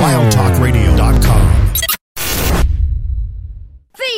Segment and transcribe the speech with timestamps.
[0.00, 1.99] WildTalkRadio.com.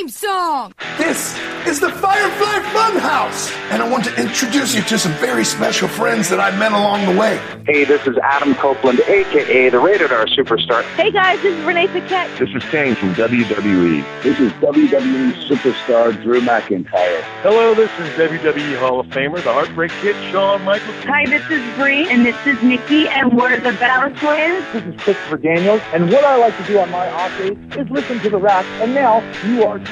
[0.03, 0.75] Theme song!
[0.99, 5.87] This is the Firefly Funhouse, and I want to introduce you to some very special
[5.87, 7.41] friends that I've met along the way.
[7.67, 10.83] Hey, this is Adam Copeland, aka the Rated R Superstar.
[10.97, 12.37] Hey guys, this is Renee Paquette.
[12.37, 14.23] This is Kane from WWE.
[14.25, 17.23] This is WWE superstar Drew McIntyre.
[17.43, 20.97] Hello, this is WWE Hall of Famer, the Heartbreak Kid, Shawn Michaels.
[21.05, 24.65] Hi, this is Bree, and this is Nikki, and we're the Bella Twins.
[24.73, 27.89] This is Christopher Daniels, and what I like to do on my off days is
[27.89, 29.92] listen to the Rack, and now you are too.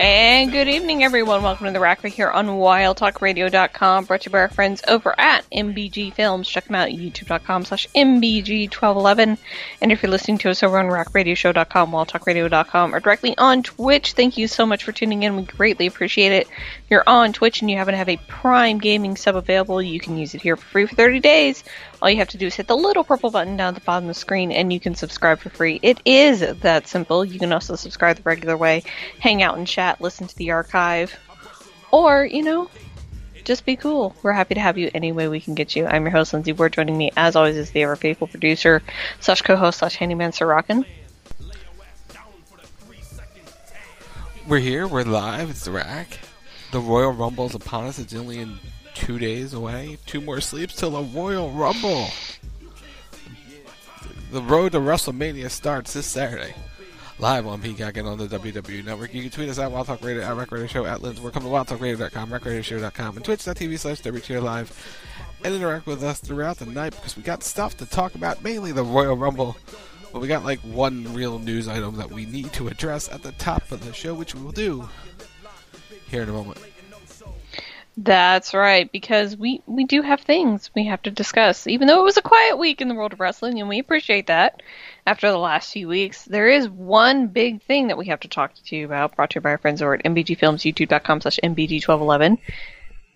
[0.00, 1.42] And good evening, everyone.
[1.42, 5.44] Welcome to the Rack here on WildTalkRadio.com, brought to you by our friends over at
[5.50, 6.48] MBG Films.
[6.48, 9.36] Check them out at YouTube.com slash MBG1211.
[9.82, 14.38] And if you're listening to us over on RackRadioshow.com, WildTalkRadio.com, or directly on Twitch, thank
[14.38, 15.36] you so much for tuning in.
[15.36, 16.48] We greatly appreciate it.
[16.90, 20.18] You're on Twitch and you happen to have a Prime Gaming sub available, you can
[20.18, 21.62] use it here for free for 30 days.
[22.02, 24.08] All you have to do is hit the little purple button down at the bottom
[24.08, 25.78] of the screen and you can subscribe for free.
[25.82, 27.24] It is that simple.
[27.24, 28.82] You can also subscribe the regular way,
[29.20, 31.16] hang out and chat, listen to the archive,
[31.92, 32.68] or, you know,
[33.44, 34.16] just be cool.
[34.24, 35.86] We're happy to have you any way we can get you.
[35.86, 36.72] I'm your host, Lindsey Ward.
[36.72, 38.82] Joining me, as always, is the ever faithful producer,
[39.20, 40.84] slash co-host, slash handyman, Sir Rockin.
[44.48, 44.88] We're here.
[44.88, 45.50] We're live.
[45.50, 46.18] It's the rack.
[46.72, 47.98] The Royal Rumble's upon us.
[47.98, 48.58] It's only in
[48.94, 49.98] two days away.
[50.06, 52.06] Two more sleeps till the Royal Rumble.
[54.30, 56.54] The road to WrestleMania starts this Saturday.
[57.18, 59.12] Live on Peacock and on the WWE Network.
[59.12, 61.20] You can tweet us at Wild Talk Radio, at Rack Radio Show, at Lindsey.
[61.20, 64.96] We're coming to WildTalkRadio.com, RackRadioShow.com, and Twitch.tv slash WTR Live.
[65.44, 68.72] And interact with us throughout the night because we got stuff to talk about, mainly
[68.72, 69.56] the Royal Rumble.
[70.12, 73.32] But we got like one real news item that we need to address at the
[73.32, 74.88] top of the show, which we will do
[76.10, 76.58] here in a moment.
[77.96, 81.66] That's right, because we, we do have things we have to discuss.
[81.66, 84.28] Even though it was a quiet week in the world of wrestling, and we appreciate
[84.28, 84.62] that
[85.06, 88.54] after the last few weeks, there is one big thing that we have to talk
[88.54, 91.38] to you about, brought to you by our friends over at MBG Films, youtube.com slash
[91.42, 92.38] MBG1211,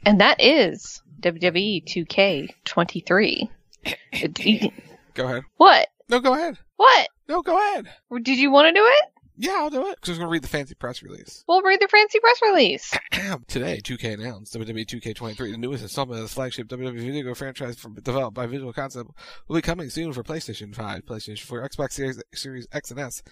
[0.05, 3.49] and that is WWE 2K23.
[5.15, 5.45] Go ahead.
[5.57, 5.89] What?
[6.09, 6.59] No, go ahead.
[6.77, 7.09] What?
[7.29, 7.89] No, go ahead.
[8.23, 9.14] Did you want to do it?
[9.37, 9.97] Yeah, I'll do it.
[9.97, 11.45] Because I was going to read the fancy press release.
[11.49, 12.93] We'll read the fancy press release.
[13.49, 17.95] Today, 2K announced WWE 2K23, the newest installment of the flagship WWE video franchise from,
[17.95, 19.11] developed by Visual Concept,
[19.49, 23.23] will be coming soon for PlayStation 5, PlayStation 4, Xbox Series, Series X and S,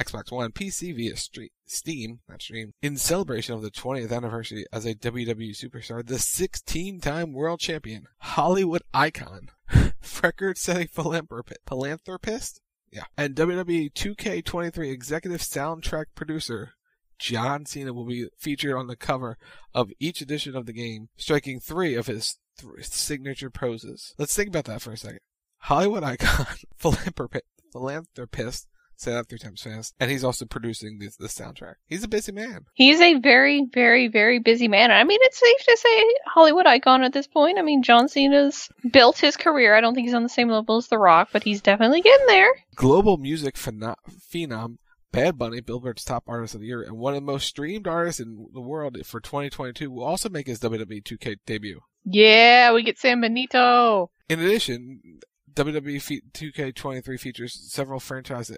[0.00, 4.84] Xbox One, PC via street, Steam, not stream, in celebration of the 20th anniversary as
[4.84, 9.48] a WWE superstar, the 16-time world champion, Hollywood icon,
[10.22, 12.60] record-setting philanthrop- philanthropist,
[12.92, 16.74] yeah, and WWE 2K23 executive soundtrack producer,
[17.18, 19.38] John Cena will be featured on the cover
[19.74, 24.14] of each edition of the game, striking three of his th- signature poses.
[24.18, 25.20] Let's think about that for a second.
[25.58, 26.46] Hollywood icon,
[26.76, 31.74] philanthropist, philanthropist, say that three times fast, and he's also producing the, this soundtrack.
[31.86, 32.66] He's a busy man.
[32.74, 34.90] He's a very, very, very busy man.
[34.90, 37.58] I mean, it's safe to say Hollywood icon at this point.
[37.58, 39.74] I mean, John Cena's built his career.
[39.74, 42.26] I don't think he's on the same level as The Rock, but he's definitely getting
[42.26, 42.52] there.
[42.74, 44.76] Global music phenom
[45.12, 48.18] Bad Bunny, Billboard's top artist of the year, and one of the most streamed artists
[48.18, 51.80] in the world for 2022, will also make his WWE 2K debut.
[52.04, 54.10] Yeah, we get San Benito.
[54.30, 55.20] In addition,
[55.54, 58.50] WWE 2K23 features several franchise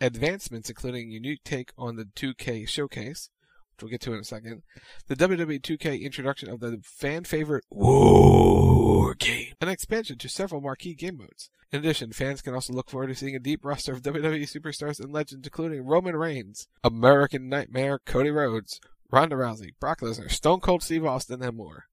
[0.00, 3.30] advancements, including a unique take on the 2K showcase,
[3.74, 4.62] which we'll get to in a second.
[5.08, 10.94] The WWE 2K introduction of the fan favorite War Game, an expansion to several marquee
[10.94, 11.50] game modes.
[11.70, 15.00] In addition, fans can also look forward to seeing a deep roster of WWE superstars
[15.00, 18.80] and legends, including Roman Reigns, American Nightmare Cody Rhodes,
[19.10, 21.86] Ronda Rousey, Brock Lesnar, Stone Cold Steve Austin, and more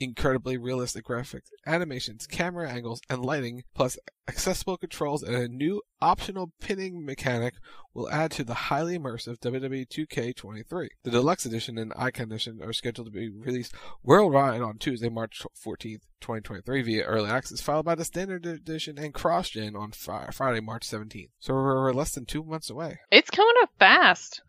[0.00, 6.52] incredibly realistic graphics, animations, camera angles, and lighting, plus accessible controls and a new optional
[6.60, 7.54] pinning mechanic
[7.92, 10.88] will add to the highly immersive WWE 2K23.
[11.02, 15.42] The deluxe edition and icon edition are scheduled to be released worldwide on Tuesday, March
[15.62, 20.88] 14th, 2023 via early access, followed by the standard edition and cross-gen on Friday, March
[20.88, 21.30] 17th.
[21.40, 23.00] So we're less than two months away.
[23.10, 24.42] It's coming up fast.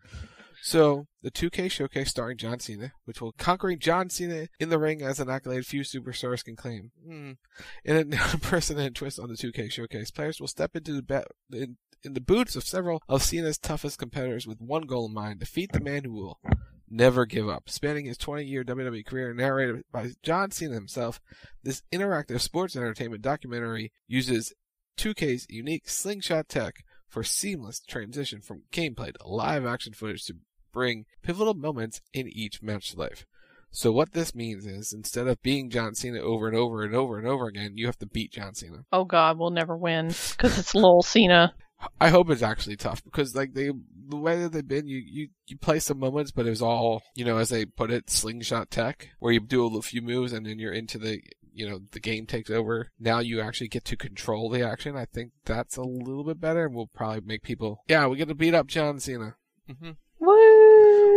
[0.64, 5.02] So, the 2K showcase starring John Cena, which will conquering John Cena in the ring
[5.02, 6.92] as an accolade few superstars can claim.
[7.04, 7.32] Hmm.
[7.84, 12.14] In an unprecedented twist on the 2K showcase, players will step into the in, in
[12.14, 15.80] the boots of several of Cena's toughest competitors with one goal in mind: defeat the
[15.80, 16.38] man who will
[16.88, 17.68] never give up.
[17.68, 21.20] Spanning his 20-year WWE career, narrated by John Cena himself,
[21.64, 24.52] this interactive sports entertainment documentary uses
[24.96, 30.36] 2K's unique slingshot tech for seamless transition from gameplay to live action footage to
[30.72, 33.26] bring pivotal moments in each match's life.
[33.74, 37.18] So what this means is instead of being John Cena over and over and over
[37.18, 38.84] and over again, you have to beat John Cena.
[38.92, 41.54] Oh God, we'll never win because it's Lowell Cena.
[42.00, 43.70] I hope it's actually tough because like they
[44.08, 47.02] the way that they've been, you, you you play some moments, but it was all
[47.14, 50.46] you know as they put it, slingshot tech, where you do a few moves and
[50.46, 51.20] then you're into the
[51.54, 52.90] you know the game takes over.
[53.00, 54.96] Now you actually get to control the action.
[54.96, 58.28] I think that's a little bit better, and will probably make people yeah we get
[58.28, 59.36] to beat up John Cena.
[59.68, 59.92] Mm-hmm.
[60.20, 60.51] Woo!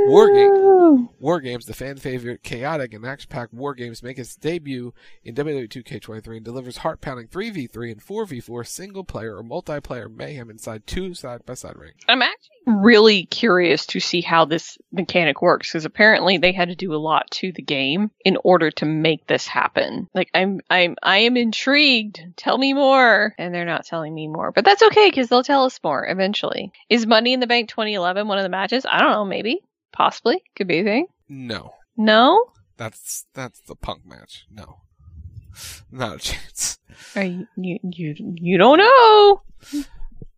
[0.07, 4.93] War Game, War Games, the fan favorite, chaotic and action-packed War Games, make its debut
[5.23, 11.15] in WWE 2K23 and delivers heart-pounding 3v3 and 4v4 single-player or multiplayer mayhem inside two
[11.15, 11.95] side-by-side rings.
[12.07, 16.75] I'm actually really curious to see how this mechanic works because apparently they had to
[16.75, 20.07] do a lot to the game in order to make this happen.
[20.13, 22.23] Like I'm, I'm, I am intrigued.
[22.37, 25.65] Tell me more, and they're not telling me more, but that's okay because they'll tell
[25.65, 26.71] us more eventually.
[26.89, 28.85] Is Money in the Bank 2011 one of the matches?
[28.87, 29.25] I don't know.
[29.25, 29.61] Maybe.
[29.95, 30.41] Possibly.
[30.55, 31.07] Could be a thing.
[31.27, 31.73] No.
[31.97, 32.43] No?
[32.77, 34.45] That's that's the punk match.
[34.51, 34.81] No.
[35.91, 36.77] Not a chance.
[37.15, 39.41] Are you you you, you don't know.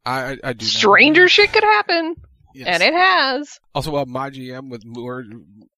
[0.06, 1.28] I I, I do Stranger know.
[1.28, 2.16] shit could happen.
[2.54, 2.68] Yes.
[2.70, 3.60] And it has.
[3.76, 5.24] Also uh, my GM with more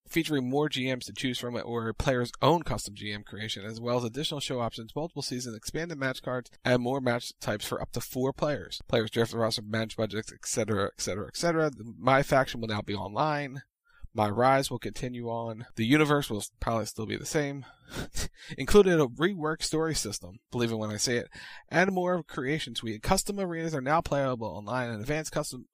[0.09, 3.97] featuring more GMs to choose from or a player's own custom GM creation, as well
[3.97, 7.91] as additional show options, multiple season expanded match cards, and more match types for up
[7.91, 8.81] to four players.
[8.87, 11.71] Players draft the roster, match budgets, etc., etc., etc.
[11.97, 13.61] My faction will now be online.
[14.13, 15.65] My Rise will continue on.
[15.75, 17.65] The universe will probably still be the same.
[18.57, 21.29] Included a reworked story system, believe it when I say it,
[21.69, 23.03] and more creation suite.
[23.03, 25.65] Custom arenas are now playable online, and advanced custom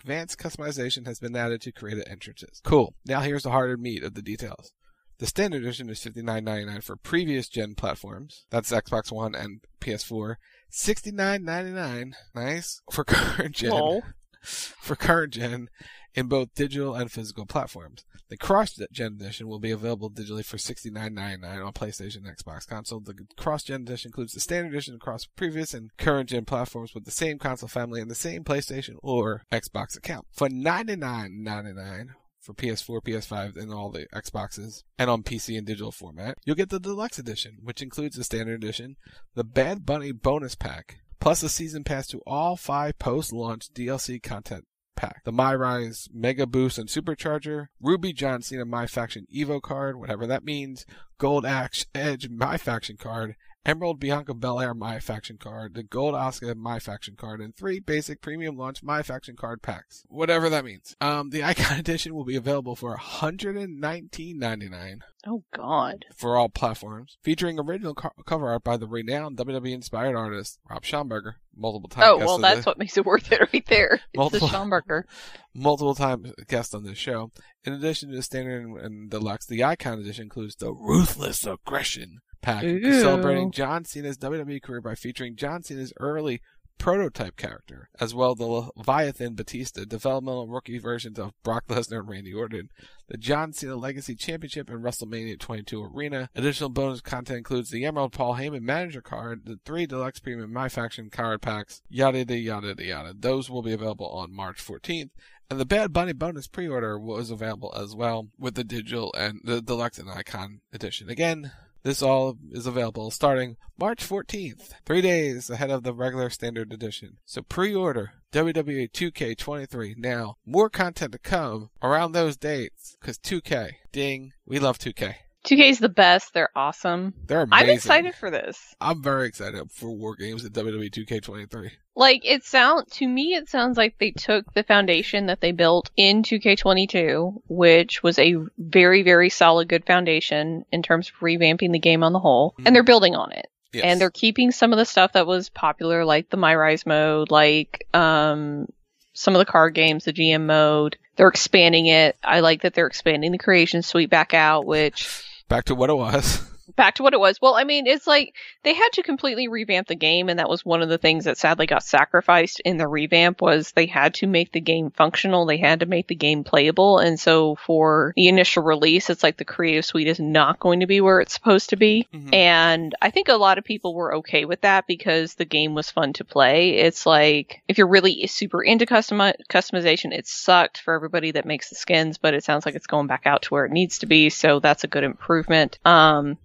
[0.00, 2.60] advanced customization has been added to creative entrances.
[2.64, 2.94] Cool.
[3.06, 4.72] Now here's the harder meat of the details.
[5.18, 8.44] The standard edition is $59.99 for previous gen platforms.
[8.50, 10.36] That's Xbox One and PS4.
[10.72, 12.12] $69.99.
[12.34, 12.82] Nice.
[12.90, 14.02] For current gen.
[14.42, 15.68] For current gen
[16.14, 18.04] in both digital and physical platforms.
[18.28, 23.00] The cross-gen edition will be available digitally for $69.99 on PlayStation and Xbox console.
[23.00, 27.10] The cross-gen edition includes the standard edition across previous and current gen platforms with the
[27.10, 30.26] same console family and the same PlayStation or Xbox account.
[30.32, 32.08] For $99.99
[32.40, 36.68] for PS4, PS5, and all the Xboxes, and on PC in digital format, you'll get
[36.68, 38.96] the deluxe edition, which includes the standard edition,
[39.34, 44.66] the Bad Bunny bonus pack, plus a season pass to all five post-launch DLC content
[44.96, 45.24] pack.
[45.24, 50.26] The My Rise Mega Boost and Supercharger, Ruby John Cena My Faction Evo card, whatever
[50.26, 50.86] that means,
[51.18, 53.36] Gold Axe Edge My Faction card,
[53.66, 58.20] Emerald Bianca Belair My Faction card, the Gold Asuka My Faction card, and three basic
[58.20, 60.04] premium launch My Faction card packs.
[60.08, 60.94] Whatever that means.
[61.00, 66.04] Um, the Icon Edition will be available for $119.99 Oh God.
[66.14, 70.82] for all platforms, featuring original co- cover art by the renowned WWE inspired artist Rob
[70.82, 72.06] Schamberger, multiple times.
[72.06, 74.00] Oh well, that's what makes it worth it right there.
[74.12, 75.04] It's Multiple- the Schamberger.
[75.54, 77.30] multiple times guest on this show.
[77.64, 82.18] In addition to the standard and, and deluxe, the Icon Edition includes the Ruthless Aggression
[82.44, 86.40] pack celebrating John Cena's WWE career by featuring John Cena's early
[86.78, 92.08] prototype character, as well as the Leviathan Batista, developmental rookie versions of Brock Lesnar and
[92.08, 92.68] Randy Orton,
[93.08, 96.28] the John Cena Legacy Championship and WrestleMania 22 Arena.
[96.34, 100.68] Additional bonus content includes the Emerald Paul Heyman Manager card, the three deluxe premium My
[100.68, 103.14] Faction card packs, yada yada yada yada.
[103.18, 105.10] Those will be available on March 14th.
[105.50, 109.60] And the Bad Bunny bonus pre-order was available as well with the digital and the
[109.60, 111.10] deluxe and icon edition.
[111.10, 111.52] Again,
[111.84, 117.18] this all is available starting March 14th, three days ahead of the regular standard edition.
[117.26, 120.36] So pre-order WWE 2K23 now.
[120.44, 125.14] More content to come around those dates because 2K, ding, we love 2K.
[125.44, 126.32] 2K is the best.
[126.32, 127.14] They're awesome.
[127.26, 127.68] They're amazing.
[127.68, 128.74] I'm excited for this.
[128.80, 131.70] I'm very excited for War Games at WWE 2K23.
[131.96, 135.90] Like it sound to me, it sounds like they took the foundation that they built
[135.96, 141.78] in 2K22, which was a very, very solid, good foundation in terms of revamping the
[141.78, 143.46] game on the whole, and they're building on it.
[143.72, 143.84] Yes.
[143.84, 147.30] And they're keeping some of the stuff that was popular, like the My Rise mode,
[147.30, 148.66] like um,
[149.12, 150.96] some of the card games, the GM mode.
[151.16, 152.16] They're expanding it.
[152.22, 155.94] I like that they're expanding the creation suite back out, which Back to what it
[155.94, 156.53] was.
[156.76, 157.40] Back to what it was.
[157.40, 160.64] Well, I mean, it's like they had to completely revamp the game, and that was
[160.64, 164.26] one of the things that sadly got sacrificed in the revamp was they had to
[164.26, 165.46] make the game functional.
[165.46, 169.36] They had to make the game playable, and so for the initial release, it's like
[169.36, 172.06] the creative suite is not going to be where it's supposed to be.
[172.32, 175.90] And I think a lot of people were okay with that because the game was
[175.90, 176.70] fun to play.
[176.70, 181.68] It's like if you're really super into custom customization, it sucked for everybody that makes
[181.68, 184.06] the skins, but it sounds like it's going back out to where it needs to
[184.06, 185.78] be, so that's a good improvement.
[185.84, 186.38] Um,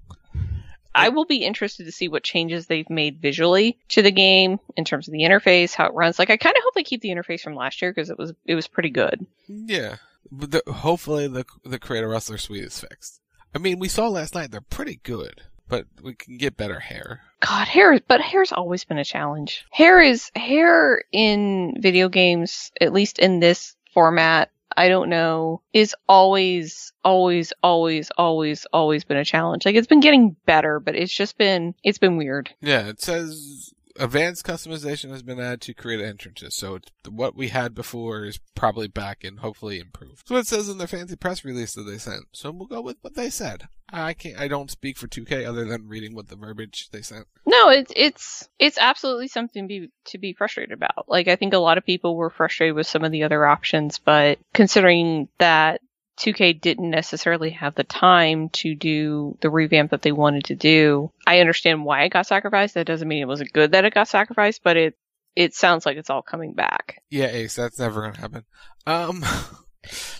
[0.93, 4.86] I will be interested to see what changes they've made visually to the game in
[4.86, 6.19] terms of the interface, how it runs.
[6.19, 8.34] Like I kind of hope they keep the interface from last year because it was
[8.46, 9.25] it was pretty good.
[9.48, 9.98] Yeah.
[10.31, 13.22] But the, hopefully the the creator wrestler suite is fixed.
[13.53, 17.22] I mean, we saw last night they're pretty good, but we can get better hair.
[17.39, 19.65] God, hair, but hair's always been a challenge.
[19.72, 24.51] Hair is hair in video games, at least in this format.
[24.79, 29.65] I don't know, is always, always, always, always, always been a challenge.
[29.65, 32.50] Like it's been getting better, but it's just been, it's been weird.
[32.62, 36.55] Yeah, it says advanced customization has been added to create entrances.
[36.55, 40.27] So what we had before is probably back and hopefully improved.
[40.27, 42.25] So it says in their fancy press release that they sent.
[42.31, 43.67] So we'll go with what they said.
[43.91, 44.39] I can't.
[44.39, 47.27] I don't speak for 2K other than reading what the verbiage they sent.
[47.45, 51.09] No, it's it's it's absolutely something to be to be frustrated about.
[51.09, 53.97] Like I think a lot of people were frustrated with some of the other options,
[53.97, 55.81] but considering that
[56.19, 61.11] 2K didn't necessarily have the time to do the revamp that they wanted to do,
[61.25, 62.75] I understand why it got sacrificed.
[62.75, 64.97] That doesn't mean it wasn't good that it got sacrificed, but it
[65.35, 67.01] it sounds like it's all coming back.
[67.09, 68.43] Yeah, Ace, that's never gonna happen.
[68.85, 69.23] Um.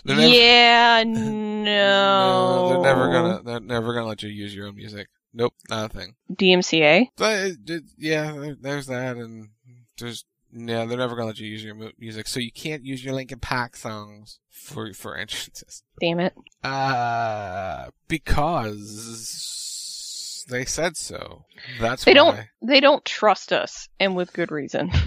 [0.06, 1.20] Never, yeah, no.
[1.64, 2.68] no.
[2.68, 3.42] They're never gonna.
[3.42, 5.08] They're never gonna let you use your own music.
[5.32, 6.14] Nope, not a thing.
[6.32, 7.08] DMCA.
[7.16, 7.52] But
[7.98, 9.50] yeah, there's that, and
[9.98, 13.14] there's yeah, they're never gonna let you use your music, so you can't use your
[13.14, 15.82] Linkin Park songs for for entrances.
[16.00, 16.34] Damn it.
[16.64, 21.44] Uh, because they said so.
[21.80, 22.14] That's they why.
[22.14, 22.40] don't.
[22.62, 24.90] They don't trust us, and with good reason.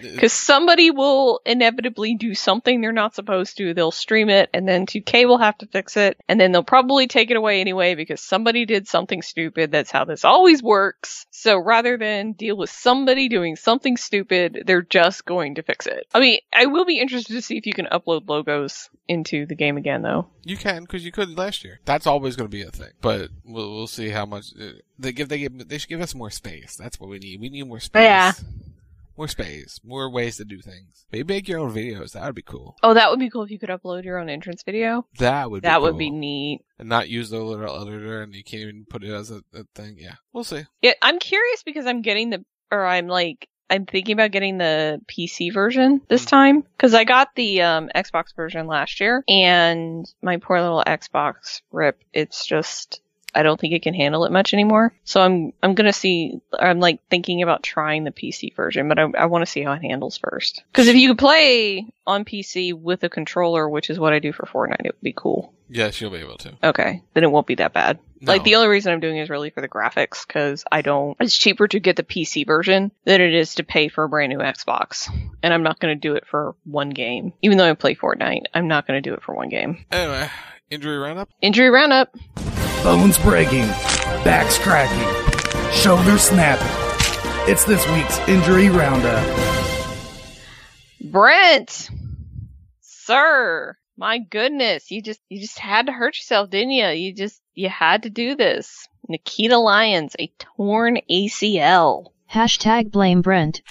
[0.00, 3.74] Because somebody will inevitably do something they're not supposed to.
[3.74, 7.06] They'll stream it, and then 2K will have to fix it, and then they'll probably
[7.06, 9.70] take it away anyway because somebody did something stupid.
[9.70, 11.26] That's how this always works.
[11.30, 16.06] So rather than deal with somebody doing something stupid, they're just going to fix it.
[16.14, 19.54] I mean, I will be interested to see if you can upload logos into the
[19.54, 20.28] game again, though.
[20.44, 21.80] You can because you could last year.
[21.84, 25.12] That's always going to be a thing, but we'll we'll see how much uh, they
[25.12, 25.28] give.
[25.28, 25.68] They give.
[25.68, 26.76] They should give us more space.
[26.76, 27.40] That's what we need.
[27.40, 28.02] We need more space.
[28.02, 28.32] Yeah.
[29.18, 31.04] More space, more ways to do things.
[31.10, 32.12] Maybe make your own videos.
[32.12, 32.76] That would be cool.
[32.84, 35.06] Oh, that would be cool if you could upload your own entrance video.
[35.18, 35.64] That would.
[35.64, 36.60] That be would be neat.
[36.78, 39.64] And not use the little editor, and you can't even put it as a, a
[39.74, 39.96] thing.
[39.98, 40.66] Yeah, we'll see.
[40.82, 45.00] Yeah, I'm curious because I'm getting the, or I'm like, I'm thinking about getting the
[45.08, 46.28] PC version this Mm.
[46.28, 51.60] time because I got the um, Xbox version last year, and my poor little Xbox
[51.72, 52.00] rip.
[52.12, 53.00] It's just
[53.34, 54.92] I don't think it can handle it much anymore.
[55.04, 56.40] So I'm I'm gonna see.
[56.58, 59.72] I'm like thinking about trying the PC version, but I, I want to see how
[59.72, 60.62] it handles first.
[60.72, 64.32] Because if you could play on PC with a controller, which is what I do
[64.32, 65.52] for Fortnite, it would be cool.
[65.68, 66.54] Yes, you'll be able to.
[66.62, 67.98] Okay, then it won't be that bad.
[68.20, 68.32] No.
[68.32, 71.16] Like the only reason I'm doing it is really for the graphics because I don't.
[71.20, 74.32] It's cheaper to get the PC version than it is to pay for a brand
[74.32, 75.08] new Xbox,
[75.42, 77.34] and I'm not going to do it for one game.
[77.42, 79.84] Even though I play Fortnite, I'm not going to do it for one game.
[79.92, 80.30] Anyway,
[80.70, 81.28] injury roundup.
[81.42, 82.16] Injury roundup.
[82.82, 83.66] Bones breaking,
[84.24, 85.04] backs cracking,
[85.72, 86.66] shoulders snapping.
[87.50, 89.24] It's this week's injury roundup.
[91.00, 91.90] Brent,
[92.80, 96.86] sir, My goodness, you just you just had to hurt yourself, didn't you?
[96.88, 98.86] You just you had to do this.
[99.08, 102.06] Nikita Lyons, a torn ACL.
[102.30, 103.62] Hashtag blame Brent.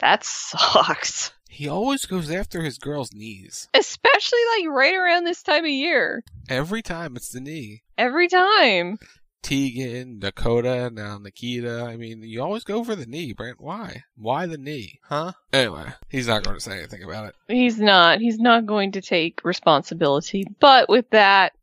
[0.00, 1.32] That sucks.
[1.48, 3.68] He always goes after his girl's knees.
[3.74, 6.22] Especially like right around this time of year.
[6.48, 7.82] Every time it's the knee.
[7.96, 8.98] Every time.
[9.42, 11.84] Tegan, Dakota, now Nikita.
[11.84, 13.60] I mean, you always go for the knee, Brent.
[13.60, 14.04] Why?
[14.16, 15.00] Why the knee?
[15.04, 15.32] Huh?
[15.52, 17.34] Anyway, he's not going to say anything about it.
[17.48, 18.20] He's not.
[18.20, 20.44] He's not going to take responsibility.
[20.60, 21.54] But with that,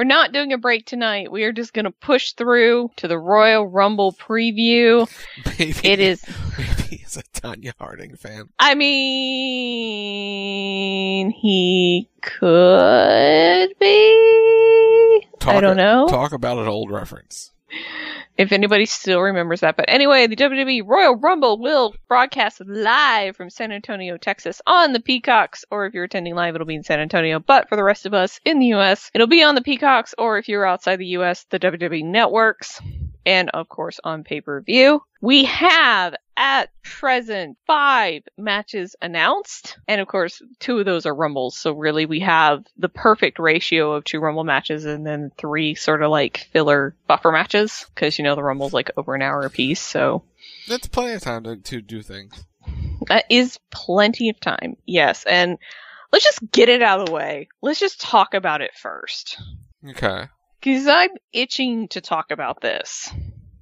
[0.00, 1.30] we're not doing a break tonight.
[1.30, 5.06] We are just going to push through to the Royal Rumble preview.
[5.58, 6.24] Maybe, it is.
[6.58, 8.48] Maybe he's a Tonya Harding fan.
[8.58, 10.00] I mean,
[11.32, 15.26] he could be.
[15.38, 16.08] Talk, I don't know.
[16.08, 17.52] Talk about an old reference.
[18.40, 19.76] If anybody still remembers that.
[19.76, 25.00] But anyway, the WWE Royal Rumble will broadcast live from San Antonio, Texas on the
[25.00, 27.38] Peacocks, or if you're attending live, it'll be in San Antonio.
[27.38, 30.38] But for the rest of us in the US, it'll be on the Peacocks, or
[30.38, 32.80] if you're outside the US, the WWE networks.
[33.26, 35.02] And of course on pay per view.
[35.20, 39.76] We have at present five matches announced.
[39.86, 41.56] And of course, two of those are Rumbles.
[41.56, 46.02] So really we have the perfect ratio of two Rumble matches and then three sort
[46.02, 47.84] of like filler buffer matches.
[47.94, 49.80] Cause you know, the Rumble's like over an hour apiece.
[49.80, 50.22] So
[50.66, 52.44] that's plenty of time to, to do things.
[53.08, 54.76] That is plenty of time.
[54.86, 55.24] Yes.
[55.24, 55.58] And
[56.12, 57.48] let's just get it out of the way.
[57.60, 59.40] Let's just talk about it first.
[59.86, 60.28] Okay.
[60.62, 63.10] Cause I'm itching to talk about this.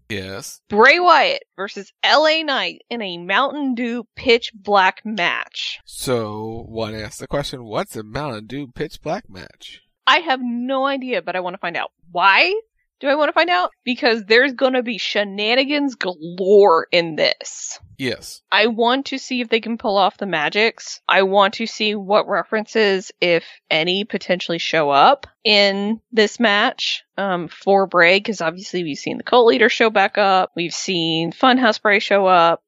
[0.09, 0.63] Yes.
[0.69, 5.81] Bray Wyatt versus LA Knight in a Mountain Dew pitch black match.
[5.85, 9.83] So, one asks the question, what's a Mountain Dew pitch black match?
[10.07, 11.93] I have no idea, but I want to find out.
[12.11, 12.59] Why
[13.01, 13.71] do I want to find out?
[13.85, 17.79] Because there's going to be shenanigans galore in this.
[17.97, 18.43] Yes.
[18.51, 21.01] I want to see if they can pull off the magics.
[21.09, 27.49] I want to see what references, if any, potentially show up in this match um,
[27.49, 30.53] for Bray, because obviously we've seen the cult leader show back up.
[30.55, 32.63] We've seen Funhouse Bray show up.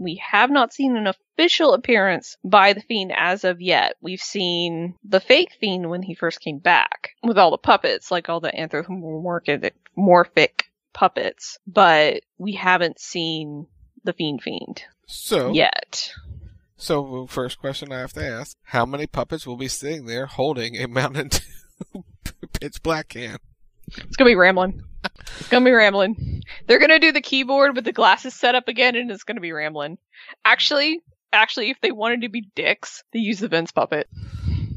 [0.00, 3.96] We have not seen an official appearance by the Fiend as of yet.
[4.00, 8.30] We've seen the fake Fiend when he first came back with all the puppets, like
[8.30, 10.62] all the anthropomorphic morphic
[10.94, 13.66] puppets, but we haven't seen
[14.02, 16.12] the Fiend Fiend so yet.
[16.78, 20.76] So first question I have to ask: How many puppets will be sitting there holding
[20.76, 21.28] a Mountain
[21.92, 22.02] Dew
[22.58, 23.36] pitch black can?
[23.86, 24.82] It's gonna be rambling.
[25.38, 26.42] It's gonna be rambling.
[26.66, 29.52] They're gonna do the keyboard with the glasses set up again, and it's gonna be
[29.52, 29.98] rambling.
[30.44, 31.00] Actually,
[31.32, 34.08] actually, if they wanted to be dicks, they use the Vince puppet.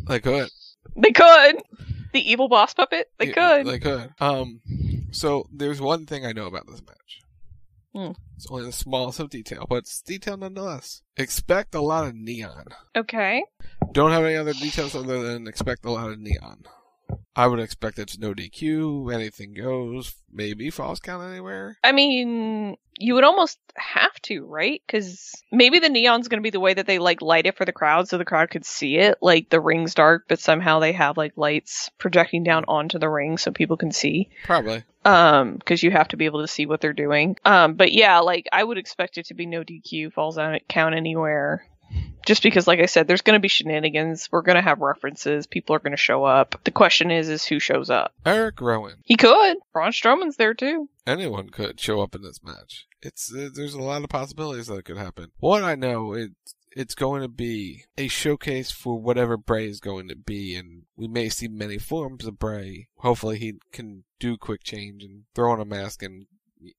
[0.08, 0.50] They could.
[0.96, 1.62] They could.
[2.14, 3.10] The evil boss puppet.
[3.18, 3.68] They Yeah, could.
[3.68, 4.10] They could.
[4.20, 4.62] Um.
[5.12, 7.22] So there's one thing I know about this match.
[7.96, 8.12] Hmm.
[8.36, 11.04] It's only the smallest of detail, but it's detail nonetheless.
[11.16, 12.66] Expect a lot of neon.
[12.96, 13.44] Okay.
[13.92, 16.64] Don't have any other details other than expect a lot of neon.
[17.36, 21.78] I would expect it's no DQ, anything goes, maybe falls count anywhere.
[21.84, 24.82] I mean, you would almost have to, right?
[24.86, 27.66] Because maybe the neon's going to be the way that they like light it for
[27.66, 29.18] the crowd, so the crowd could see it.
[29.22, 33.38] Like the ring's dark, but somehow they have like lights projecting down onto the ring
[33.38, 34.30] so people can see.
[34.44, 34.84] Probably.
[35.06, 37.36] Um, because you have to be able to see what they're doing.
[37.44, 40.96] Um, but yeah, like I would expect it to be no DQ, falls out count
[40.96, 41.68] anywhere.
[42.26, 44.30] Just because, like I said, there's going to be shenanigans.
[44.32, 45.46] We're going to have references.
[45.46, 46.56] People are going to show up.
[46.64, 48.14] The question is, is who shows up?
[48.26, 48.96] Eric Rowan.
[49.04, 49.58] He could.
[49.74, 50.88] Braun Strowman's there too.
[51.06, 52.88] Anyone could show up in this match.
[53.02, 55.32] It's uh, there's a lot of possibilities that could happen.
[55.40, 60.08] What I know, it's it's going to be a showcase for whatever Bray is going
[60.08, 62.88] to be, and we may see many forms of Bray.
[62.98, 66.26] Hopefully, he can do quick change and throw on a mask and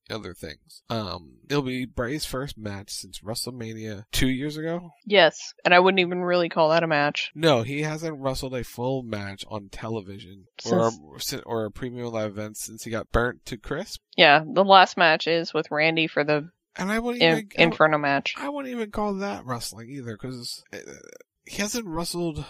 [0.09, 0.83] other things.
[0.89, 4.91] Um, it'll be Bray's first match since WrestleMania two years ago.
[5.05, 7.31] Yes, and I wouldn't even really call that a match.
[7.35, 12.31] No, he hasn't wrestled a full match on television or a, or a premium live
[12.31, 14.01] event since he got burnt to crisp.
[14.15, 17.97] Yeah, the last match is with Randy for the and I wouldn't in, even, Inferno
[17.97, 18.35] match.
[18.37, 20.63] I wouldn't even call that wrestling either because
[21.45, 22.43] he hasn't wrestled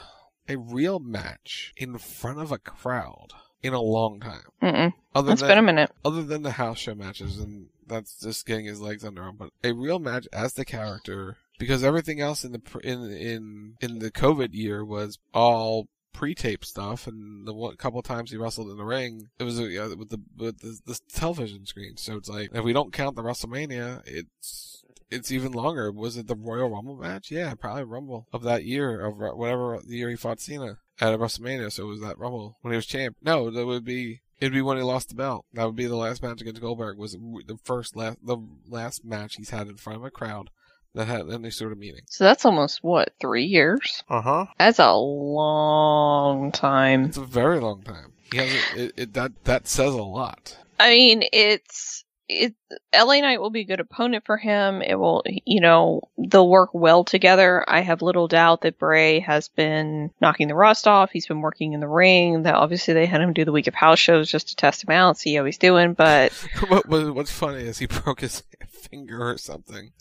[0.48, 3.30] a real match in front of a crowd
[3.66, 4.44] in a long time.
[4.62, 4.94] Mm-mm.
[5.16, 5.92] Other it's than, been a minute.
[6.04, 9.38] Other than the house show matches, and that's just getting his legs under him.
[9.38, 14.00] But a real match as the character, because everything else in the in in in
[14.00, 18.78] the COVID year was all pre-tape stuff, and the one couple times he wrestled in
[18.78, 21.98] the ring, it was uh, with the with the, the television screen.
[21.98, 25.92] So it's like if we don't count the WrestleMania, it's it's even longer.
[25.92, 27.32] Was it the Royal Rumble match?
[27.32, 31.72] Yeah, probably Rumble of that year of whatever the year he fought Cena at WrestleMania.
[31.72, 33.18] So it was that Rumble when he was champ.
[33.22, 35.46] No, that would be It'd be when he lost the belt.
[35.54, 36.98] That would be the last match against Goldberg.
[36.98, 40.50] Was the first last the last match he's had in front of a crowd
[40.94, 42.02] that had any sort of meaning.
[42.08, 44.04] So that's almost what three years.
[44.10, 44.46] Uh huh.
[44.58, 47.06] That's a long time.
[47.06, 48.14] It's a very long time.
[48.32, 48.64] He hasn't.
[48.76, 50.58] It, it, that that says a lot.
[50.80, 52.54] I mean, it's it.
[52.94, 54.82] LA Knight will be a good opponent for him.
[54.82, 57.64] It will, you know, they'll work well together.
[57.68, 61.12] I have little doubt that Bray has been knocking the rust off.
[61.12, 62.44] He's been working in the ring.
[62.44, 64.92] That obviously they had him do the week of house shows just to test him
[64.92, 65.94] out, see how he's doing.
[65.94, 66.32] But
[66.68, 69.92] what, what, what's funny is he broke his finger or something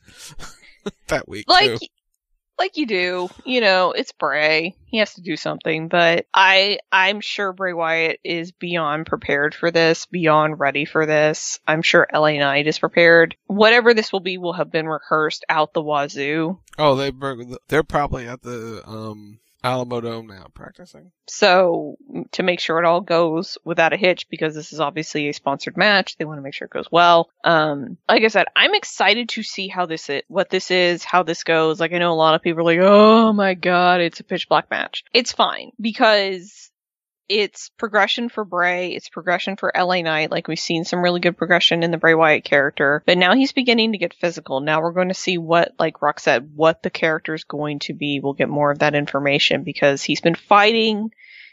[1.09, 1.49] that week.
[1.49, 1.87] like too.
[2.59, 4.77] Like you do, you know, it's Bray.
[4.87, 9.71] He has to do something, but I I'm sure Bray Wyatt is beyond prepared for
[9.71, 11.59] this, beyond ready for this.
[11.67, 13.37] I'm sure LA Knight is prepared.
[13.47, 16.59] Whatever this will be will have been rehearsed out the wazoo.
[16.79, 17.13] Oh, they.
[17.69, 21.11] They're probably at the um Alamo Dome now practicing.
[21.27, 21.97] So
[22.33, 25.79] to make sure it all goes without a hitch, because this is obviously a sponsored
[25.79, 27.31] match, they want to make sure it goes well.
[27.45, 31.23] Um, like I said, I'm excited to see how this is, what this is, how
[31.23, 31.81] this goes.
[31.81, 34.51] Like I know a lot of people are like, "Oh my god, it's a pitch
[34.51, 36.71] black match." It's fine because
[37.29, 40.31] it's progression for Bray, it's progression for LA Knight.
[40.31, 43.53] Like we've seen some really good progression in the Bray Wyatt character, but now he's
[43.53, 44.61] beginning to get physical.
[44.61, 47.95] Now we're going to see what, like Rock said, what the character is going to
[47.95, 48.21] be.
[48.21, 51.11] We'll get more of that information because he's been fighting.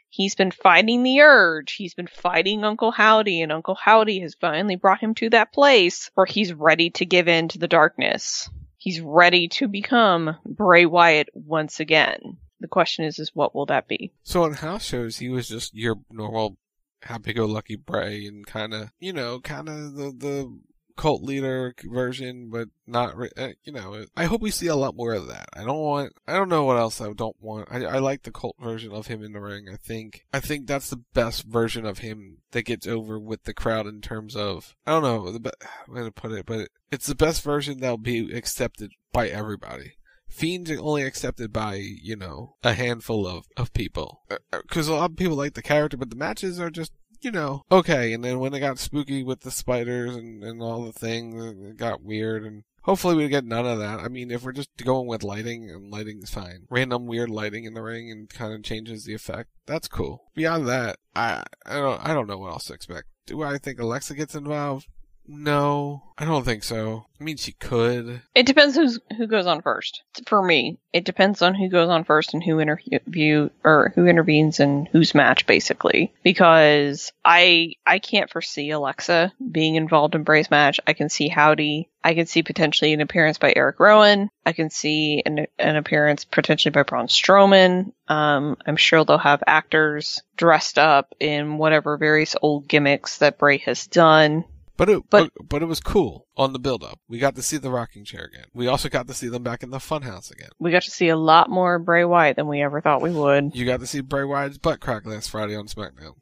[0.10, 1.74] He's been fighting the urge.
[1.74, 6.12] He's been fighting Uncle Howdy, and Uncle Howdy has finally brought him to that place
[6.16, 8.50] where he's ready to give in to the darkness.
[8.78, 12.38] He's ready to become Bray Wyatt once again.
[12.62, 14.14] The question is, is what will that be?
[14.24, 16.58] So on house shows, he was just your normal
[17.02, 20.60] happy-go-lucky Bray, and kind of, you know, kind of the the
[20.96, 24.06] cult leader version, but not, uh, you know.
[24.16, 25.50] I hope we see a lot more of that.
[25.54, 26.14] I don't want.
[26.28, 27.68] I don't know what else I don't want.
[27.72, 29.68] I I like the cult version of him in the ring.
[29.68, 33.56] I think I think that's the best version of him that gets over with the
[33.56, 35.52] crowd in terms of I don't know the
[35.88, 39.94] I'm gonna put it, but it's the best version that'll be accepted by everybody.
[40.32, 44.22] Fiend's are only accepted by, you know, a handful of, of people.
[44.32, 46.94] Uh, uh, because a lot of people like the character, but the matches are just,
[47.20, 48.14] you know, okay.
[48.14, 51.78] And then when it got spooky with the spiders and, and all the things, it
[51.78, 52.44] got weird.
[52.44, 54.00] And hopefully we get none of that.
[54.00, 56.66] I mean, if we're just going with lighting, and lighting is fine.
[56.70, 59.50] Random weird lighting in the ring and kind of changes the effect.
[59.68, 60.32] That's cool.
[60.34, 63.08] Beyond that, I, I don't, I don't know what else to expect.
[63.28, 64.88] Do I think Alexa gets involved?
[65.28, 67.06] No, I don't think so.
[67.20, 68.22] I mean, she could.
[68.36, 70.04] It depends who's who goes on first.
[70.26, 74.60] For me, it depends on who goes on first and who interview or who intervenes
[74.60, 76.14] and whose match, basically.
[76.24, 80.80] Because I I can't foresee Alexa being involved in Bray's match.
[80.86, 81.90] I can see Howdy.
[82.04, 84.32] I can see potentially an appearance by Eric Rowan.
[84.44, 87.94] I can see an, an appearance potentially by Braun Strowman.
[88.08, 93.60] Um, I'm sure they'll have actors dressed up in whatever various old gimmicks that Bray
[93.60, 94.46] has done.
[94.82, 97.00] But it, but, but it was cool on the build up.
[97.08, 98.46] We got to see the rocking chair again.
[98.52, 100.50] We also got to see them back in the funhouse again.
[100.58, 103.56] We got to see a lot more Bray Wyatt than we ever thought we would.
[103.56, 106.16] You got to see Bray Wyatt's butt crack last Friday on SmackDown,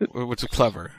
[0.26, 0.90] which is clever.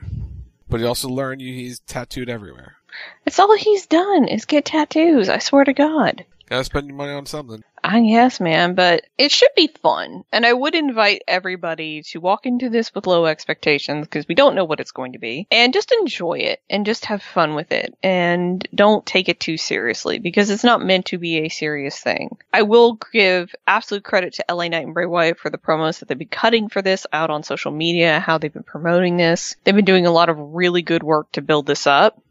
[0.69, 2.78] But you also learned you he's tattooed everywhere.
[3.25, 5.28] It's all he's done is get tattoos.
[5.28, 6.23] I swear to God.
[6.47, 7.65] Gotta spend your money on something.
[7.83, 10.23] I guess, man, but it should be fun.
[10.31, 14.55] And I would invite everybody to walk into this with low expectations because we don't
[14.55, 15.47] know what it's going to be.
[15.51, 17.95] And just enjoy it and just have fun with it.
[18.03, 22.37] And don't take it too seriously because it's not meant to be a serious thing.
[22.53, 26.07] I will give absolute credit to LA Knight and Bray Wyatt for the promos that
[26.07, 29.55] they've been cutting for this out on social media, how they've been promoting this.
[29.63, 32.21] They've been doing a lot of really good work to build this up.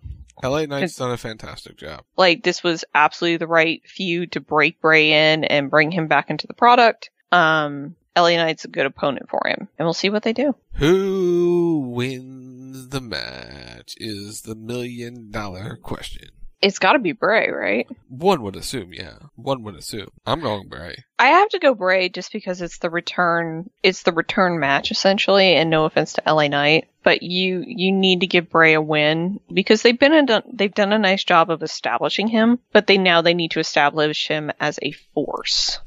[0.42, 2.04] LA Knight's done a fantastic job.
[2.16, 6.30] Like this was absolutely the right feud to break Bray in and bring him back
[6.30, 7.10] into the product.
[7.32, 10.54] Um, LA Knight's a good opponent for him, and we'll see what they do.
[10.74, 16.30] Who wins the match is the million dollar question.
[16.60, 17.86] It's got to be Bray, right?
[18.08, 19.18] One would assume, yeah.
[19.36, 20.08] One would assume.
[20.26, 21.04] I'm going Bray.
[21.16, 23.70] I have to go Bray just because it's the return.
[23.84, 28.20] It's the return match essentially, and no offense to LA Knight, but you you need
[28.20, 31.62] to give Bray a win because they've been a, they've done a nice job of
[31.62, 35.80] establishing him, but they now they need to establish him as a force.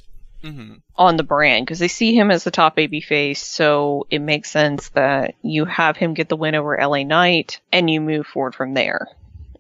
[0.44, 0.78] Mm-hmm.
[0.96, 4.50] On the brand because they see him as the top baby face, so it makes
[4.50, 8.56] sense that you have him get the win over LA Knight and you move forward
[8.56, 9.08] from there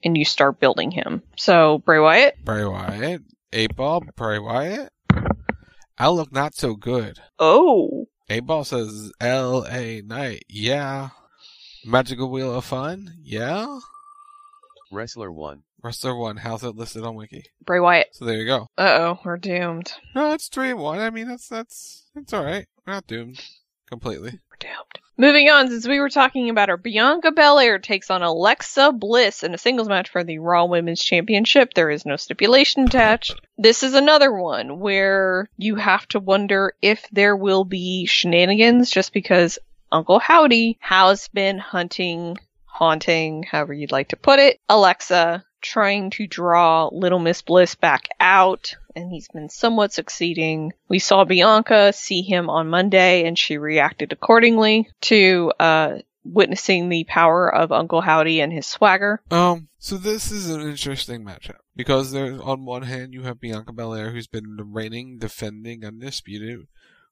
[0.03, 1.21] and you start building him.
[1.37, 3.21] So Bray Wyatt, Bray Wyatt,
[3.53, 4.91] eight ball, Bray Wyatt.
[5.99, 7.19] Outlook not so good.
[7.37, 8.07] Oh.
[8.27, 10.01] Eight ball says L.A.
[10.01, 10.45] Knight.
[10.49, 11.09] Yeah.
[11.85, 13.13] Magical Wheel of Fun.
[13.23, 13.79] Yeah.
[14.91, 15.63] Wrestler one.
[15.81, 16.37] Wrestler one.
[16.37, 17.45] How's it listed on Wiki?
[17.65, 18.09] Bray Wyatt.
[18.13, 18.67] So there you go.
[18.77, 19.91] Uh oh, we're doomed.
[20.15, 20.99] No, it's three and one.
[20.99, 22.67] I mean, that's that's it's all right.
[22.85, 23.41] We're not doomed.
[23.89, 24.31] completely.
[24.31, 24.99] We're doomed.
[25.17, 29.53] Moving on, since we were talking about her, Bianca Belair takes on Alexa Bliss in
[29.53, 31.73] a singles match for the Raw Women's Championship.
[31.73, 33.39] There is no stipulation attached.
[33.57, 39.13] This is another one where you have to wonder if there will be shenanigans just
[39.13, 39.59] because
[39.91, 46.27] Uncle Howdy has been hunting, haunting, however you'd like to put it, Alexa, trying to
[46.27, 50.73] draw Little Miss Bliss back out and he's been somewhat succeeding.
[50.87, 57.05] We saw Bianca see him on Monday, and she reacted accordingly to uh, witnessing the
[57.05, 59.21] power of Uncle Howdy and his swagger.
[59.31, 63.73] Um, so this is an interesting matchup because there's on one hand you have Bianca
[63.73, 66.67] Belair, who's been reigning, defending, undisputed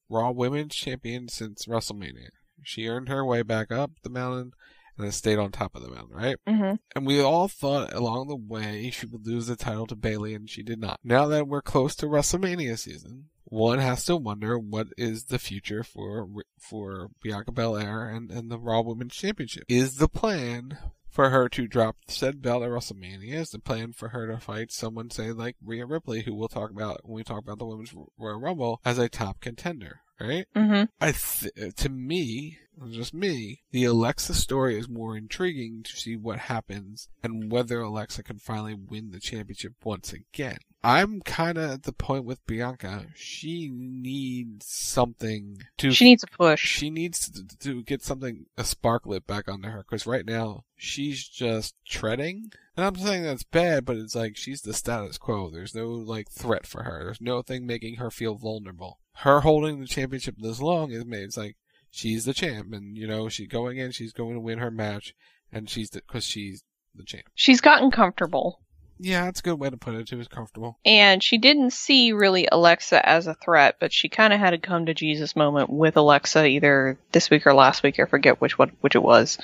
[0.09, 2.29] Raw Women's Champion since WrestleMania.
[2.63, 4.53] She earned her way back up the mountain
[4.97, 6.37] and then stayed on top of the mountain, right?
[6.47, 6.75] Mm-hmm.
[6.95, 10.49] And we all thought along the way she would lose the title to Bayley, and
[10.49, 10.99] she did not.
[11.03, 15.83] Now that we're close to WrestleMania season, one has to wonder what is the future
[15.83, 16.27] for
[16.59, 19.63] for Bianca Belair and, and the Raw Women's Championship.
[19.67, 20.77] Is the plan
[21.09, 23.33] for her to drop said belt at WrestleMania?
[23.33, 26.71] Is the plan for her to fight someone, say like Rhea Ripley, who we'll talk
[26.71, 30.01] about when we talk about the Women's Royal Rumble, as a top contender?
[30.19, 30.47] Right?
[30.53, 30.83] Mm-hmm.
[30.99, 32.57] I th- to me,
[32.89, 38.23] just me, the Alexa story is more intriguing to see what happens and whether Alexa
[38.23, 40.57] can finally win the championship once again.
[40.83, 43.07] I'm kind of at the point with Bianca.
[43.15, 45.91] She needs something to.
[45.91, 46.65] She needs a push.
[46.65, 49.79] She needs to, to get something, a spark lit back onto her.
[49.79, 52.51] Because right now, she's just treading.
[52.77, 55.49] And I'm saying that's bad, but it's like she's the status quo.
[55.49, 57.03] There's no like threat for her.
[57.03, 58.99] There's no thing making her feel vulnerable.
[59.15, 61.23] Her holding the championship this long is made.
[61.23, 61.57] It's like
[61.91, 63.91] she's the champ, and you know she's going in.
[63.91, 65.13] She's going to win her match,
[65.51, 66.63] and she's because she's
[66.95, 67.25] the champ.
[67.35, 68.61] She's gotten comfortable.
[68.99, 70.09] Yeah, that's a good way to put it.
[70.09, 70.77] She was comfortable.
[70.85, 74.57] And she didn't see really Alexa as a threat, but she kind of had a
[74.57, 77.99] come to Jesus moment with Alexa either this week or last week.
[77.99, 79.37] I forget which one, which it was.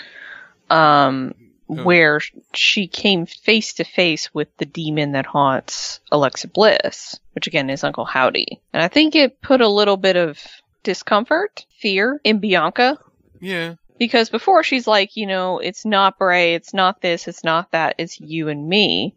[0.70, 1.36] Um,
[1.70, 1.84] oh.
[1.84, 2.20] where
[2.54, 7.84] she came face to face with the demon that haunts Alexa Bliss, which again is
[7.84, 8.62] Uncle Howdy.
[8.74, 10.40] And I think it put a little bit of
[10.84, 13.00] discomfort, fear in Bianca.
[13.40, 13.76] Yeah.
[13.98, 17.96] Because before she's like, you know, it's not Bray, it's not this, it's not that,
[17.98, 19.16] it's you and me,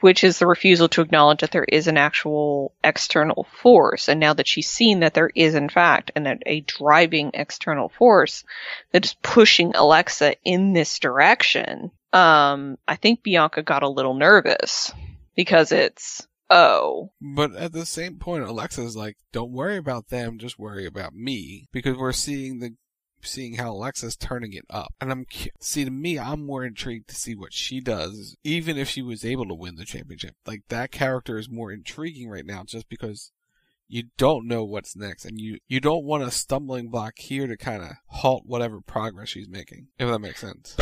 [0.00, 4.08] which is the refusal to acknowledge that there is an actual external force.
[4.08, 8.42] And now that she's seen that there is, in fact, an, a driving external force
[8.90, 14.92] that is pushing Alexa in this direction, um, I think Bianca got a little nervous
[15.36, 17.12] because it's, oh.
[17.20, 21.68] But at the same point, Alexa's like, don't worry about them, just worry about me.
[21.72, 22.74] Because we're seeing the
[23.26, 24.94] seeing how Alexa's turning it up.
[25.00, 25.26] And I'm
[25.60, 29.24] see to me, I'm more intrigued to see what she does, even if she was
[29.24, 30.34] able to win the championship.
[30.46, 33.32] Like that character is more intriguing right now, just because
[33.88, 37.56] you don't know what's next, and you you don't want a stumbling block here to
[37.56, 39.88] kind of halt whatever progress she's making.
[39.98, 40.76] If that makes sense.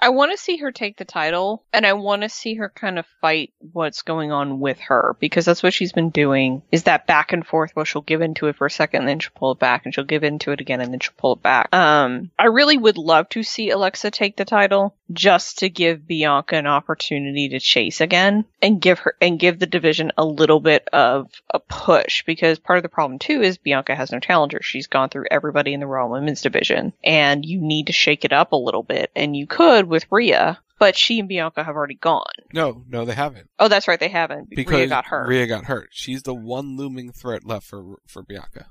[0.00, 2.98] I want to see her take the title, and I want to see her kind
[2.98, 6.62] of fight what's going on with her because that's what she's been doing.
[6.70, 9.18] Is that back and forth where she'll give into it for a second, and then
[9.18, 11.42] she'll pull it back, and she'll give into it again, and then she'll pull it
[11.42, 11.74] back.
[11.74, 16.56] Um, I really would love to see Alexa take the title just to give Bianca
[16.56, 20.86] an opportunity to chase again and give her and give the division a little bit
[20.92, 24.60] of a push because part of the problem too is Bianca has no challenger.
[24.62, 28.32] She's gone through everybody in the Raw Women's division, and you need to shake it
[28.32, 31.94] up a little bit, and you could with Rhea, but she and Bianca have already
[31.94, 32.24] gone.
[32.52, 33.50] No, no, they haven't.
[33.58, 34.50] Oh, that's right, they haven't.
[34.50, 35.28] Because Rhea got hurt.
[35.28, 35.88] Rhea got hurt.
[35.92, 38.66] She's the one looming threat left for for Bianca.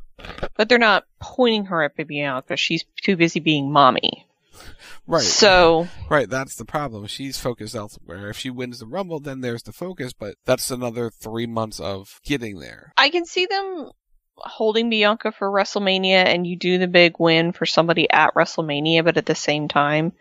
[0.55, 2.57] But they're not pointing her at Bianca.
[2.57, 4.25] She's too busy being mommy.
[5.09, 5.21] Right.
[5.21, 5.87] So.
[6.09, 7.07] Right, that's the problem.
[7.07, 8.29] She's focused elsewhere.
[8.29, 12.19] If she wins the Rumble, then there's the focus, but that's another three months of
[12.25, 12.91] getting there.
[12.97, 13.91] I can see them
[14.35, 19.15] holding Bianca for WrestleMania and you do the big win for somebody at WrestleMania, but
[19.15, 20.11] at the same time,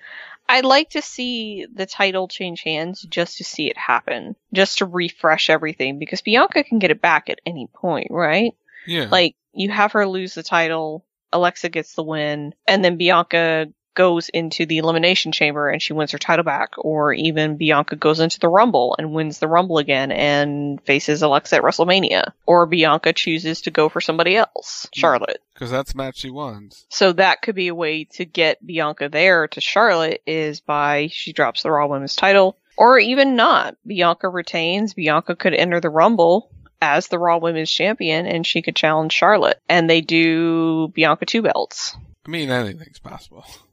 [0.49, 4.87] I'd like to see the title change hands just to see it happen, just to
[4.87, 8.53] refresh everything because Bianca can get it back at any point, right?
[8.87, 9.09] Yeah.
[9.11, 14.29] Like you have her lose the title, Alexa gets the win, and then Bianca goes
[14.29, 18.39] into the elimination chamber and she wins her title back, or even Bianca goes into
[18.39, 23.63] the Rumble and wins the Rumble again and faces Alexa at WrestleMania, or Bianca chooses
[23.63, 25.01] to go for somebody else, mm.
[25.01, 25.43] Charlotte.
[25.55, 26.87] Because that's the match she wants.
[26.91, 31.33] So that could be a way to get Bianca there to Charlotte is by she
[31.33, 33.77] drops the Raw Women's title, or even not.
[33.87, 34.95] Bianca retains.
[34.95, 36.51] Bianca could enter the Rumble
[36.83, 39.61] as the Raw Women's Champion and she could challenge Charlotte.
[39.69, 41.97] And they do Bianca two belts.
[42.27, 43.45] I mean, anything's possible.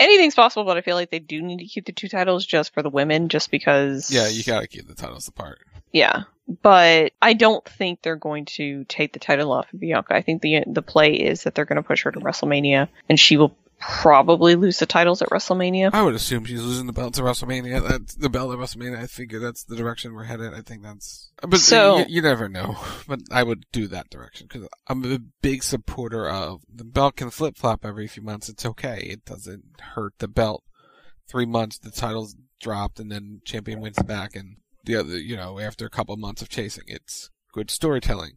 [0.00, 2.74] Anything's possible, but I feel like they do need to keep the two titles just
[2.74, 4.10] for the women, just because.
[4.10, 5.60] Yeah, you gotta keep the titles apart.
[5.92, 6.22] Yeah.
[6.62, 10.14] But I don't think they're going to take the title off of Bianca.
[10.14, 13.20] I think the the play is that they're going to push her to WrestleMania, and
[13.20, 15.90] she will probably lose the titles at WrestleMania.
[15.92, 17.86] I would assume she's losing the belt to WrestleMania.
[17.88, 18.98] That's the belt at WrestleMania.
[18.98, 20.52] I figure that's the direction we're headed.
[20.54, 21.30] I think that's.
[21.42, 22.76] But So- you, you never know.
[23.08, 27.30] But I would do that direction because I'm a big supporter of the belt can
[27.30, 28.48] flip flop every few months.
[28.48, 29.00] It's okay.
[29.10, 29.64] It doesn't
[29.94, 30.62] hurt the belt.
[31.28, 35.58] Three months, the title's dropped, and then champion wins back, and the other, you know,
[35.58, 38.32] after a couple months of chasing, it's good storytelling.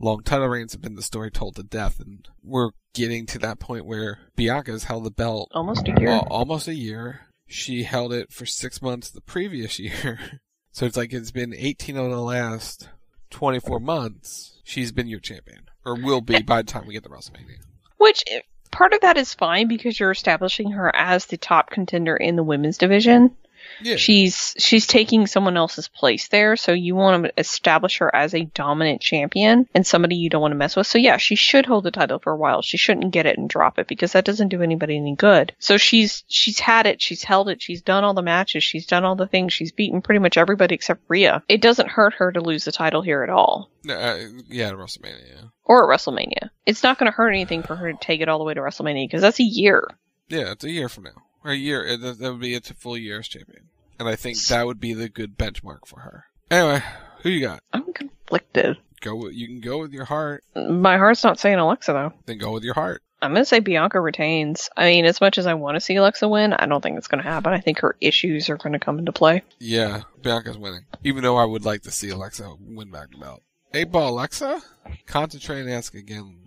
[0.00, 3.58] Long title reigns have been the story told to death, and we're getting to that
[3.58, 6.10] point where Bianca's held the belt Almost a year.
[6.10, 7.22] Al- almost a year.
[7.48, 10.40] She held it for six months the previous year.
[10.70, 12.88] so it's like it's been 18 of the last
[13.30, 14.60] 24 months.
[14.64, 17.58] She's been your champion, or will be by the time we get to WrestleMania.
[17.96, 22.16] Which eh, part of that is fine because you're establishing her as the top contender
[22.16, 23.34] in the women's division.
[23.80, 23.96] Yeah.
[23.96, 28.44] She's she's taking someone else's place there, so you want to establish her as a
[28.44, 30.86] dominant champion and somebody you don't want to mess with.
[30.86, 32.62] So yeah, she should hold the title for a while.
[32.62, 35.52] She shouldn't get it and drop it because that doesn't do anybody any good.
[35.58, 39.04] So she's she's had it, she's held it, she's done all the matches, she's done
[39.04, 41.42] all the things, she's beaten pretty much everybody except Rhea.
[41.48, 43.70] It doesn't hurt her to lose the title here at all.
[43.88, 44.16] Uh,
[44.48, 45.50] yeah, WrestleMania.
[45.64, 46.50] Or at WrestleMania.
[46.66, 48.60] It's not going to hurt anything for her to take it all the way to
[48.60, 49.88] WrestleMania because that's a year.
[50.28, 51.22] Yeah, it's a year from now.
[51.44, 51.86] Or a year.
[51.86, 53.64] Uh, it- That would be it's a full year as champion.
[53.98, 56.24] And I think that would be the good benchmark for her.
[56.50, 56.82] Anyway,
[57.22, 57.62] who you got?
[57.72, 58.76] I'm conflicted.
[59.00, 59.14] Go.
[59.16, 60.44] With, you can go with your heart.
[60.56, 62.12] My heart's not saying Alexa though.
[62.26, 63.02] Then go with your heart.
[63.20, 64.70] I'm gonna say Bianca retains.
[64.76, 67.08] I mean, as much as I want to see Alexa win, I don't think it's
[67.08, 67.52] gonna happen.
[67.52, 69.42] I think her issues are gonna come into play.
[69.58, 70.84] Yeah, Bianca's winning.
[71.02, 73.42] Even though I would like to see Alexa win back the belt.
[73.74, 74.60] Eight ball Alexa?
[75.06, 76.38] Concentrate and ask again.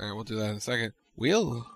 [0.00, 0.92] Alright, we'll do that in a second.
[1.16, 1.66] Wheel,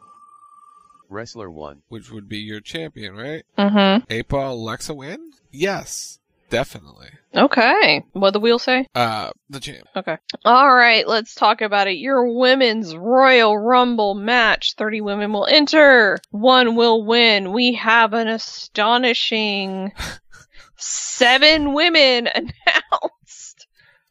[1.08, 1.82] Wrestler 1.
[1.88, 3.44] which would be your champion, right?
[3.58, 4.04] Mm-hmm.
[4.10, 5.32] Eight ball Alexa win?
[5.50, 6.18] Yes,
[6.50, 7.08] definitely.
[7.34, 8.02] Okay.
[8.12, 8.86] What the wheel say?
[8.94, 9.86] Uh, the champ.
[9.96, 10.16] Okay.
[10.44, 11.06] All right.
[11.06, 11.96] Let's talk about it.
[11.96, 14.74] Your women's Royal Rumble match.
[14.76, 16.18] Thirty women will enter.
[16.30, 17.52] One will win.
[17.52, 19.92] We have an astonishing
[20.76, 23.53] seven women announced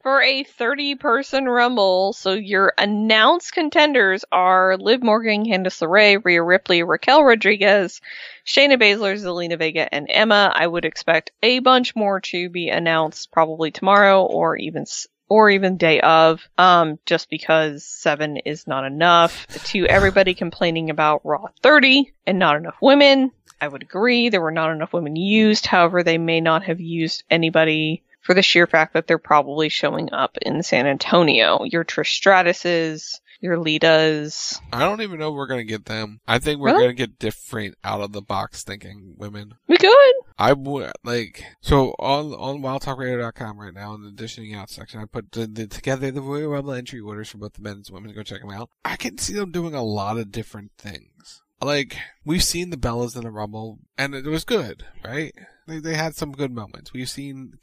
[0.04, 2.12] for a 30 person rumble.
[2.14, 8.02] So your announced contenders are Liv Morgan, Candice LeRae, Rhea Ripley, Raquel Rodriguez,
[8.46, 10.52] Shayna Baszler, Zelina Vega, and Emma.
[10.54, 14.86] I would expect a bunch more to be announced probably tomorrow or even
[15.30, 19.48] or even day of, um, just because seven is not enough.
[19.48, 24.28] To everybody complaining about Raw 30 and not enough women, I would agree.
[24.28, 25.66] There were not enough women used.
[25.66, 30.12] However, they may not have used anybody for the sheer fact that they're probably showing
[30.12, 31.64] up in San Antonio.
[31.66, 34.60] Your Tristratuses, your Litas.
[34.72, 36.20] I don't even know if we're gonna get them.
[36.28, 36.84] I think we're Really?
[36.86, 39.56] gonna get different out of the box thinking women.
[39.68, 40.14] We could.
[40.38, 45.00] I would like so on on wildtalkradio.com right now in the dishing out section.
[45.02, 47.96] I put the, the together the Royal Rumble entry orders for both the men's and
[47.96, 48.10] women.
[48.12, 48.70] To go check them out.
[48.86, 51.42] I can see them doing a lot of different things.
[51.62, 55.34] Like we've seen the Bellas in the Rumble, and it was good, right?
[55.68, 56.92] They they had some good moments.
[56.94, 57.54] We've seen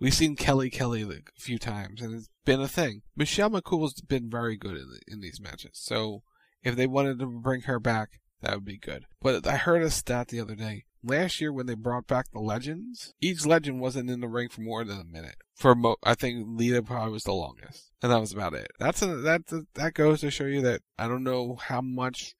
[0.00, 3.02] we've seen Kelly Kelly a few times, and it's been a thing.
[3.14, 5.72] Michelle McCool's been very good in the, in these matches.
[5.74, 6.22] So
[6.62, 9.04] if they wanted to bring her back, that would be good.
[9.20, 10.84] But I heard a stat the other day.
[11.02, 14.60] Last year, when they brought back the legends, each legend wasn't in the ring for
[14.60, 15.36] more than a minute.
[15.56, 18.70] For mo- I think Lita probably was the longest, and that was about it.
[18.78, 19.42] That's a, that
[19.74, 22.34] that goes to show you that I don't know how much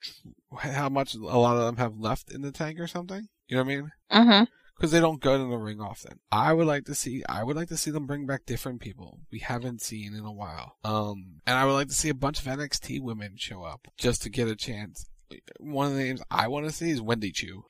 [0.59, 3.29] how much a lot of them have left in the tank or something.
[3.49, 3.91] You know what I mean?
[4.13, 4.45] Mm-hmm.
[4.81, 6.21] Because they don't go to the ring often.
[6.33, 9.19] I would like to see I would like to see them bring back different people
[9.31, 10.77] we haven't seen in a while.
[10.83, 14.23] Um, and I would like to see a bunch of NXT women show up just
[14.23, 15.11] to get a chance.
[15.59, 17.65] One of the names I want to see is Wendy Choo.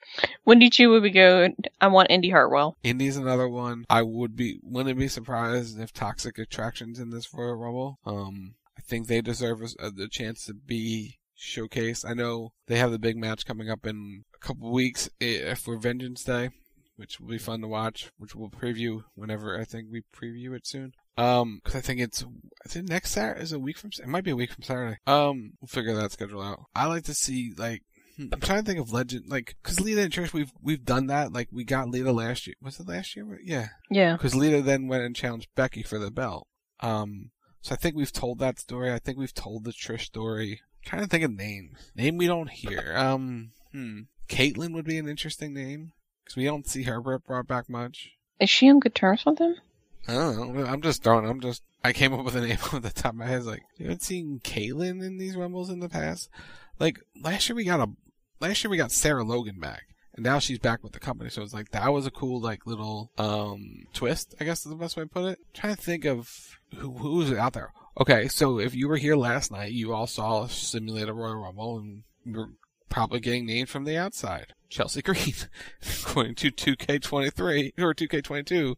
[0.45, 1.53] Wendy Choo would be good.
[1.81, 2.77] I want Indy Hartwell.
[2.85, 3.87] Indy's another one.
[3.91, 7.99] I would be wouldn't be surprised if Toxic Attractions in this Royal Rumble.
[8.07, 12.09] Um, I think they deserve a, the chance to be showcased.
[12.09, 15.77] I know they have the big match coming up in a couple weeks eh, for
[15.77, 16.51] Vengeance Day,
[17.01, 18.11] which will be fun to watch.
[18.19, 20.93] Which we'll preview whenever I think we preview it soon.
[21.17, 22.23] Um, because I think it's
[22.65, 24.99] I think next Saturday is a week from it might be a week from Saturday.
[25.07, 26.67] Um, we'll figure that schedule out.
[26.75, 27.83] I like to see like
[28.17, 31.07] hmm, I'm trying to think of legend like because Lita and Trish we've we've done
[31.07, 34.13] that like we got Lita last year was it last year yeah Yeah.
[34.13, 36.47] because Lita then went and challenged Becky for the belt.
[36.81, 37.31] Um,
[37.63, 38.93] so I think we've told that story.
[38.93, 40.61] I think we've told the Trish story.
[40.63, 41.91] I'm trying to think of names.
[41.95, 42.95] Name we don't hear.
[42.97, 44.01] Um, hmm.
[44.29, 45.93] Kaitlyn would be an interesting name
[46.25, 48.13] because we don't see her brought back much.
[48.39, 49.57] Is she on good terms with him?
[50.09, 50.65] I don't know.
[50.65, 51.29] I'm just throwing.
[51.29, 51.63] I'm just.
[51.85, 53.45] I came up with a name off the top of my head.
[53.45, 56.31] Like, you haven't seen Kaitlyn in these rumbles in the past.
[56.79, 57.89] Like last year, we got a.
[58.41, 59.83] Last year we got Sarah Logan back,
[60.15, 61.29] and now she's back with the company.
[61.29, 64.35] So it's like that was a cool like little um twist.
[64.41, 65.39] I guess is the best way to put it.
[65.39, 67.73] I'm trying to think of who who's out there.
[68.01, 72.03] Okay, so if you were here last night, you all saw Simulator Royal Rumble, and
[72.25, 72.51] you're
[72.91, 74.53] probably getting named from the outside.
[74.69, 75.35] Chelsea Green,
[76.03, 78.77] according to 2K23 or 2K22,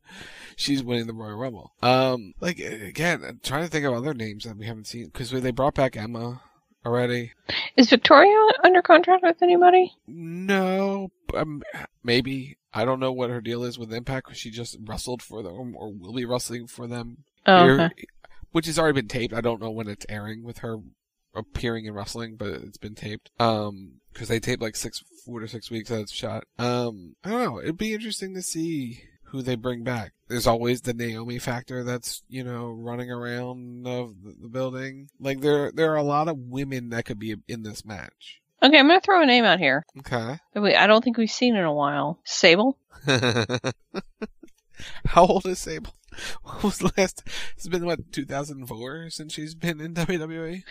[0.57, 1.73] she's winning the Royal Rumble.
[1.83, 5.31] Um, like again, I'm trying to think of other names that we haven't seen because
[5.31, 6.41] they brought back Emma
[6.87, 7.33] already.
[7.77, 9.93] Is Victoria under contract with anybody?
[10.07, 11.63] No, um,
[12.03, 12.57] maybe.
[12.75, 15.77] I don't know what her deal is with Impact because she just wrestled for them
[15.77, 17.25] or will be wrestling for them.
[17.47, 18.05] Oh, here, okay.
[18.53, 19.35] Which has already been taped.
[19.35, 20.79] I don't know when it's airing with her
[21.35, 23.31] appearing in wrestling, but it's been taped.
[23.39, 26.45] Um, because they tape like six, four to six weeks at a shot.
[26.59, 27.61] Um, I don't know.
[27.61, 30.13] It'd be interesting to see who they bring back.
[30.29, 35.09] There's always the Naomi factor that's you know running around of the building.
[35.19, 38.41] Like there, there are a lot of women that could be in this match.
[38.63, 39.85] Okay, I'm gonna throw a name out here.
[39.99, 40.39] Okay.
[40.55, 42.21] we- I don't think we've seen in a while.
[42.25, 42.79] Sable.
[45.07, 45.95] How old is Sable?
[46.43, 47.23] What was the last?
[47.57, 49.95] It's been what 2004 since she's been in?
[49.95, 50.63] WWE.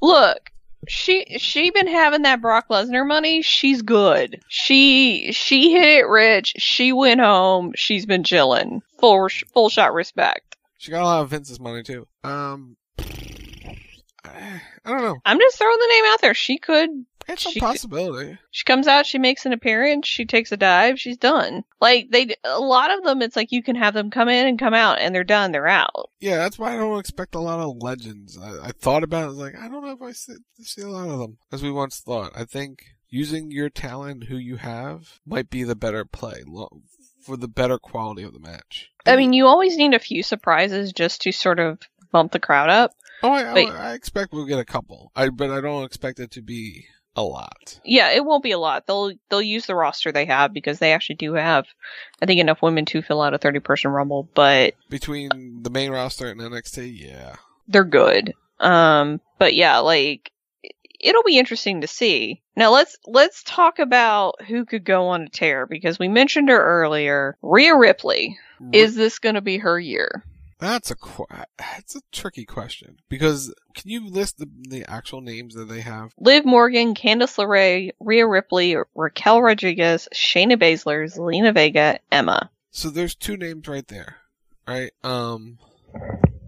[0.00, 0.50] Look,
[0.88, 3.42] she she been having that Brock Lesnar money.
[3.42, 4.40] She's good.
[4.48, 6.54] She she hit it rich.
[6.58, 7.72] She went home.
[7.74, 8.82] She's been chilling.
[8.98, 10.56] Full full shot respect.
[10.78, 12.06] She got a lot of Vince's money too.
[12.22, 15.16] Um, I, I don't know.
[15.24, 16.34] I'm just throwing the name out there.
[16.34, 16.90] She could.
[17.28, 18.38] It's she a possibility.
[18.50, 21.64] She comes out, she makes an appearance, she takes a dive, she's done.
[21.80, 24.58] Like they, a lot of them, it's like you can have them come in and
[24.58, 26.10] come out, and they're done, they're out.
[26.20, 28.38] Yeah, that's why I don't expect a lot of legends.
[28.38, 30.82] I, I thought about it, I was like, I don't know if I see, see
[30.82, 32.32] a lot of them as we once thought.
[32.36, 36.42] I think using your talent, who you have, might be the better play
[37.22, 38.90] for the better quality of the match.
[39.04, 41.80] I mean, you always need a few surprises just to sort of
[42.12, 42.92] bump the crowd up.
[43.22, 45.10] Oh, I, But- I, I expect we'll get a couple.
[45.16, 46.86] I but I don't expect it to be
[47.16, 47.80] a lot.
[47.84, 48.86] Yeah, it won't be a lot.
[48.86, 51.66] They'll they'll use the roster they have because they actually do have,
[52.22, 54.28] I think, enough women to fill out a thirty person rumble.
[54.34, 57.36] But Between the main roster and NXT, yeah.
[57.66, 58.34] they're good.
[58.60, 60.30] Um, but yeah, like
[61.00, 62.42] it'll be interesting to see.
[62.54, 66.62] Now let's let's talk about who could go on a tear because we mentioned her
[66.62, 67.36] earlier.
[67.42, 68.38] Rhea Ripley.
[68.72, 70.24] Is this going to be her year?
[70.58, 71.26] That's a qu-
[71.58, 76.12] that's a tricky question because can you list the the actual names that they have?
[76.18, 82.50] Liv Morgan, Candice LeRae, Rhea Ripley, Raquel Rodriguez, Shayna Baszler, Zelina Vega, Emma.
[82.70, 84.16] So there's two names right there,
[84.66, 84.92] right?
[85.04, 85.58] Um,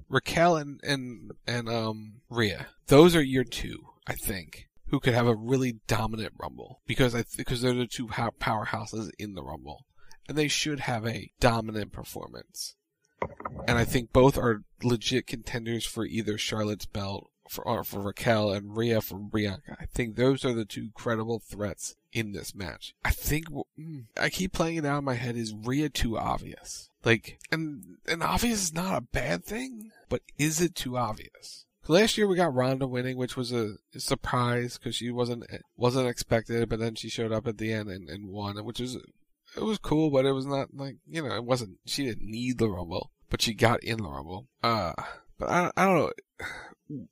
[0.09, 2.69] Raquel and and and um Rhea.
[2.87, 4.65] Those are year two, I think.
[4.91, 9.11] Who could have a really dominant Rumble because I because they're the two pow- powerhouses
[9.19, 9.85] in the Rumble,
[10.27, 12.75] and they should have a dominant performance.
[13.67, 18.53] And I think both are legit contenders for either Charlotte's belt for or for Raquel
[18.53, 19.77] and Rhea for Bianca.
[19.81, 22.95] I think those are the two credible threats in this match.
[23.05, 23.47] I think
[23.79, 25.37] mm, I keep playing it out in my head.
[25.37, 26.91] Is Rhea too obvious?
[27.05, 31.65] Like, and and obvious is not a bad thing, but is it too obvious?
[31.87, 35.45] Last year we got Ronda winning, which was a surprise because she wasn't
[35.77, 38.99] wasn't expected, but then she showed up at the end and, and won, which was
[39.57, 41.79] it was cool, but it was not like you know it wasn't.
[41.87, 44.47] She didn't need the Rumble, but she got in the Rumble.
[44.63, 44.93] Uh,
[45.39, 46.13] but I I don't know.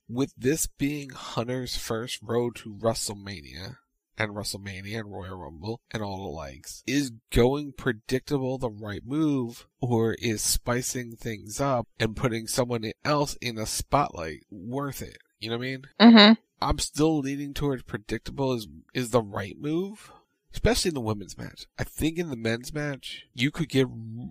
[0.09, 3.77] With this being Hunter's first road to WrestleMania
[4.17, 9.67] and WrestleMania and Royal Rumble and all the likes, is going predictable the right move,
[9.81, 15.19] or is spicing things up and putting someone else in a spotlight worth it?
[15.39, 15.83] You know what I mean?
[16.01, 16.33] Mm-hmm.
[16.61, 20.11] I'm still leaning towards predictable is is the right move,
[20.57, 21.67] especially in the women's match.
[21.79, 23.87] I think in the men's match, you could get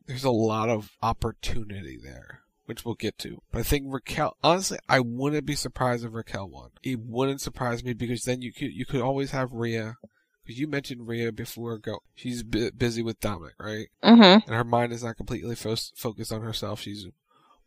[0.08, 3.42] there's a lot of opportunity there, which we'll get to.
[3.52, 6.72] But I think Raquel, honestly, I wouldn't be surprised if Raquel won.
[6.84, 9.98] It wouldn't surprise me because then you could you could always have Rhea.
[10.44, 12.00] Because you mentioned Rhea before, go.
[12.14, 13.88] She's bu- busy with Dominik, right?
[14.04, 14.48] Mm-hmm.
[14.48, 16.82] And her mind is not completely fo- focused on herself.
[16.82, 17.08] She's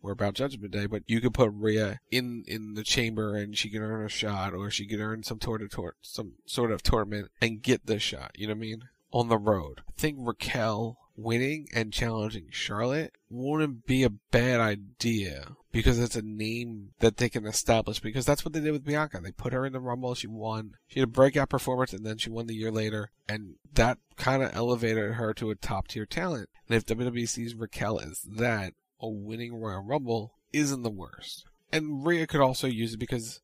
[0.00, 3.68] we're about Judgment Day, but you could put Rhea in in the chamber and she
[3.68, 6.82] can earn a shot, or she could earn some sort of tor- some sort of
[6.82, 8.32] tournament and get the shot.
[8.36, 8.82] You know what I mean?
[9.10, 15.56] On the road, I think Raquel winning and challenging Charlotte wouldn't be a bad idea
[15.72, 18.00] because it's a name that they can establish.
[18.00, 19.20] Because that's what they did with Bianca.
[19.22, 20.76] They put her in the Rumble, she won.
[20.86, 24.42] She had a breakout performance, and then she won the year later, and that kind
[24.42, 26.48] of elevated her to a top tier talent.
[26.68, 31.44] And if WWE sees Raquel as that, a winning Royal Rumble isn't the worst.
[31.72, 33.40] And Rhea could also use it because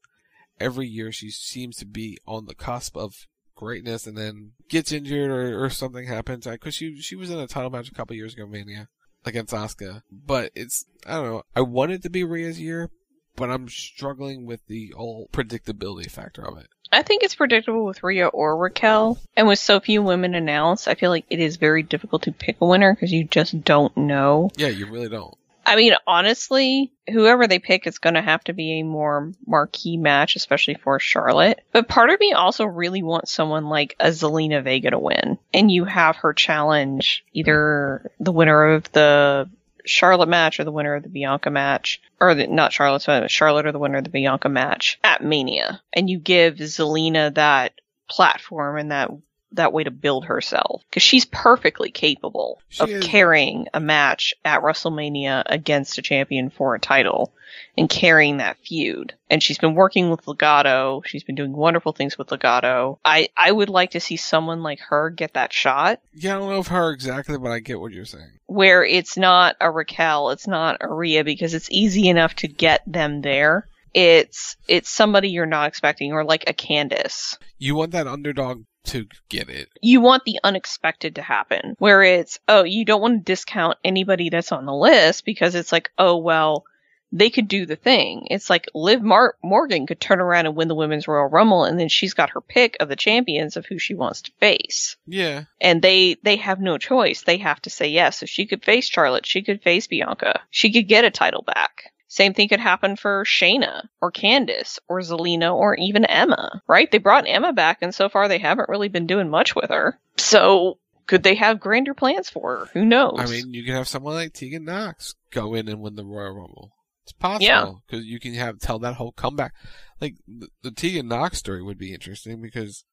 [0.61, 5.31] every year she seems to be on the cusp of greatness and then gets injured
[5.31, 6.47] or, or something happens.
[6.47, 8.89] Because she she was in a title match a couple years ago, Mania,
[9.25, 10.03] against Asuka.
[10.11, 11.43] But it's I don't know.
[11.55, 12.91] I want it to be Rhea's year,
[13.37, 16.69] but I'm struggling with the whole predictability factor of it.
[16.93, 19.19] I think it's predictable with Rhea or Raquel.
[19.37, 22.57] And with so few women announced, I feel like it is very difficult to pick
[22.61, 24.51] a winner because you just don't know.
[24.57, 25.35] Yeah, you really don't.
[25.67, 29.97] I mean, honestly, whoever they pick is going to have to be a more marquee
[29.97, 31.63] match, especially for Charlotte.
[31.73, 35.39] But part of me also really wants someone like a Zelina Vega to win.
[35.53, 39.49] And you have her challenge either the winner of the
[39.87, 43.67] Charlotte match or the winner of the Bianca match, or the, not Charlotte, but Charlotte
[43.67, 45.83] or the winner of the Bianca match at Mania.
[45.93, 47.73] And you give Zelina that
[48.09, 49.11] platform and that
[49.55, 53.05] that way to build herself because she's perfectly capable She of is.
[53.05, 57.33] carrying a match at WrestleMania against a champion for a title
[57.79, 59.15] and carrying that feud.
[59.31, 61.05] And she's been working with Legado.
[61.07, 62.99] She's been doing wonderful things with Legado.
[63.05, 66.51] I, I would like to see someone like her get that shot Yeah, I don't
[66.51, 68.39] know of her exactly, but I get what you're saying.
[68.47, 72.83] where it's not a Raquel, it's not a Rhea because it's easy enough to get
[72.87, 73.69] them there.
[73.93, 77.39] It's it's somebody you're not expecting, or like a Candice.
[77.59, 79.69] You want that underdog to get it.
[79.83, 84.31] You want the unexpected to happen, where it's oh, you don't want to discount anybody
[84.31, 86.65] that's on the list because it's like oh well,
[87.13, 88.27] they could do the thing.
[88.31, 91.79] It's like Liv Mar- Morgan could turn around and win the women's Royal Rumble, and
[91.79, 95.45] then she's got her pick of the champions of who she wants to face Yeah.
[95.61, 97.23] and they they have no choice.
[97.23, 98.19] They have to say yes.
[98.19, 101.93] So she could face Charlotte, she could face Bianca, she could get a title back.
[102.15, 106.89] Same thing could happen for Shayna or Candice or Zelina or even Emma, right?
[106.89, 109.99] They brought Emma back, and so far they haven't really been doing much with her.
[110.17, 112.67] So could they have grander plans for her?
[112.73, 113.17] Who knows?
[113.19, 116.31] I mean, you could have someone like Tegan Nox go in and win the Royal
[116.37, 116.71] Rumble.
[117.03, 117.73] It's possible Yeah.
[117.85, 119.53] because you can have tell that whole comeback.
[120.01, 122.85] Like the, the Tegan Nox story would be interesting because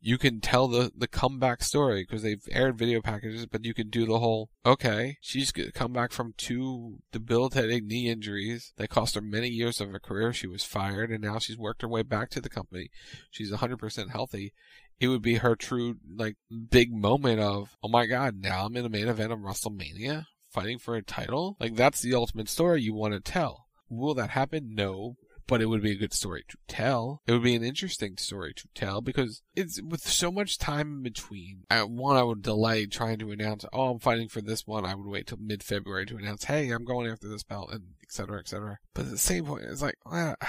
[0.00, 3.90] you can tell the the comeback story because they've aired video packages, but you can
[3.90, 5.16] do the whole okay.
[5.20, 10.00] She's come back from two debilitating knee injuries that cost her many years of her
[10.00, 10.32] career.
[10.32, 12.90] She was fired, and now she's worked her way back to the company.
[13.30, 14.52] She's 100% healthy
[15.00, 16.36] it would be her true like
[16.70, 20.78] big moment of oh my god now i'm in the main event of wrestlemania fighting
[20.78, 24.74] for a title like that's the ultimate story you want to tell will that happen
[24.74, 25.16] no
[25.50, 28.54] but it would be a good story to tell it would be an interesting story
[28.54, 32.86] to tell because it's with so much time in between I, one i would delay
[32.86, 36.16] trying to announce oh i'm fighting for this one i would wait till mid-february to
[36.16, 39.64] announce hey i'm going after this belt and etc etc but at the same point
[39.64, 40.36] it's like ah,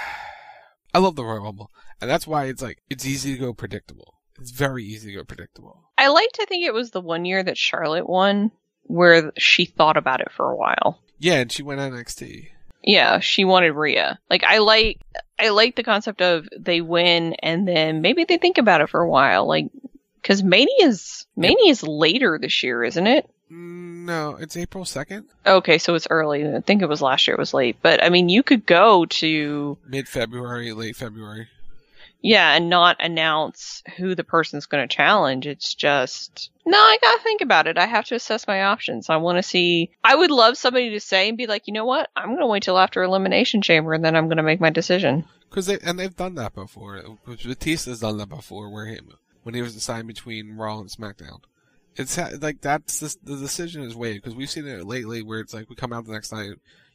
[0.93, 1.71] I love the Royal Rumble,
[2.01, 4.15] and that's why it's like it's easy to go predictable.
[4.39, 5.89] It's very easy to go predictable.
[5.97, 8.51] I like to think it was the one year that Charlotte won
[8.83, 10.99] where she thought about it for a while.
[11.17, 12.49] Yeah, and she went NXT.
[12.83, 14.19] Yeah, she wanted Rhea.
[14.29, 14.99] Like I like
[15.39, 19.01] I like the concept of they win and then maybe they think about it for
[19.01, 19.47] a while.
[19.47, 19.67] Like
[20.21, 23.29] because Mania is Mania is later this year, isn't it?
[23.49, 26.47] No, it's April second, Okay, so it's early.
[26.47, 27.35] I think it was last year.
[27.35, 31.49] It was late, but I mean, you could go to mid February, late February.
[32.21, 35.47] Yeah and not announce who the person's going to challenge.
[35.47, 36.77] It's just no.
[36.77, 37.77] I gotta think about it.
[37.77, 39.09] I have to assess my options.
[39.09, 39.91] I want to see.
[40.03, 42.09] I would love somebody to say and be like, you know what?
[42.15, 44.69] I'm going to wait till after Elimination Chamber and then I'm going to make my
[44.69, 45.25] decision.
[45.49, 47.01] Because they and they've done that before.
[47.27, 48.99] Batista's done that before, where he
[49.43, 51.41] when he was assigned between Raw and SmackDown.
[51.97, 55.53] It's like that's the, the decision is weighed because we've seen it lately where it's
[55.53, 56.51] like we come out the next night,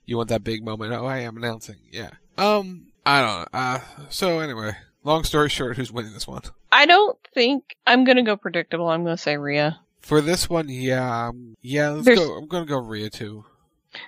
[0.06, 0.92] you want that big moment.
[0.92, 1.76] Oh, hey, I'm announcing.
[1.90, 2.10] Yeah.
[2.38, 3.58] Um, I don't know.
[3.58, 4.74] Uh, so anyway,
[5.06, 6.42] long story short, who's winning this one?
[6.70, 8.88] I don't think I'm going to go predictable.
[8.88, 9.80] I'm going to say Rhea.
[10.00, 12.00] For this one, yeah, um, yeah.
[12.04, 12.36] Go.
[12.36, 13.44] I'm gonna go Rhea too.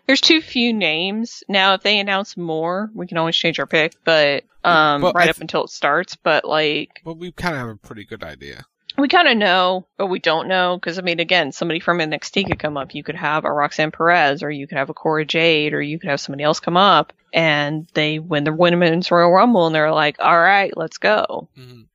[0.06, 1.42] There's too few names.
[1.48, 5.24] Now, if they announce more, we can always change our pick, but um, But right
[5.24, 6.14] th- up until it starts.
[6.14, 8.64] But like, But we kind of have a pretty good idea.
[8.98, 12.46] We kind of know, but we don't know because I mean, again, somebody from NXT
[12.46, 12.94] could come up.
[12.94, 15.98] You could have a Roxanne Perez, or you could have a Cora Jade, or you
[15.98, 19.92] could have somebody else come up, and they win the Women's Royal Rumble, and they're
[19.92, 21.86] like, "All right, let's go," Mhm.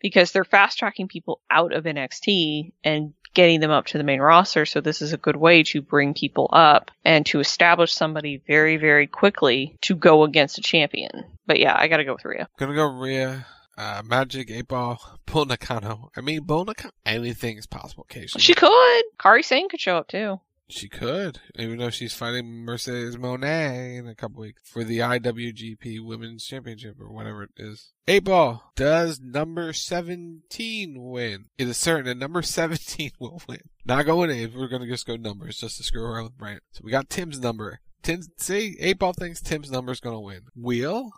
[0.00, 4.20] because they're fast tracking people out of NXT and getting them up to the main
[4.20, 4.64] roster.
[4.64, 8.78] So this is a good way to bring people up and to establish somebody very,
[8.78, 11.10] very quickly to go against a champion.
[11.46, 12.48] But yeah, I got to go with Rhea.
[12.58, 13.44] Gonna go Rhea.
[13.78, 16.10] Uh, Magic, 8 Ball, Bull Nakano.
[16.16, 16.92] I mean, Bull Nakano.
[17.04, 18.42] Anything is possible occasionally.
[18.42, 19.02] She could.
[19.18, 20.40] Kairi Sane could show up too.
[20.68, 26.04] She could, even though she's fighting Mercedes Moné in a couple weeks for the IWGP
[26.04, 27.92] Women's Championship or whatever it is.
[28.08, 28.72] Eight ball.
[28.74, 31.44] Does number 17 win?
[31.56, 33.60] It is certain that number 17 will win.
[33.84, 34.54] Not going eight.
[34.56, 36.62] We're going to just go numbers just to screw around with Brent.
[36.72, 37.78] So we got Tim's number.
[38.02, 40.40] Tim, see, eight ball thinks Tim's number is going to win.
[40.56, 41.10] Wheel?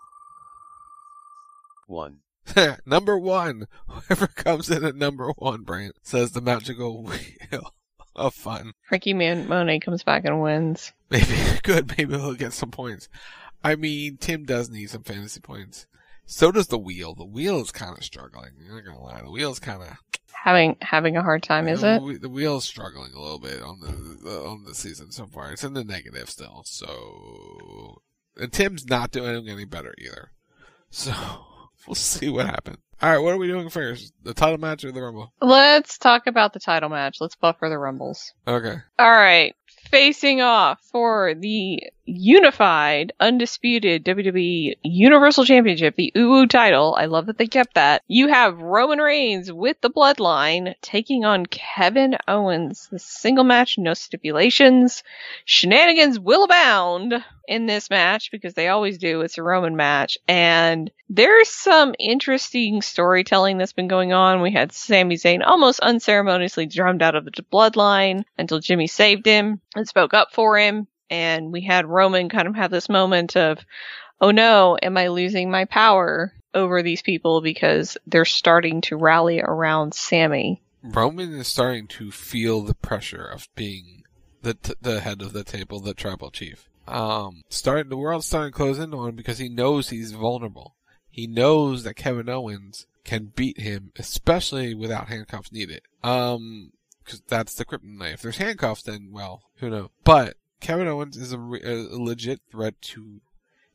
[1.87, 2.19] One.
[2.87, 3.67] number one.
[3.87, 7.75] Whoever comes in at number one, Brent, says the magical wheel
[8.17, 8.73] of fun.
[8.89, 10.93] Frankie Man- Monet comes back and wins.
[11.11, 11.97] Maybe good.
[11.97, 13.09] Maybe he'll get some points.
[13.63, 15.87] I mean, Tim does need some fantasy points.
[16.27, 17.15] So does the wheel.
[17.15, 18.51] The wheel is kind of struggling.
[18.69, 19.23] I'm not gonna lie.
[19.23, 19.89] The wheel's kind of
[20.45, 22.23] Having having a hard time, is it?
[22.23, 25.53] The wheel's struggling a little bit on the on the season so far.
[25.53, 26.63] It's in the negative still.
[26.65, 28.03] So,
[28.37, 30.31] and Tim's not doing any better either.
[30.91, 31.13] So
[31.87, 32.79] we'll see what happens.
[33.01, 34.13] All right, what are we doing first?
[34.25, 35.33] The title match or the Rumble?
[35.41, 37.19] Let's talk about the title match.
[37.21, 38.33] Let's buffer the Rumbles.
[38.47, 38.75] Okay.
[38.99, 39.55] All right.
[39.89, 46.95] Facing off for the unified, undisputed WWE Universal Championship, the UU title.
[46.99, 48.03] I love that they kept that.
[48.09, 52.89] You have Roman Reigns with the Bloodline taking on Kevin Owens.
[52.91, 55.03] The single match, no stipulations.
[55.45, 59.21] Shenanigans will abound in this match because they always do.
[59.21, 60.19] It's a Roman match.
[60.27, 64.43] And there's some interesting storytelling that's been going on.
[64.43, 69.61] We had Sami Zayn almost unceremoniously drummed out of the bloodline until Jimmy saved him
[69.75, 70.87] and spoke up for him.
[71.11, 73.59] And we had Roman kind of have this moment of,
[74.21, 79.41] oh no, am I losing my power over these people because they're starting to rally
[79.41, 80.63] around Sami?
[80.83, 84.05] Roman is starting to feel the pressure of being
[84.43, 86.69] the t- the head of the table, the tribal chief.
[86.87, 90.77] Um, starting the world's starting to close in on him because he knows he's vulnerable.
[91.11, 95.83] He knows that Kevin Owens can beat him, especially without handcuffs needed.
[96.03, 96.73] Um,
[97.05, 98.15] because that's the kryptonite.
[98.15, 99.89] If there's handcuffs, then well, who knows?
[100.05, 103.21] But Kevin Owens is a, a legit threat to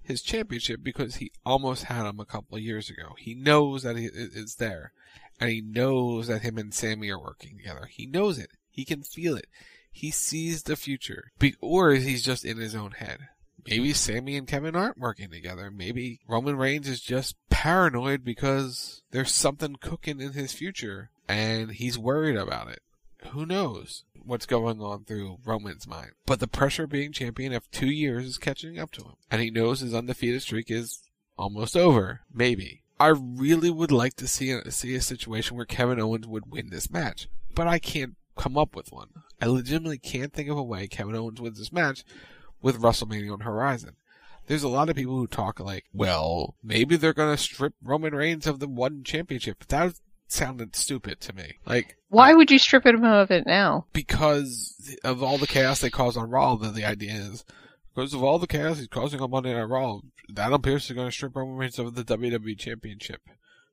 [0.01, 3.15] his championship because he almost had him a couple of years ago.
[3.17, 4.91] He knows that he is there,
[5.39, 7.87] and he knows that him and Sami are working together.
[7.89, 8.51] He knows it.
[8.69, 9.47] He can feel it.
[9.91, 13.27] He sees the future, Be- or he's just in his own head.
[13.65, 15.71] Maybe Sami and Kevin aren't working together.
[15.71, 21.97] Maybe Roman Reigns is just paranoid because there's something cooking in his future, and he's
[21.97, 22.81] worried about it.
[23.31, 26.11] Who knows what's going on through Roman's mind?
[26.25, 29.41] But the pressure of being champion of two years is catching up to him, and
[29.41, 30.99] he knows his undefeated streak is
[31.37, 32.21] almost over.
[32.33, 32.83] Maybe.
[32.99, 36.69] I really would like to see a, see a situation where Kevin Owens would win
[36.69, 39.09] this match, but I can't come up with one.
[39.41, 42.03] I legitimately can't think of a way Kevin Owens wins this match
[42.61, 43.95] with WrestleMania on horizon.
[44.47, 48.47] There's a lot of people who talk like, well, maybe they're gonna strip Roman Reigns
[48.47, 49.65] of the one championship.
[49.67, 49.95] That
[50.27, 51.59] sounded stupid to me.
[51.65, 53.85] Like, why would you strip him of it now?
[53.93, 57.43] Because of all the chaos they caused on Raw, the, the idea is,
[57.93, 59.99] because of all the chaos he's causing on Monday Night Raw,
[60.37, 63.21] Adam Pearce is going to strip Roman Reigns of the WWE Championship.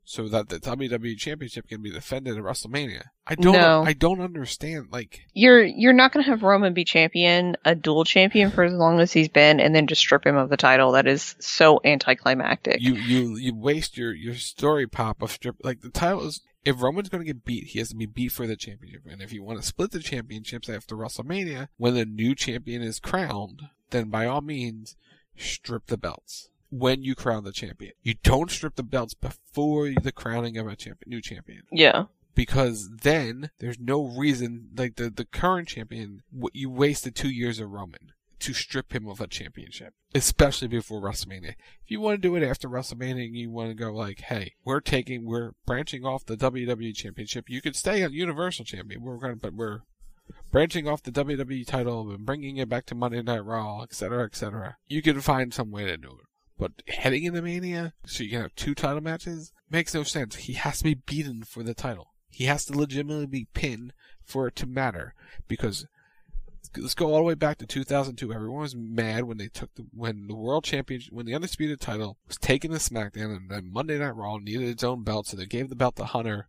[0.02, 3.02] So that the WWE Championship can be defended at WrestleMania.
[3.26, 3.52] I don't.
[3.52, 3.84] No.
[3.84, 4.88] I don't understand.
[4.90, 8.72] Like you're you're not going to have Roman be champion, a dual champion for as
[8.72, 10.92] long as he's been, and then just strip him of the title.
[10.92, 12.80] That is so anticlimactic.
[12.80, 16.40] You you you waste your your story pop of strip like the title is.
[16.64, 19.02] If Roman's going to get beat, he has to be beat for the championship.
[19.08, 23.00] And if you want to split the championships after WrestleMania, when the new champion is
[23.00, 24.96] crowned, then by all means,
[25.36, 27.92] strip the belts when you crown the champion.
[28.02, 31.62] You don't strip the belts before the crowning of a champion, new champion.
[31.72, 32.04] Yeah.
[32.34, 37.70] Because then there's no reason, like the, the current champion, you wasted two years of
[37.70, 41.50] Roman to strip him of a championship, especially before WrestleMania.
[41.84, 44.80] If you want to do it after WrestleMania, you want to go like, hey, we're
[44.80, 47.48] taking, we're branching off the WWE championship.
[47.48, 49.80] You could stay on Universal champion, we're going to, but we're
[50.50, 54.76] branching off the WWE title and bringing it back to Monday Night Raw, etc., etc.
[54.88, 56.26] You can find some way to do it.
[56.58, 60.36] But heading into Mania, so you can have two title matches, makes no sense.
[60.36, 62.12] He has to be beaten for the title.
[62.28, 65.14] He has to legitimately be pinned for it to matter.
[65.48, 65.86] Because
[66.76, 68.32] let's go all the way back to 2002.
[68.32, 72.18] Everyone was mad when they took the when the world championship when the undisputed title
[72.26, 75.46] was taken to SmackDown and then Monday Night Raw needed its own belt, so they
[75.46, 76.48] gave the belt to Hunter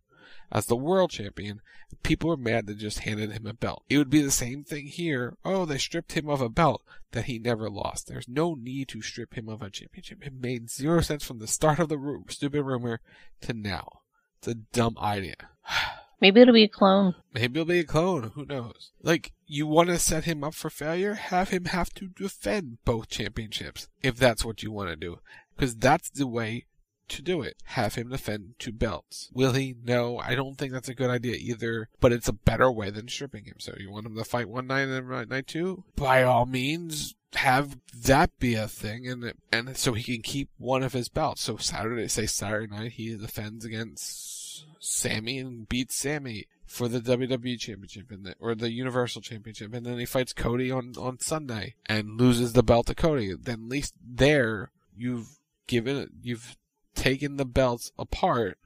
[0.50, 1.60] as the world champion.
[2.02, 3.84] People were mad they just handed him a belt.
[3.88, 5.36] It would be the same thing here.
[5.44, 6.82] Oh, they stripped him of a belt
[7.12, 8.06] that he never lost.
[8.06, 10.18] There's no need to strip him of a championship.
[10.22, 13.00] It made zero sense from the start of the ru- stupid rumor
[13.42, 14.00] to now.
[14.38, 15.36] It's a dumb idea.
[16.20, 17.16] Maybe it'll be a clone.
[17.34, 18.30] Maybe it'll be a clone.
[18.34, 18.92] Who knows?
[19.02, 21.14] Like, you want to set him up for failure?
[21.14, 25.18] Have him have to defend both championships if that's what you want to do.
[25.54, 26.64] Because that's the way
[27.08, 27.56] to do it.
[27.64, 29.30] Have him defend two belts.
[29.34, 29.76] Will he?
[29.84, 33.08] No, I don't think that's a good idea either, but it's a better way than
[33.08, 33.56] stripping him.
[33.58, 35.84] So you want him to fight one night and then night two?
[35.96, 40.82] By all means, have that be a thing and and so he can keep one
[40.82, 41.42] of his belts.
[41.42, 47.58] So Saturday, say Saturday night, he defends against Sami and beats Sami for the WWE
[47.58, 51.74] Championship and the, or the Universal Championship, and then he fights Cody on on Sunday
[51.84, 53.34] and loses the belt to Cody.
[53.38, 56.56] Then at least there you've given you've
[56.94, 58.58] taken the belts apart,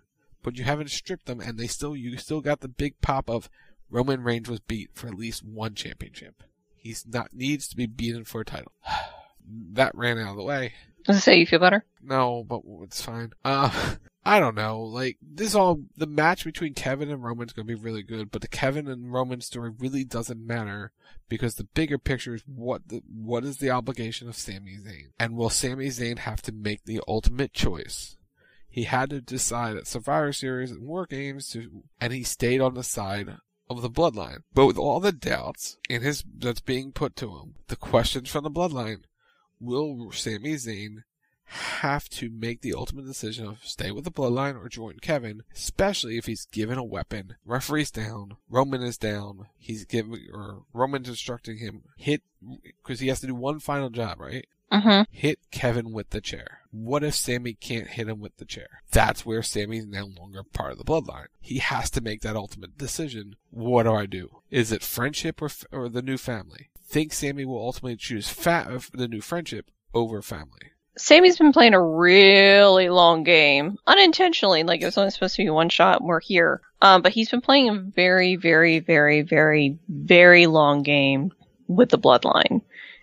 [0.45, 3.51] but you haven't stripped them, and they still you still got the big pop of
[3.91, 6.45] Roman Reigns was beat for at least one championship.
[6.77, 8.71] He's not needs to be beaten for a title.
[9.73, 10.75] that ran out of the way.
[11.05, 11.85] Does it say you feel better?
[12.01, 13.33] No, but it's fine.
[13.45, 13.97] Uh,
[14.27, 14.81] I don't know.
[14.81, 18.49] Like this all the match between Kevin and Roman's gonna be really good, but the
[18.49, 20.91] Kevin and Roman story really doesn't matter
[21.29, 25.37] because the bigger picture is what the what is the obligation of Sami Zayn, and
[25.37, 28.17] will Sami Zayn have to make the ultimate choice?
[28.69, 32.75] He had to decide at Survivor Series and War Games to, and he stayed on
[32.75, 33.37] the side
[33.71, 34.41] of the bloodline.
[34.53, 38.43] But with all the doubts in his that's being put to him, the questions from
[38.43, 39.05] the bloodline,
[39.61, 41.05] will Sami Zayn
[41.47, 46.19] have to make the ultimate decision of stay with the bloodline or join Kevin, especially
[46.19, 47.37] if he's given a weapon.
[47.45, 49.47] Referee's down, Roman is down.
[49.57, 52.23] He's giving or Roman's instructing him hit
[52.83, 54.47] because he has to do one final job, right?
[54.73, 55.03] Mm-hmm.
[55.11, 56.61] Hit Kevin with the chair.
[56.73, 58.83] What if Sami can't hit him with the chair?
[58.91, 61.29] That's where Sami's no longer part of the bloodline.
[61.41, 63.37] He has to make that ultimate decision.
[63.51, 64.43] What do I do?
[64.51, 66.71] Is it friendship or, or the new family?
[66.85, 70.73] Think Sami will ultimately choose fa- the new friendship over family.
[70.99, 74.63] Sami's been playing a really long game, unintentionally.
[74.63, 76.03] Like it was only supposed to be one shot.
[76.03, 81.33] We're here, um, but he's been playing a very, very, very, very, very long game
[81.69, 82.63] with the bloodline,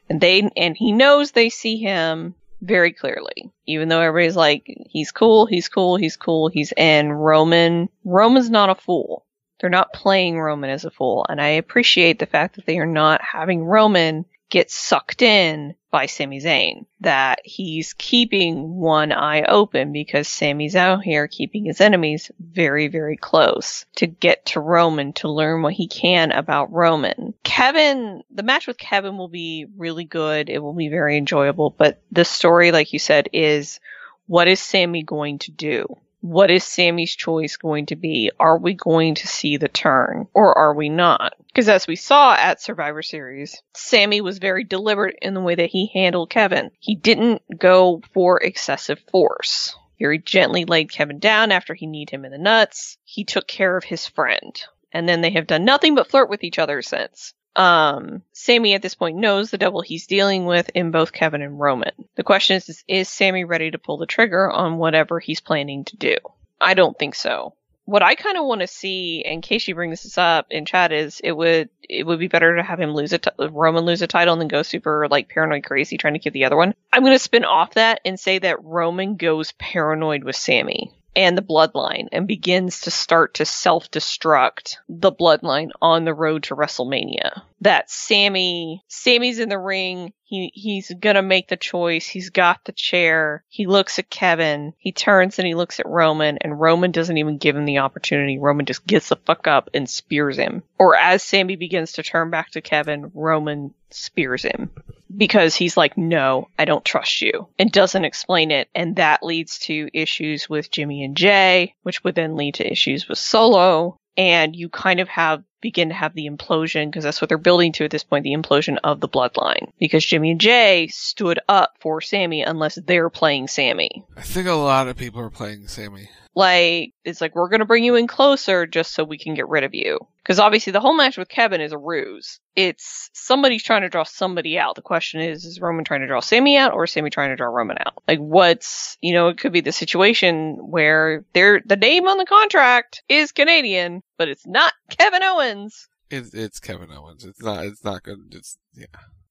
[0.09, 3.51] and they and he knows they see him very clearly.
[3.67, 7.11] Even though everybody's like, he's cool, he's cool, he's cool, he's in.
[7.11, 9.25] Roman, Roman's not a fool.
[9.59, 12.85] They're not playing Roman as a fool, and I appreciate the fact that they are
[12.85, 16.85] not having Roman get sucked in by Sami Zayn.
[16.99, 23.17] That he's keeping one eye open because Sami's out here keeping his enemies very, very
[23.17, 27.33] close to get to Roman to learn what he can about Roman.
[27.43, 30.51] Kevin, the match with Kevin will be really good.
[30.51, 33.79] It will be very enjoyable, but the story, like you said, is
[34.27, 35.97] what is Sami going to do?
[36.23, 38.31] What is Sami's choice going to be?
[38.39, 41.33] Are we going to see the turn or are we not?
[41.47, 45.71] Because as we saw at Survivor Series, Sami was very deliberate in the way that
[45.71, 46.71] he handled Kevin.
[46.79, 49.75] He didn't go for excessive force.
[49.99, 52.97] Very gently laid Kevin down after he kneed him in the nuts.
[53.03, 54.63] He took care of his friend.
[54.93, 58.81] And then they have done nothing but flirt with each other since um, Sami at
[58.81, 61.91] this point knows the double he's dealing with in both Kevin and Roman.
[62.15, 65.97] The question is, is, Sami ready to pull the trigger on whatever he's planning to
[65.97, 66.15] do?
[66.59, 67.53] I don't think so.
[67.85, 70.93] What I kind of want to see, in case you bring this up in chat,
[70.93, 74.01] is it would it would be better to have him lose a t- Roman lose
[74.01, 76.75] a title and then go super like paranoid crazy trying to get the other one.
[76.93, 81.41] I'm gonna spin off that and say that Roman goes paranoid with Sami and the
[81.41, 87.41] bloodline and begins to start to self destruct the bloodline on the road to WrestleMania.
[87.63, 90.11] That Sami Sami's in the ring.
[90.23, 92.05] He, he's gonna make the choice.
[92.05, 93.43] He's got the chair.
[93.47, 94.73] He looks at Kevin.
[94.77, 98.37] He turns and he looks at Roman and Roman doesn't even give him the opportunity.
[98.37, 100.63] Roman just gets the fuck up and spears him.
[100.77, 104.69] Or as Sami begins to turn back to Kevin, Roman spears him
[105.15, 108.67] because he's like, no, I don't trust you and doesn't explain it.
[108.75, 113.07] And that leads to issues with Jimmy and Jey, which would then lead to issues
[113.07, 113.97] with Solo.
[114.17, 117.71] And you kind of have begin to have the implosion because that's what they're building
[117.71, 121.77] to at this point the implosion of the bloodline because Jimmy and Jey stood up
[121.79, 124.03] for Sami unless they're playing Sami.
[124.17, 126.09] I think a lot of people are playing Sami.
[126.35, 129.63] Like, it's like, we're gonna bring you in closer just so we can get rid
[129.63, 129.99] of you.
[130.23, 132.39] Because obviously the whole match with Kevin is a ruse.
[132.55, 134.75] It's somebody's trying to draw somebody out.
[134.75, 137.35] The question is, is Roman trying to draw Sami out or is Sami trying to
[137.35, 138.01] draw Roman out?
[138.07, 142.25] Like, what's, you know, it could be the situation where they're, the name on the
[142.25, 145.89] contract is Canadian, but it's not Kevin Owens.
[146.09, 147.25] It's, it's Kevin Owens.
[147.25, 148.19] It's not, it's not good.
[148.31, 148.85] It's, yeah.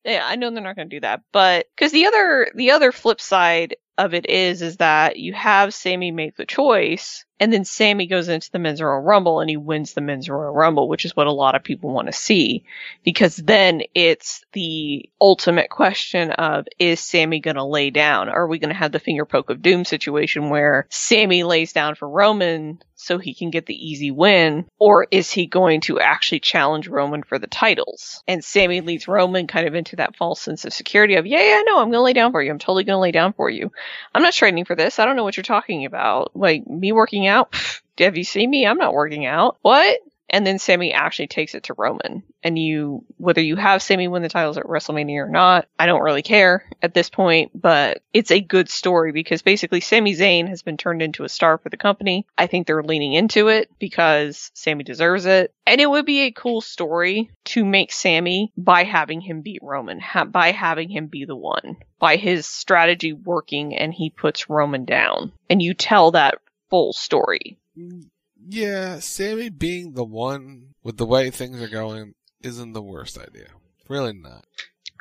[0.05, 2.91] Yeah, I know they're not going to do that, but because the other the other
[2.91, 7.65] flip side of it is is that you have Sami make the choice and then
[7.65, 11.05] Sami goes into the men's Royal Rumble and he wins the men's Royal Rumble, which
[11.05, 12.63] is what a lot of people want to see.
[13.03, 18.29] Because then it's the ultimate question of, is Sami going to lay down?
[18.29, 21.97] Are we going to have the finger poke of doom situation where Sami lays down
[21.97, 24.67] for Roman so he can get the easy win?
[24.79, 28.23] Or is he going to actually challenge Roman for the titles?
[28.29, 31.63] And Sami leads Roman kind of into that false sense of security of, yeah, yeah,
[31.67, 32.53] no, I'm going to lay down for you.
[32.53, 33.73] I'm totally going to lay down for you.
[34.15, 34.99] I'm not training for this.
[34.99, 36.37] I don't know what you're talking about.
[36.37, 37.55] Like me working out out.
[37.99, 38.67] Have you seen me?
[38.67, 39.59] I'm not working out.
[39.63, 39.99] What?
[40.31, 42.23] And then Sami actually takes it to Roman.
[42.43, 46.03] And you, whether you have Sami win the titles at WrestleMania or not, I don't
[46.03, 50.63] really care at this point, but it's a good story because basically Sami Zayn has
[50.63, 52.27] been turned into a star for the company.
[52.39, 55.53] I think they're leaning into it because Sami deserves it.
[55.67, 60.01] And it would be a cool story to make Sami by having him beat Roman,
[60.01, 64.85] ha- by having him be the one, by his strategy working and he puts Roman
[64.85, 65.33] down.
[65.51, 66.39] And you tell that
[66.71, 67.59] full story.
[67.79, 68.09] Mm.
[68.49, 73.49] Yeah, Sami being the one with the way things are going isn't the worst idea.
[73.89, 74.45] Really not.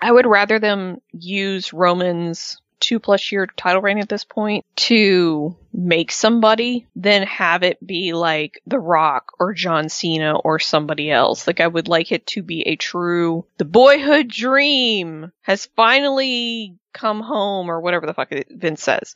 [0.02, 5.56] I would rather them use Roman's two plus year title reign at this point to
[5.72, 11.48] make somebody than have it be like The Rock or John Cena or somebody else.
[11.48, 17.22] Like I would like it to be a true the boyhood dream has finally come
[17.22, 19.16] home or whatever the fuck Vince says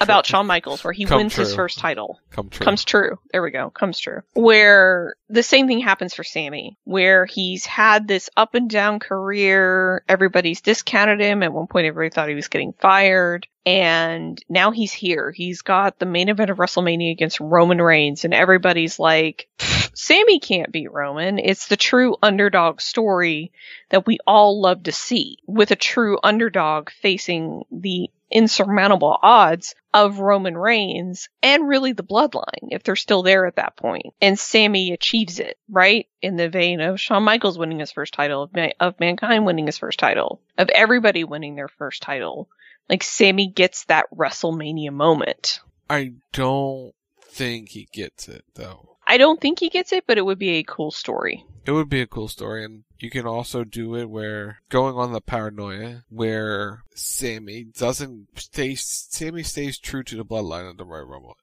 [0.00, 2.20] about Shawn Michaels where he Come wins his first title.
[2.30, 2.64] Come true.
[2.64, 3.18] Comes true.
[3.32, 3.70] There we go.
[3.70, 4.22] Comes true.
[4.34, 10.04] Where the same thing happens for Sami, where he's had this up and down career.
[10.08, 11.42] Everybody's discounted him.
[11.42, 13.46] At one point, everybody thought he was getting fired.
[13.66, 15.30] And now he's here.
[15.30, 18.24] He's got the main event of WrestleMania against Roman Reigns.
[18.24, 19.48] And everybody's like,
[19.92, 21.38] Sami can't beat Roman.
[21.38, 23.52] It's the true underdog story
[23.90, 30.18] that we all love to see with a true underdog facing the insurmountable odds of
[30.18, 34.14] Roman Reigns and really the bloodline if they're still there at that point.
[34.20, 36.06] And Sami achieves it, right?
[36.20, 39.66] In the vein of Shawn Michaels winning his first title, of, Ma- of Mankind winning
[39.66, 42.48] his first title, of everybody winning their first title.
[42.88, 45.60] Like Sami gets that WrestleMania moment.
[45.90, 48.97] I don't think he gets it though.
[49.10, 51.46] I don't think he gets it, but it would be a cool story.
[51.64, 55.12] It would be a cool story, and you can also do it where going on
[55.12, 58.74] the paranoia, where Sami doesn't stay.
[58.74, 61.38] Sami stays true to the bloodline of the Royal Rumble.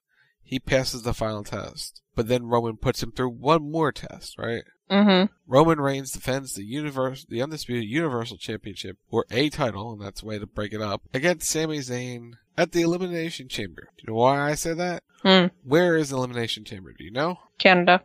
[0.46, 4.62] He passes the final test, but then Roman puts him through one more test, right?
[4.88, 5.32] Mm-hmm.
[5.48, 10.26] Roman Reigns defends the universe, the undisputed Universal Championship, or a title, and that's the
[10.26, 13.88] way to break it up, against Sami Zayn at the Elimination Chamber.
[13.96, 15.02] Do you know why I say that?
[15.22, 15.46] Hmm.
[15.64, 16.94] Where is the Elimination Chamber?
[16.96, 17.40] Do you know?
[17.58, 18.04] Canada.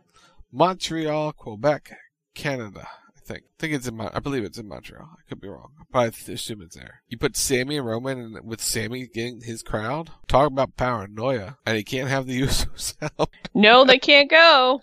[0.50, 1.92] Montreal, Quebec,
[2.34, 2.88] Canada.
[3.32, 3.44] I think.
[3.46, 3.96] I think it's in.
[3.96, 5.08] Mon- I believe it's in Montreal.
[5.18, 7.02] I could be wrong, but I assume it's there.
[7.08, 11.76] You put Sami and Roman, and with Sami getting his crowd, talk about paranoia, and
[11.76, 13.30] he can't have the Usos help.
[13.54, 14.80] No, they can't go.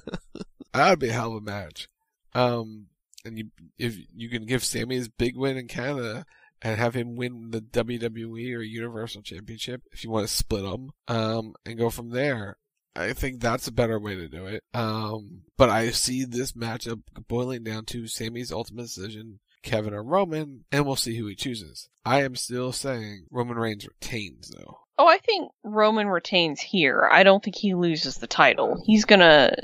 [0.72, 1.88] That'd be a hell of a match.
[2.34, 2.86] Um,
[3.24, 6.24] and you if you can give Sami his big win in Canada
[6.62, 10.90] and have him win the WWE or Universal Championship if you want to split them,
[11.08, 12.56] um, and go from there.
[12.94, 14.64] I think that's a better way to do it.
[14.74, 20.64] Um, but I see this matchup boiling down to Sami's ultimate decision, Kevin or Roman,
[20.70, 21.88] and we'll see who he chooses.
[22.04, 24.78] I am still saying Roman Reigns retains though.
[24.98, 27.08] Oh, I think Roman retains here.
[27.10, 28.82] I don't think he loses the title.
[28.86, 29.54] He's gonna.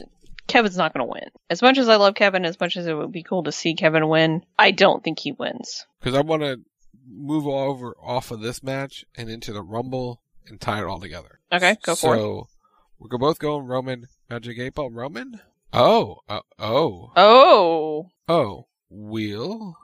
[0.47, 1.29] Kevin's not gonna win.
[1.51, 3.75] As much as I love Kevin, as much as it would be cool to see
[3.75, 5.87] Kevin win, I don't think he wins.
[6.01, 6.61] Because I want to
[7.07, 11.41] move over off of this match and into the Rumble and tie it all together.
[11.53, 12.19] Okay, go for it.
[12.19, 12.49] So
[12.99, 15.41] we're both going Roman Magic Eight Ball Roman.
[15.73, 18.67] Oh, uh, oh, Oh, oh.
[18.91, 19.77] Wheel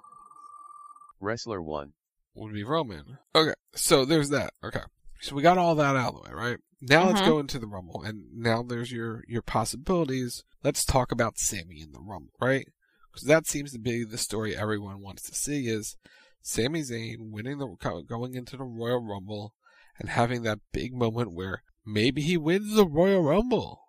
[1.21, 1.93] Wrestler 1.
[2.35, 3.19] would be Roman.
[3.35, 4.53] Okay, so there's that.
[4.63, 4.81] Okay,
[5.21, 6.59] so we got all that out of the way, right?
[6.81, 7.27] Now let's Mhm.
[7.27, 10.43] go into the Rumble, and now there's your your possibilities.
[10.63, 12.67] Let's talk about Sami in the Rumble, right?
[13.13, 15.97] Because that seems to be the story everyone wants to see is
[16.43, 17.69] Sami Zayn winning the
[18.07, 19.55] going into the Royal Rumble
[19.99, 23.81] and having that big moment where maybe he wins the Royal Rumble,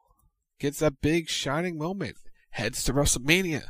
[0.60, 2.18] gets that big shining moment,
[2.52, 3.64] heads to WrestleMania,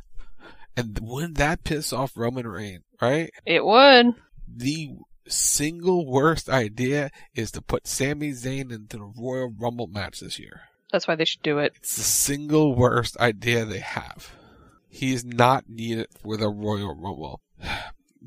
[0.75, 3.29] and wouldn't that piss off Roman Reigns, right?
[3.45, 4.15] it would.
[4.47, 4.95] The
[5.27, 10.61] single worst idea is to put Sami Zayn into the Royal Rumble match this year.
[10.91, 11.73] That's why they should do it.
[11.77, 14.35] It's the single worst idea they have.
[14.87, 17.41] He is not needed for the Royal Rumble.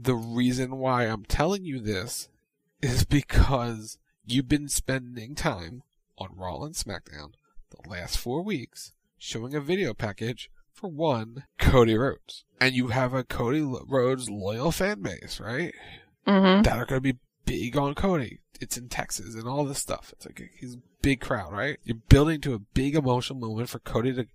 [0.00, 2.28] The reason why I'm telling you this
[2.80, 5.82] is because you've been spending time
[6.18, 7.32] on Raw and SmackDown
[7.70, 12.44] the last four weeks showing a video package for one, Cody Rhodes.
[12.60, 15.74] And you have a Cody Rhodes loyal fan base, right?
[16.26, 16.62] Mm-hmm.
[16.62, 18.38] That are going to be big on Cody.
[18.60, 20.12] It's in Texas and all this stuff.
[20.12, 21.78] It's like a, he's a big crowd, right?
[21.84, 24.26] You're building to a big emotional moment for Cody to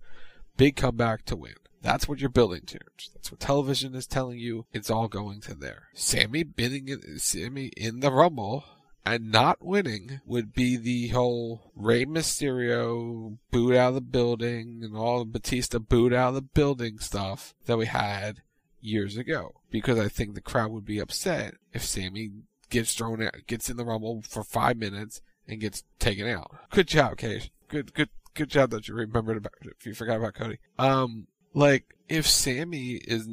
[0.56, 1.54] big comeback to win.
[1.82, 2.78] That's what you're building to.
[3.12, 4.64] That's what television is telling you.
[4.72, 5.88] It's all going to there.
[5.92, 8.64] Sami bidding Sami in the Rumble
[9.04, 14.96] and not winning would be the whole Rey Mysterio boot out of the building and
[14.96, 18.42] all the Batista boot out of the building stuff that we had
[18.80, 19.54] years ago.
[19.70, 22.30] Because I think the crowd would be upset if Sami
[22.70, 26.50] gets thrown out, gets in the Rumble for five minutes and gets taken out.
[26.70, 27.50] Good job, Cage.
[27.68, 30.58] Good, good, good job that you remembered about, if you forgot about Cody.
[30.78, 33.28] Um, like, if Sami is,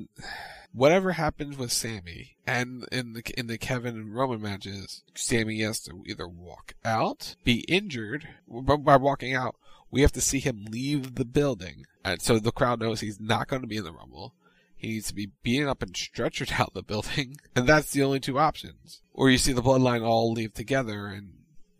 [0.71, 5.81] whatever happens with Sami and in the, in the Kevin and Roman matches, Sammy has
[5.81, 9.55] to either walk out, be injured, by walking out,
[9.91, 11.85] we have to see him leave the building.
[12.03, 14.33] And so the crowd knows he's not going to be in the Rumble.
[14.75, 17.37] He needs to be beaten up and stretchered out the building.
[17.55, 19.01] And that's the only two options.
[19.13, 21.33] Or you see the bloodline all leave together and,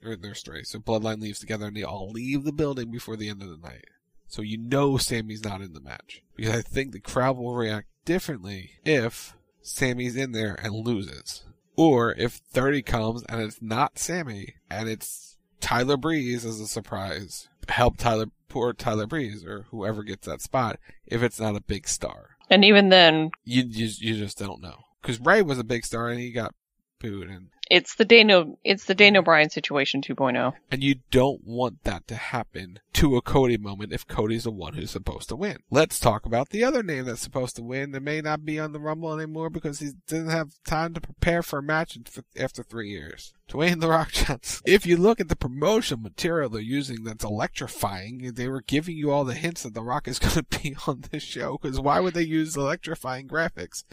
[0.04, 0.64] or their story.
[0.66, 3.58] So bloodline leaves together and they all leave the building before the end of the
[3.58, 3.86] night.
[4.32, 6.24] So you know Sami's not in the match.
[6.38, 11.44] Because I think the crowd will react differently if Sami's in there and loses.
[11.76, 17.50] Or if 30 comes and it's not Sami and it's Tyler Breeze as a surprise,
[17.68, 21.86] help Tyler, poor Tyler Breeze or whoever gets that spot if it's not a big
[21.86, 22.38] star.
[22.50, 24.86] And even then, You, you, you just don't know.
[25.02, 26.56] Cause Rey was a big star and he got
[27.00, 30.14] booed and it's the Dano, it's the Dano Bryan situation oh.
[30.14, 30.54] 2.0.
[30.70, 34.74] And you don't want that to happen to a Cody moment if Cody's the one
[34.74, 35.60] who's supposed to win.
[35.72, 38.74] Let's talk about the other name that's supposed to win that may not be on
[38.74, 41.98] the Rumble anymore because he didn't have time to prepare for a match
[42.38, 43.34] after three years.
[43.50, 44.64] Dwayne The Rock Johnson.
[44.66, 49.12] If you look at the promotion material they're using that's electrifying, they were giving you
[49.12, 52.02] all the hints that The Rock is going to be on this show because why
[52.02, 53.86] would they use electrifying graphics?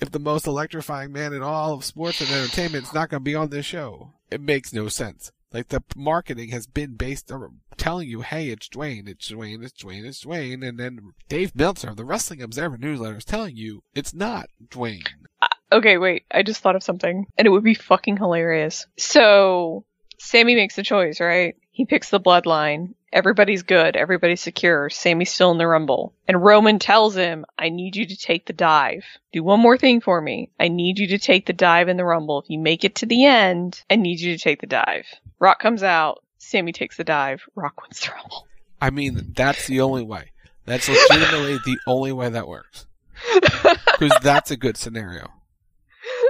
[0.00, 3.24] If the most electrifying man in all of sports and entertainment is not going to
[3.24, 4.12] be on this show.
[4.30, 5.32] It makes no sense.
[5.52, 9.82] Like the marketing has been based on telling you, hey, it's Dwayne, it's Dwayne, it's
[9.82, 13.82] Dwayne, it's Dwayne, and then Dave Meltzer of the Wrestling Observer newsletter is telling you
[13.94, 15.06] it's not Dwayne.
[15.40, 18.86] Uh, okay, wait, I just thought of something, and it would be fucking hilarious.
[18.98, 19.84] So,
[20.18, 21.56] Sami makes the choice, right?
[21.70, 23.96] He picks the bloodline, Everybody's good.
[23.96, 24.90] Everybody's secure.
[24.90, 26.12] Sami's still in the rumble.
[26.28, 29.06] And Roman tells him, I need you to take the dive.
[29.32, 30.50] Do one more thing for me.
[30.60, 32.42] I need you to take the dive in the rumble.
[32.42, 35.06] If you make it to the end, I need you to take the dive.
[35.38, 36.22] Rock comes out.
[36.36, 37.42] Sami takes the dive.
[37.54, 38.46] Rock wins the rumble.
[38.82, 40.32] I mean, that's the only way.
[40.66, 42.86] That's legitimately the only way that works.
[43.98, 45.30] Because that's a good scenario.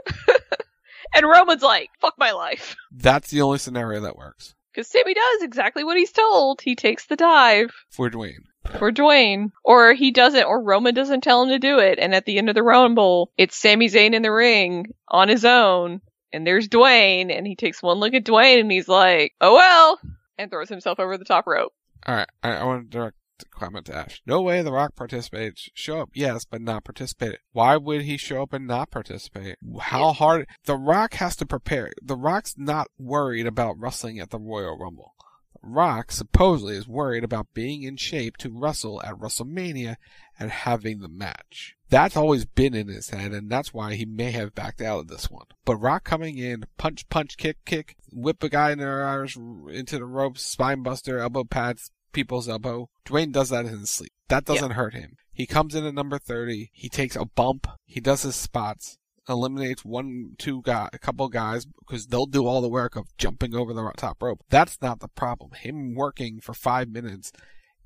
[1.13, 2.77] and Roman's like, fuck my life.
[2.93, 4.55] That's the only scenario that works.
[4.77, 6.61] Because Sami does exactly what he's told.
[6.61, 7.73] He takes the dive.
[7.89, 8.45] For Dwayne.
[8.79, 9.53] For Dwayne.
[9.65, 11.99] Or he doesn't, or Roman doesn't tell him to do it.
[11.99, 15.47] And at the end of the Rumble, it's Sami Zayn in the ring on his
[15.47, 16.03] own.
[16.31, 17.35] And there's Dwayne.
[17.35, 19.99] And he takes one look at Dwayne and he's like, oh well.
[20.37, 21.73] And throws himself over the top rope.
[22.07, 23.17] Alright, I, I want to direct
[23.51, 24.23] comment to Ash.
[24.27, 25.69] No way The Rock participates.
[25.75, 27.39] Show up, yes, but not participate.
[27.53, 29.57] Why would he show up and not participate?
[29.81, 30.47] How hard?
[30.65, 31.93] The Rock has to prepare.
[32.03, 35.15] The Rock's not worried about wrestling at the Royal Rumble.
[35.63, 39.97] The Rock supposedly is worried about being in shape to wrestle at WrestleMania
[40.39, 41.75] and having the match.
[41.89, 45.09] That's always been in his head, and that's why he may have backed out of
[45.09, 45.47] this one.
[45.65, 50.05] But Rock coming in, punch, punch, kick, kick, whip a guy in the into the
[50.05, 52.89] ropes, spine buster, elbow pads, people's elbow.
[53.05, 54.11] Dwayne does that in his sleep.
[54.29, 55.17] That doesn't hurt him.
[55.33, 56.71] He comes in at number 30.
[56.73, 57.69] He takes a bump.
[57.85, 58.97] He does his spots.
[59.29, 63.55] Eliminates one, two guy, a couple guys because they'll do all the work of jumping
[63.55, 64.41] over the top rope.
[64.49, 65.51] That's not the problem.
[65.53, 67.33] Him working for five minutes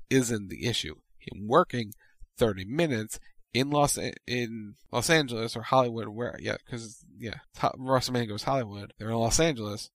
[0.09, 0.95] isn't the issue.
[1.17, 1.93] Him working
[2.37, 3.19] 30 minutes
[3.53, 8.93] in Los in Los Angeles or Hollywood, where yeah, because yeah, WrestleMania goes Hollywood.
[8.97, 9.89] They're in Los Angeles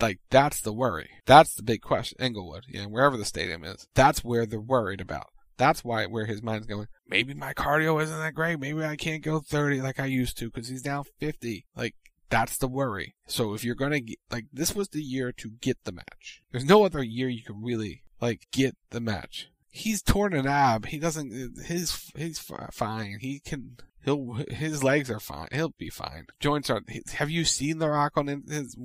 [0.00, 1.10] like that's the worry.
[1.26, 2.18] That's the big question.
[2.20, 5.28] Inglewood, yeah, wherever the stadium is, that's where they're worried about.
[5.56, 6.86] That's why where his mind's going.
[7.08, 8.60] Maybe my cardio isn't that great.
[8.60, 11.66] Maybe I can't go 30 like I used to because he's now 50.
[11.76, 11.96] Like
[12.30, 13.14] that's the worry.
[13.26, 16.42] So if you're gonna get, like this was the year to get the match.
[16.52, 19.48] There's no other year you can really like get the match.
[19.70, 20.86] He's torn an ab.
[20.86, 21.58] He doesn't.
[21.64, 23.18] His he's fine.
[23.20, 23.76] He can.
[24.04, 25.48] He'll his legs are fine.
[25.52, 26.26] He'll be fine.
[26.40, 26.82] Joints are.
[27.14, 28.76] Have you seen the Rock on his?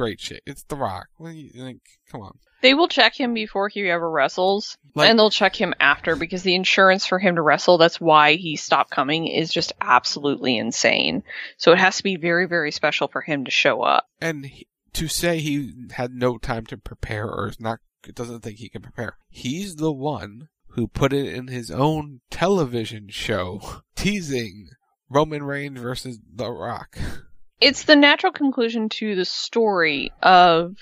[0.00, 0.42] Great shit.
[0.46, 1.08] It's The Rock.
[1.18, 1.80] What you, like,
[2.10, 2.38] come on.
[2.62, 6.42] They will check him before he ever wrestles, like, and they'll check him after because
[6.42, 11.22] the insurance for him to wrestle, that's why he stopped coming, is just absolutely insane.
[11.58, 14.06] So it has to be very, very special for him to show up.
[14.20, 17.80] And he, to say he had no time to prepare or is not,
[18.14, 19.16] doesn't think he can prepare.
[19.28, 24.68] He's the one who put it in his own television show teasing
[25.10, 26.98] Roman Reigns versus The Rock.
[27.60, 30.76] it's the natural conclusion to the story of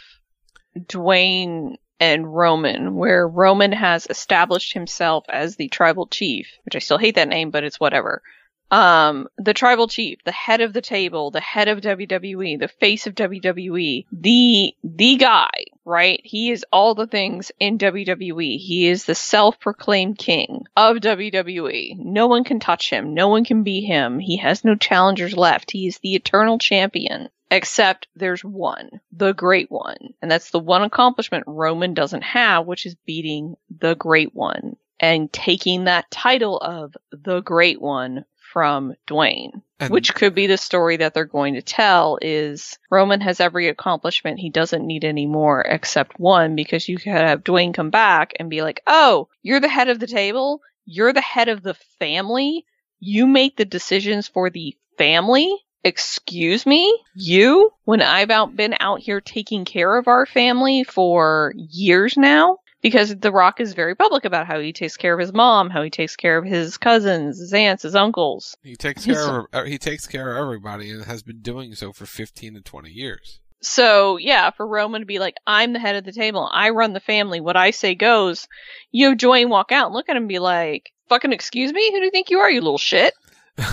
[0.78, 6.98] Dwayne and Roman, where Roman has established himself as the tribal chief, which I still
[6.98, 8.22] hate that name, but it's whatever
[8.70, 13.06] um, the tribal chief, the head of the table, the head of WWE, the face
[13.06, 15.50] of WWE, the, the guy,
[15.84, 16.20] right?
[16.22, 18.58] He is all the things in WWE.
[18.58, 21.98] He is the self-proclaimed king of WWE.
[21.98, 23.14] No one can touch him.
[23.14, 24.18] No one can be him.
[24.18, 25.70] He has no challengers left.
[25.70, 27.28] He is the eternal champion.
[27.50, 30.12] Except there's one, the great one.
[30.20, 35.32] And that's the one accomplishment Roman doesn't have, which is beating the great one and
[35.32, 39.62] taking that title of the great one from Dwayne.
[39.80, 43.68] And which could be the story that they're going to tell is Roman has every
[43.68, 48.50] accomplishment he doesn't need anymore except one because you could have Dwayne come back and
[48.50, 52.64] be like, "Oh, you're the head of the table, you're the head of the family,
[52.98, 56.92] you make the decisions for the family." Excuse me?
[57.14, 57.72] You?
[57.84, 62.58] When I've out been out here taking care of our family for years now?
[62.80, 65.82] Because The Rock is very public about how he takes care of his mom, how
[65.82, 68.56] he takes care of his cousins, his aunts, his uncles.
[68.62, 71.92] He takes care of uh, he takes care of everybody and has been doing so
[71.92, 73.40] for 15 to 20 years.
[73.60, 76.92] So yeah, for Roman to be like, I'm the head of the table, I run
[76.92, 78.46] the family, what I say goes.
[78.92, 81.90] You have Dwayne walk out and look at him and be like, fucking excuse me?
[81.90, 83.14] Who do you think you are, you little shit?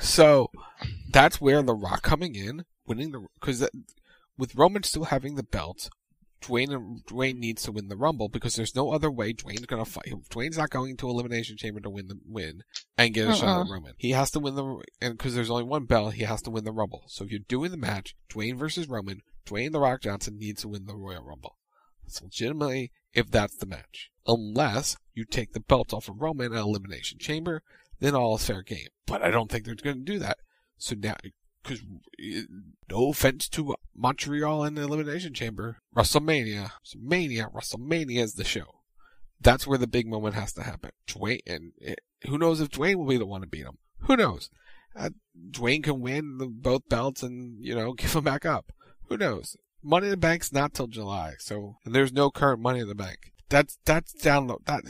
[0.00, 0.50] So
[1.10, 3.68] that's where The Rock coming in, winning the because
[4.36, 5.90] with Roman still having the belt,
[6.42, 9.84] Dwayne and Dwayne needs to win the Rumble because there's no other way Dwayne's gonna
[9.84, 10.12] fight.
[10.30, 12.62] Dwayne's not going to Elimination Chamber to win the win
[12.96, 13.64] and get a shot Uh-uh.
[13.64, 13.94] at Roman.
[13.98, 16.64] He has to win the and because there's only one belt, he has to win
[16.64, 17.04] the Rumble.
[17.08, 20.68] So if you're doing the match, Dwayne versus Roman, Dwayne the Rock Johnson needs to
[20.68, 21.56] win the Royal Rumble.
[22.06, 26.60] It's legitimately if that's the match, unless you take the belt off of Roman at
[26.60, 27.62] Elimination Chamber,
[28.00, 28.88] then all is fair game.
[29.06, 30.38] But I don't think they're going to do that.
[30.76, 31.16] So now,
[31.62, 31.82] because
[32.90, 38.82] no offense to Montreal and the Elimination Chamber, WrestleMania, WrestleMania, WrestleMania is the show.
[39.40, 40.90] That's where the big moment has to happen.
[41.06, 43.78] Dwayne, and it, who knows if Dwayne will be the one to beat him?
[44.02, 44.50] Who knows?
[44.96, 45.10] Uh,
[45.50, 48.72] Dwayne can win the, both belts and you know give back up.
[49.08, 49.56] Who knows?
[49.82, 52.94] Money in the Bank's not till July, so and there's no current Money in the
[52.94, 53.32] Bank.
[53.48, 54.84] That's that's down the that.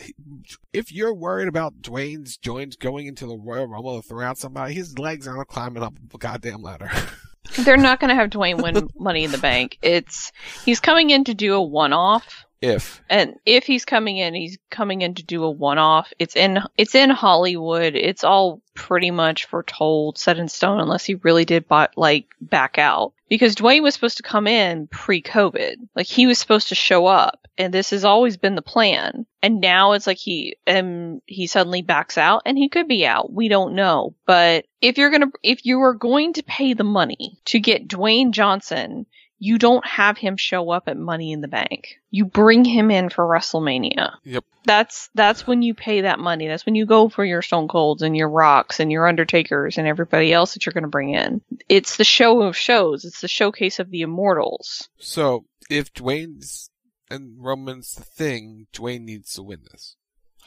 [0.72, 4.74] If you're worried about Dwayne's joints going into the Royal Rumble to throw out somebody,
[4.74, 6.90] his legs aren't climbing up a goddamn ladder.
[7.59, 9.78] They're not going to have Dwayne win Money in the Bank.
[9.80, 10.32] It's
[10.64, 15.02] he's coming in to do a one-off, if and if he's coming in, he's coming
[15.02, 16.12] in to do a one-off.
[16.18, 17.94] It's in it's in Hollywood.
[17.94, 22.78] It's all pretty much foretold, set in stone, unless he really did buy, like back
[22.78, 23.12] out.
[23.29, 27.47] Because Dwayne was supposed to come in pre-COVID, like he was supposed to show up,
[27.59, 29.26] and this has always been the plan.
[29.43, 33.33] And now it's like he um he suddenly backs out, and he could be out.
[33.33, 37.39] We don't know, but if you're gonna if you are going to pay the money
[37.47, 39.07] to get Dwayne Johnson
[39.39, 41.99] you don't have him show up at Money in the Bank.
[42.11, 44.14] You bring him in for WrestleMania.
[44.24, 44.45] Yep.
[44.64, 46.49] That's that's when you pay that money.
[46.49, 49.86] That's when you go for your Stone Colds and your Rocks and your Undertakers and
[49.86, 51.41] everybody else that you're going to bring in.
[51.68, 53.05] It's the show of shows.
[53.05, 54.89] It's the showcase of the Immortals.
[54.99, 56.70] So if Dwayne's
[57.11, 59.97] and Roman's the thing, Dwayne needs to win this.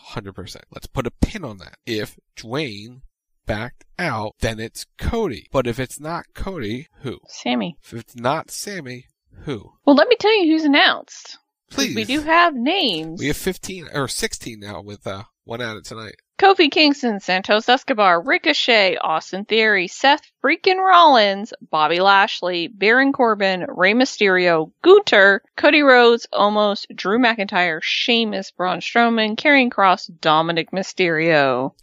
[0.09, 0.57] 100%.
[0.71, 1.77] Let's put a pin on that.
[1.85, 3.01] If Dwayne
[3.45, 5.47] backed out, then it's Cody.
[5.51, 7.19] But if it's not Cody, who?
[7.27, 7.77] Sami.
[7.83, 9.05] If it's not Sami,
[9.43, 9.73] who?
[9.85, 11.37] Well, let me tell you who's announced.
[11.69, 11.95] Please.
[11.95, 13.19] We do have names.
[13.19, 16.15] We have 15 or 16 now with uh, one added tonight.
[16.37, 23.93] Kofi Kingston, Santos Escobar, Ricochet, Austin Theory, Seth freaking Rollins, Bobby Lashley, Baron Corbin, Rey
[23.93, 31.73] Mysterio, Gunther, Cody Rhodes, Almost, Drew McIntyre, Sheamus, Braun Strowman, Karrion Kross, Dominik Mysterio.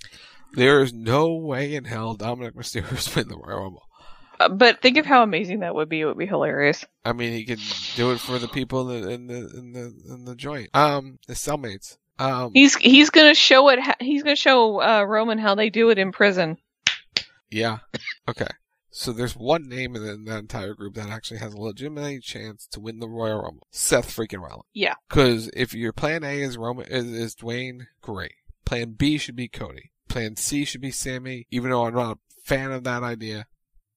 [0.55, 3.83] There is no way in hell Dominik Mysterio's win the Royal Rumble.
[4.41, 6.01] Uh, but think of how amazing that would be.
[6.01, 6.85] It would be hilarious.
[7.05, 7.61] I mean, he could
[7.97, 10.71] do it for the people in the in the in the, in the joint.
[10.75, 11.97] Um, the cellmates.
[12.21, 13.79] Um, He's he's gonna show it.
[14.01, 16.59] He's gonna show uh, Roman how they do it in prison.
[17.51, 17.79] Yeah.
[18.29, 18.49] Okay.
[18.91, 22.81] So there's one name in, that entire group that actually has a legitimate chance to
[22.81, 23.69] win the Royal Rumble.
[23.71, 24.65] Seth freaking Rollins.
[24.75, 24.95] Yeah.
[25.09, 28.33] Because if your plan A is Roman is, is Dwayne, great.
[28.65, 29.93] Plan B should be Cody.
[30.09, 31.47] Plan C should be Sami.
[31.51, 33.47] Even though I'm not a fan of that idea,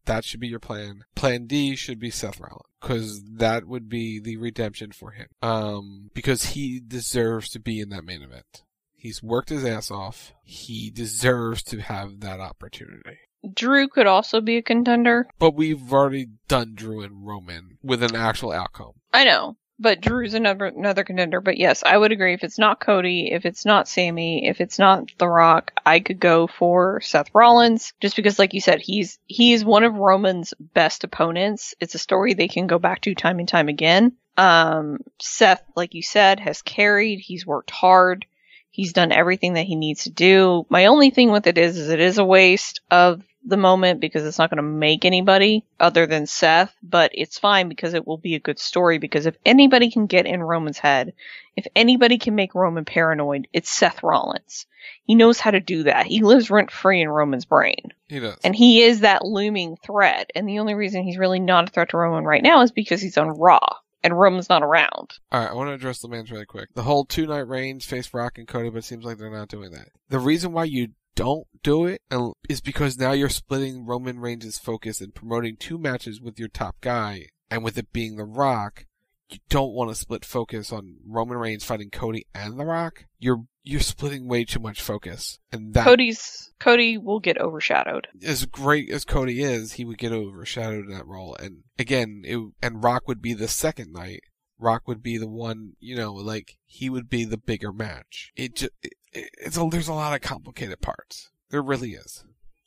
[0.06, 1.06] that should be your plan.
[1.16, 2.66] Plan D should be Seth Rollins.
[2.82, 5.28] Cause that would be the redemption for him.
[5.42, 8.64] Um, because he deserves to be in that main event.
[8.94, 10.34] He's worked his ass off.
[10.44, 13.20] He deserves to have that opportunity.
[13.54, 15.28] Drew could also be a contender.
[15.40, 18.94] But we've already done Drew and Roman with an actual outcome.
[19.12, 21.42] I know, but Drew's another another contender.
[21.42, 22.34] But yes, I would agree.
[22.34, 26.20] If it's not Cody, if it's not Sami, if it's not The Rock, I could
[26.20, 31.04] go for Seth Rollins, just because, like you said, he's he's one of Roman's best
[31.04, 31.74] opponents.
[31.80, 34.14] It's a story they can go back to time and time again.
[34.38, 37.20] Um, Seth, like you said, has carried.
[37.20, 38.26] He's worked hard.
[38.70, 40.66] He's done everything that he needs to do.
[40.70, 44.26] My only thing with it is, is it is a waste of the moment because
[44.26, 48.18] it's not going to make anybody other than Seth, but it's fine because it will
[48.18, 51.14] be a good story because if anybody can get in Roman's head,
[51.56, 54.68] if anybody can make Roman paranoid, it's Seth Rollins.
[55.06, 56.06] He knows how to do that.
[56.06, 57.94] He lives rent free in Roman's brain.
[58.08, 58.38] He does.
[58.44, 60.32] And he is that looming threat.
[60.36, 63.02] And the only reason he's really not a threat to Roman right now is because
[63.02, 63.60] he's on Raw
[64.04, 65.20] and Roman's not around.
[65.34, 66.70] Alright, I want to address the man's really quick.
[66.74, 69.50] The whole two night reigns, face Rock and Cody, but it seems like they're not
[69.50, 69.90] doing that.
[70.10, 70.90] The reason why you
[71.22, 75.56] don't do it and it is because now you're splitting Roman Reigns' focus and promoting
[75.56, 78.86] two matches with your top guy, and with it being The Rock,
[79.30, 83.06] you don't want to split focus on Roman Reigns fighting Cody and The Rock.
[83.20, 88.08] You're you're splitting way too much focus, and that Cody's Cody will get overshadowed.
[88.26, 91.36] as great as Cody is, he would get overshadowed in that role.
[91.40, 94.22] And again, it, and Rock would be the second night.
[94.60, 98.32] Rock would be the one, you know, like he would be the bigger match.
[98.36, 101.30] It just, it, it's a, there's a lot of complicated parts.
[101.50, 102.24] There really is.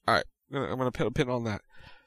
[0.06, 1.62] All right, I'm gonna, I'm gonna a pin on that.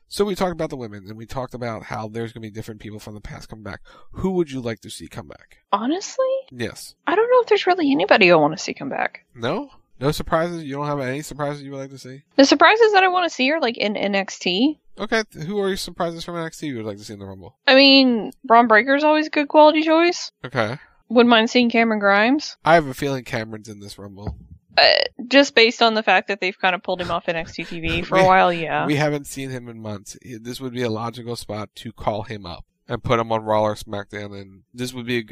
[0.09, 2.79] So we talked about the women, and we talked about how there's gonna be different
[2.79, 3.81] people from the past come back.
[4.11, 5.57] Who would you like to see come back?
[5.71, 6.95] Honestly, Yes.
[7.05, 9.25] I don't know if there's really anybody I want to see come back.
[9.35, 9.69] No.
[9.99, 10.63] No surprises.
[10.63, 12.23] You don't have any surprises you would like to see.
[12.35, 14.77] The surprises that I want to see are like in NXT.
[14.99, 17.55] Okay, who are your surprises from NXT you would like to see in the Rumble?
[17.67, 20.31] I mean, Bron Breakker's always a good quality choice.
[20.45, 20.77] Okay.
[21.09, 22.57] Wouldn't mind seeing Cameron Grimes.
[22.65, 24.35] I have a feeling Cameron's in this Rumble.
[24.77, 24.83] Uh,
[25.27, 28.15] just based on the fact that they've kind of pulled him off NXT TV for
[28.15, 28.85] We- a while, yeah.
[28.85, 30.17] We haven't seen him in months.
[30.21, 33.63] This would be a logical spot to call him up and put him on Raw
[33.63, 35.23] or SmackDown, and this would be a,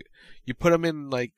[0.46, 1.32] you put him in like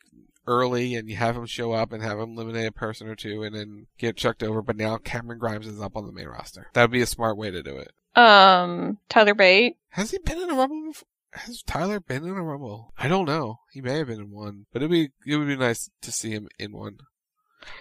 [0.48, 3.44] early and you have him show up and have him eliminate a person or two
[3.44, 4.62] and then get chucked over.
[4.62, 6.68] But now Cameron Grimes is up on the main roster.
[6.74, 7.92] That would be a smart way to do it.
[8.18, 9.76] Um, Tyler Bate.
[9.90, 11.08] Has he been in a Rumble before?
[11.38, 12.94] Has Tyler been in a Rumble?
[12.98, 13.60] I don't know.
[13.72, 16.32] He may have been in one, but it'd be it would be nice to see
[16.32, 17.00] him in one.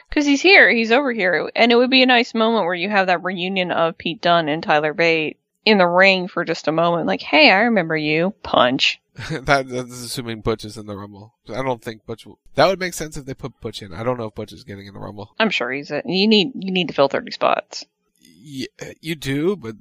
[0.09, 2.89] Because he's here, he's over here, and it would be a nice moment where you
[2.89, 6.73] have that reunion of Pete Dunne and Tyler Bate in the ring for just a
[6.73, 7.07] moment.
[7.07, 8.35] Like, hey, I remember you.
[8.43, 9.01] Punch.
[9.31, 11.35] that that's assuming Butch is in the Rumble.
[11.49, 12.27] I don't think Butch.
[12.27, 13.95] Will, that would make sense if they put Butch in.
[13.95, 15.35] I don't know if Butch is getting in the Rumble.
[15.39, 16.05] I'm sure he's it.
[16.07, 17.85] You need you need to fill thirty spots.
[18.21, 18.67] Yeah,
[19.01, 19.77] you do, but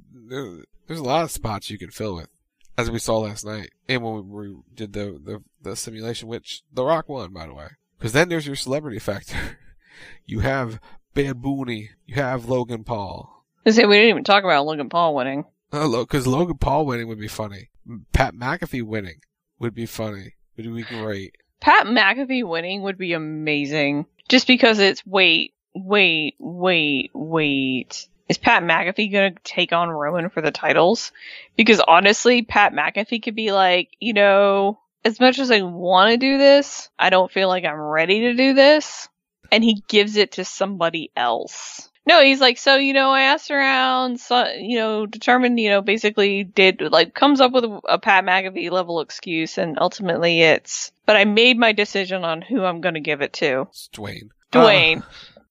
[0.88, 2.28] there's a lot of spots you can fill with,
[2.76, 6.84] as we saw last night, and when we, did the, the the simulation, which The
[6.84, 7.68] Rock won, by the way.
[7.98, 9.58] Because then there's your celebrity factor.
[10.26, 10.80] you have
[11.14, 13.44] Bad Bunny, you have Logan Paul.
[13.64, 15.44] I say we didn't even talk about Logan Paul winning.
[15.72, 17.70] Uh, because Logan Paul winning would be funny.
[18.12, 19.20] Pat McAfee winning
[19.58, 20.34] would be funny.
[20.56, 21.34] Would be great.
[21.60, 24.06] Pat McAfee winning would be amazing.
[24.28, 28.08] Just because it's wait, wait, wait, wait.
[28.28, 31.12] Is Pat McAfee gonna take on Roman for the titles?
[31.56, 36.16] Because honestly, Pat McAfee could be like, you know, as much as I want to
[36.16, 39.08] do this, I don't feel like I'm ready to do this.
[39.52, 41.88] And he gives it to somebody else.
[42.04, 45.82] No, he's like, so, you know, I asked around, so, you know, determined, you know,
[45.82, 50.92] basically did, like, comes up with a, a Pat McAfee level excuse, and ultimately it's,
[51.04, 53.62] but I made my decision on who I'm gonna give it to.
[53.70, 54.30] It's Dwayne.
[54.52, 55.02] Dwayne.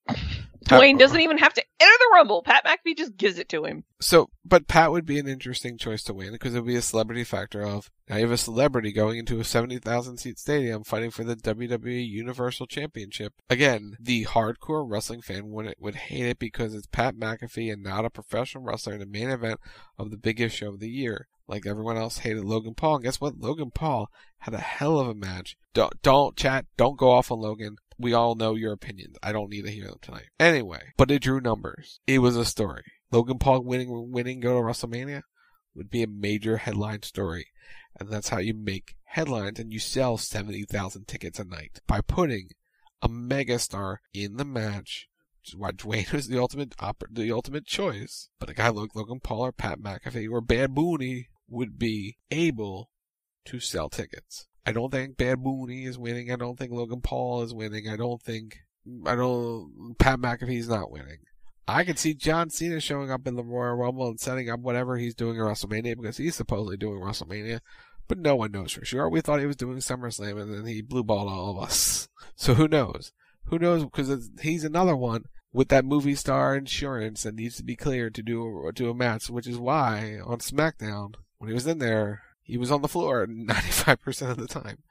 [0.08, 0.16] Uh,
[0.66, 2.42] Dwayne doesn't even have to enter the Rumble.
[2.42, 3.84] Pat McAfee just gives it to him.
[4.02, 6.82] So, but Pat would be an interesting choice to win because it would be a
[6.82, 11.12] celebrity factor of now you have a celebrity going into a 70,000 seat stadium fighting
[11.12, 13.34] for the WWE Universal Championship.
[13.50, 18.06] Again, the hardcore wrestling fan would, would hate it because it's Pat McAfee and not
[18.06, 19.60] a professional wrestler in the main event
[19.98, 21.28] of the biggest show of the year.
[21.48, 22.96] Like everyone else hated Logan Paul.
[22.96, 23.38] And guess what?
[23.40, 24.10] Logan Paul
[24.40, 25.56] had a hell of a match.
[25.74, 26.66] Don't, don't chat.
[26.76, 27.78] Don't go off on Logan.
[27.98, 29.18] We all know your opinions.
[29.24, 30.30] I don't need to hear them tonight.
[30.40, 32.00] Anyway, but it drew numbers.
[32.06, 32.84] It was a story.
[33.12, 35.22] Logan Paul winning, winning, go to WrestleMania
[35.76, 37.48] would be a major headline story.
[38.00, 42.50] And that's how you make headlines and you sell 70,000 tickets a night by putting
[43.02, 45.08] a megastar in the match.
[45.42, 46.74] Which is why Dwayne was the ultimate,
[47.12, 48.30] the ultimate choice.
[48.40, 52.90] But a guy like Logan Paul or Pat McAfee or Bad Bunny would be able
[53.46, 54.48] to sell tickets.
[54.66, 56.32] I don't think Bad Bunny is winning.
[56.32, 57.88] I don't think Logan Paul is winning.
[57.88, 58.58] I don't think
[59.06, 61.20] I don't Pat McAfee's not winning.
[61.68, 64.98] I could see John Cena showing up in the Royal Rumble and setting up whatever
[64.98, 67.60] he's doing in WrestleMania because he's supposedly doing WrestleMania,
[68.08, 69.10] but no one knows for sure.
[69.10, 72.08] We thought he was doing SummerSlam and then he blue balled all of us.
[72.38, 73.14] So who knows?
[73.46, 73.86] Who knows?
[73.86, 75.24] Because he's another one
[75.54, 79.30] with that movie star insurance that needs to be cleared to do do a match,
[79.30, 83.26] which is why on SmackDown when he was in there he was on the floor
[83.28, 84.84] 95% of the time.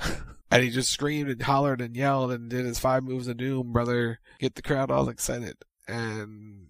[0.50, 3.72] and he just screamed and hollered and yelled and did his five moves of doom,
[3.72, 4.18] brother.
[4.40, 6.66] Get the crowd all excited and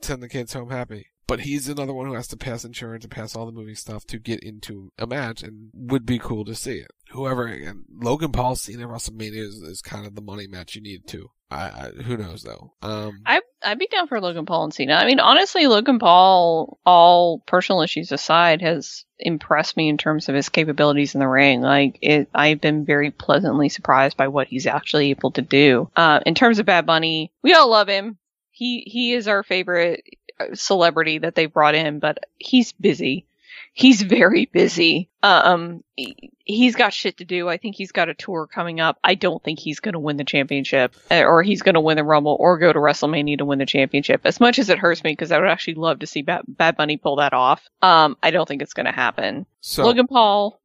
[0.00, 1.08] send the kids home happy.
[1.26, 4.04] But he's another one who has to pass insurance and pass all the movie stuff
[4.06, 6.90] to get into a match and would be cool to see it.
[7.10, 11.30] Whoever, Logan Paul Cena WrestleMania is, is kind of the money match you need to.
[11.50, 12.74] I, I who knows though.
[12.80, 14.94] Um, I I'd be down for Logan Paul and Cena.
[14.94, 20.34] I mean, honestly, Logan Paul, all personal issues aside, has impressed me in terms of
[20.34, 21.60] his capabilities in the ring.
[21.60, 25.90] Like, it, I've been very pleasantly surprised by what he's actually able to do.
[25.96, 28.18] Uh, in terms of Bad Bunny, we all love him.
[28.52, 30.04] He he is our favorite
[30.38, 33.26] uh, celebrity that they brought in, but he's busy.
[33.72, 35.08] He's very busy.
[35.22, 37.48] Um, he- he's got shit to do.
[37.48, 38.98] I think he's got a tour coming up.
[39.04, 41.96] I don't think he's going to win the championship, uh, or he's going to win
[41.96, 44.22] the Rumble, or go to WrestleMania to win the championship.
[44.24, 46.76] As much as it hurts me, because I would actually love to see Bad, Bad
[46.76, 47.68] Bunny pull that off.
[47.82, 49.46] Um, I don't think it's going to happen.
[49.60, 50.58] So- Logan Paul.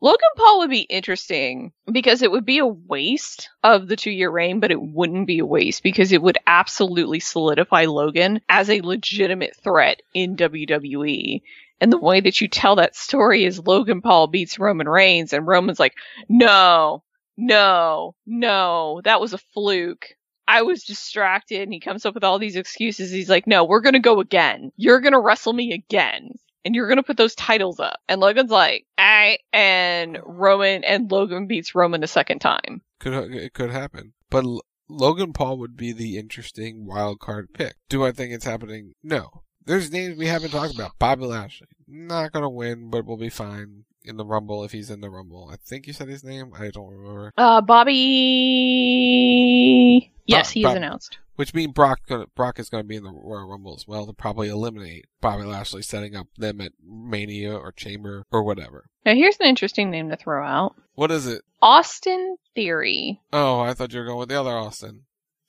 [0.00, 4.30] Logan Paul would be interesting because it would be a waste of the two year
[4.30, 8.80] reign, but it wouldn't be a waste because it would absolutely solidify Logan as a
[8.80, 11.42] legitimate threat in WWE.
[11.80, 15.46] And the way that you tell that story is Logan Paul beats Roman Reigns, and
[15.46, 15.94] Roman's like,
[16.28, 17.02] no,
[17.36, 20.06] no, no, that was a fluke.
[20.48, 23.10] I was distracted, and he comes up with all these excuses.
[23.10, 24.72] He's like, no, we're gonna go again.
[24.76, 26.30] You're gonna wrestle me again.
[26.64, 28.00] And you're gonna put those titles up.
[28.08, 32.82] And Logan's like, I and Roman and Logan beats Roman a second time.
[32.98, 37.74] Could it could happen, but L- Logan Paul would be the interesting wild card pick.
[37.88, 38.92] Do I think it's happening?
[39.02, 39.42] No.
[39.66, 40.92] There's names we haven't talked about.
[40.98, 45.00] Bobby Lashley, not gonna win, but we'll be fine in the Rumble if he's in
[45.00, 45.50] the Rumble.
[45.52, 46.52] I think you said his name.
[46.58, 47.32] I don't remember.
[47.36, 47.60] Uh,
[48.36, 50.12] Bobby.
[50.26, 51.18] Yes, Bob- he is Bob- announced.
[51.36, 52.00] Which means Brock
[52.34, 55.44] Brock is going to be in the Royal Rumble as well to probably eliminate Bobby
[55.44, 58.86] Lashley, setting up them at Mania or Chamber or whatever.
[59.04, 61.42] Now, here's an interesting name to throw out What is it?
[61.60, 63.20] Austin Theory.
[63.34, 65.02] Oh, I thought you were going with the other Austin.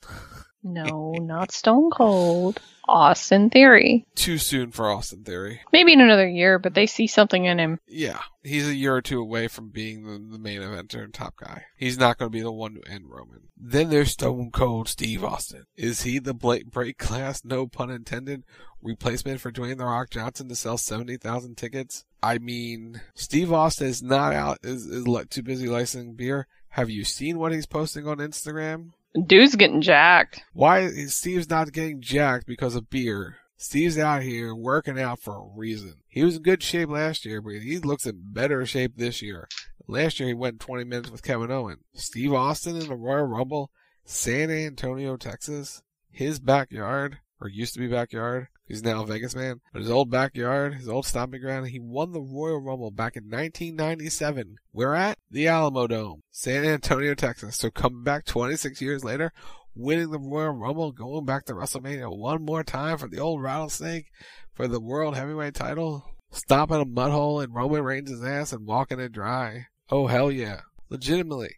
[0.73, 2.59] No, not Stone Cold.
[2.87, 4.05] Austin Theory.
[4.15, 5.61] Too soon for Austin Theory.
[5.73, 7.79] Maybe in another year, but they see something in him.
[7.87, 11.35] Yeah, he's a year or two away from being the, the main eventer and top
[11.35, 11.65] guy.
[11.75, 13.41] He's not going to be the one to end Roman.
[13.57, 15.65] Then there's Stone Cold Steve Austin.
[15.75, 18.43] Is he the bla- break class, no pun intended,
[18.81, 22.05] replacement for Dwayne The Rock Johnson to sell 70,000 tickets?
[22.23, 26.47] I mean, Steve Austin is not out, is, is too busy licensing beer.
[26.69, 28.91] Have you seen what he's posting on Instagram?
[29.25, 30.41] Dude's getting jacked.
[30.53, 33.37] Why is Steve's not getting jacked because of beer?
[33.55, 35.95] Steve's out here working out for a reason.
[36.07, 39.47] He was in good shape last year, but he looks in better shape this year.
[39.87, 41.81] Last year he went 20 minutes with Kevin Owens.
[41.95, 43.71] Steve Austin in the Royal Rumble,
[44.05, 45.81] San Antonio, Texas,
[46.11, 48.47] his backyard, or used to be backyard.
[48.67, 52.11] He's now a Vegas man, but his old backyard, his old stomping ground, he won
[52.11, 54.57] the Royal Rumble back in 1997.
[54.73, 57.55] We're at the Alamodome, San Antonio, Texas.
[57.55, 59.31] So coming back 26 years later,
[59.73, 64.11] winning the Royal Rumble, going back to WrestleMania one more time for the old rattlesnake
[64.53, 68.99] for the World Heavyweight title, stomping a mud hole in Roman Reigns' ass and walking
[68.99, 69.67] it dry.
[69.89, 70.61] Oh hell yeah.
[70.89, 71.55] Legitimately.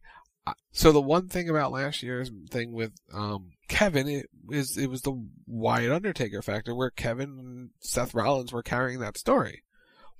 [0.72, 5.04] So the one thing about last year's thing with um Kevin it is it was
[5.04, 5.14] the
[5.48, 9.64] Wyatt Undertaker factor where Kevin and Seth Rollins were carrying that story.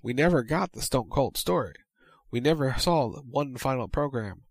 [0.02, 1.74] We never got the Stone Cold story.
[2.32, 4.44] We never saw one final program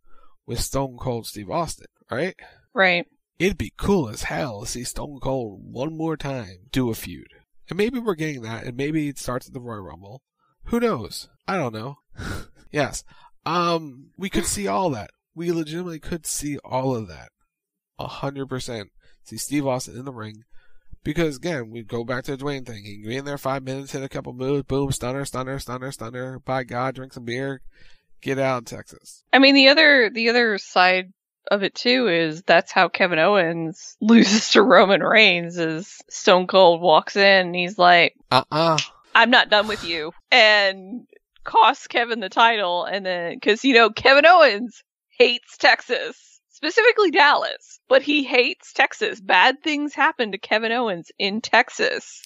[0.47, 2.35] with Stone Cold Steve Austin, right?
[2.75, 3.07] Right.
[3.39, 7.29] It'd be cool as hell to see Stone Cold one more time do a feud.
[7.70, 10.23] And maybe we're getting that, and maybe it starts at the Royal Rumble.
[10.65, 11.29] Who knows?
[11.47, 11.99] I don't know.
[12.73, 13.05] yes.
[13.47, 15.11] Um, we could see all that.
[15.35, 17.29] We legitimately could see all of that.
[17.99, 18.91] A hundred percent.
[19.25, 20.45] See Steve Austin in the ring.
[21.05, 22.85] Because again, we go back to the Dwayne thing.
[22.85, 25.93] He can be in there five minutes, hit a couple moves, boom, stunner, stunner, stunner,
[25.93, 26.39] stunner.
[26.41, 27.62] By God, drink some beer,
[28.20, 29.23] get out, of Texas.
[29.33, 31.12] I mean, the other the other side
[31.51, 35.57] of it too is that's how Kevin Owens loses to Roman Reigns.
[35.59, 38.79] Is Stone Cold walks in, and he's like, Uh uh
[39.15, 41.07] "I'm not done with you," and
[41.45, 44.83] costs Kevin the title, and then because you know Kevin Owens
[45.19, 46.16] hates Texas,
[46.59, 49.21] specifically Dallas, but he hates Texas.
[49.21, 52.25] Bad things happen to Kevin Owens in Texas.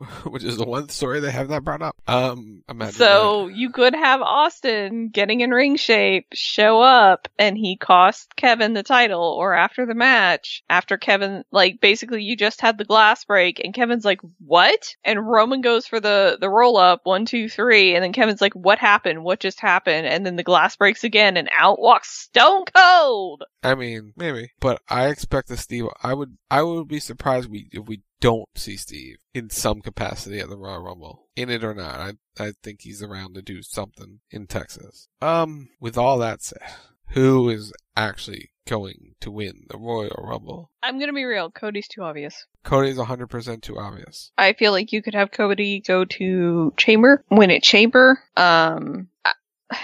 [0.24, 1.96] Which is the one story they have not brought up.
[2.06, 2.62] Um,
[2.92, 8.74] So you could have Austin getting in ring shape, show up, and he cost Kevin
[8.74, 13.24] the title, or after the match, after Kevin, like basically you just had the glass
[13.24, 17.48] break, and Kevin's like, "What?" And Roman goes for the the roll up, one, two,
[17.48, 19.24] three, and then Kevin's like, "What happened?
[19.24, 23.44] What just happened?" And then the glass breaks again, and out walks Stone Cold.
[23.62, 25.86] I mean, maybe, but I expect the Steve.
[26.02, 30.40] I would, I would be surprised we if we don't see Steve in some capacity
[30.40, 32.00] at the Royal Rumble, in it or not.
[32.00, 35.08] I, I think he's around to do something in Texas.
[35.22, 36.62] Um, with all that said,
[37.08, 40.70] who is actually going to win the Royal Rumble?
[40.82, 42.46] I'm gonna be real, Cody's too obvious.
[42.64, 44.30] Cody's 100% too obvious.
[44.36, 48.22] I feel like you could have Cody go to Chamber, win at Chamber.
[48.36, 49.32] Um, I,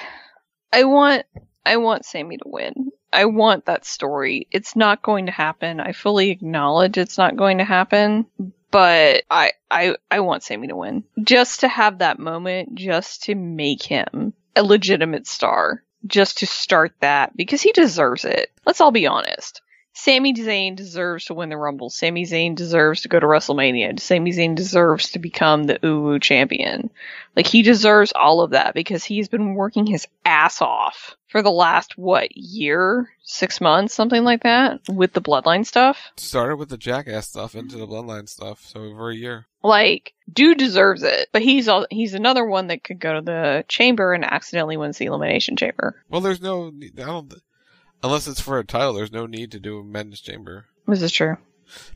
[0.73, 1.25] I want,
[1.65, 2.91] I want Sami to win.
[3.15, 4.49] I want that story.
[4.51, 5.81] It's not going to happen.
[5.81, 8.27] I fully acknowledge it's not going to happen,
[8.71, 11.05] but I, I, I want Sami to win.
[11.23, 15.83] Just to have that moment, just to make him a legitimate star.
[16.07, 18.51] Just to start that, because he deserves it.
[18.67, 19.63] Let's all be honest.
[19.97, 21.89] Sami Zayn deserves to win the Rumble.
[21.89, 23.99] Sami Zayn deserves to go to WrestleMania.
[24.01, 26.91] Sami Zayn deserves to become the Uwu champion.
[27.37, 31.51] Like he deserves all of that because he's been working his ass off for the
[31.51, 36.13] last what year, six months, something like that, with the Bloodline stuff.
[36.17, 39.47] Started with the Jackass stuff into the Bloodline stuff, so over a year.
[39.63, 43.65] Like, dude deserves it, but he's all, he's another one that could go to the
[43.69, 45.97] chamber and accidentally wins the elimination chamber.
[46.09, 47.33] Well, there's no, I don't,
[48.03, 50.67] unless it's for a title, there's no need to do a men's chamber.
[50.87, 51.37] This is true.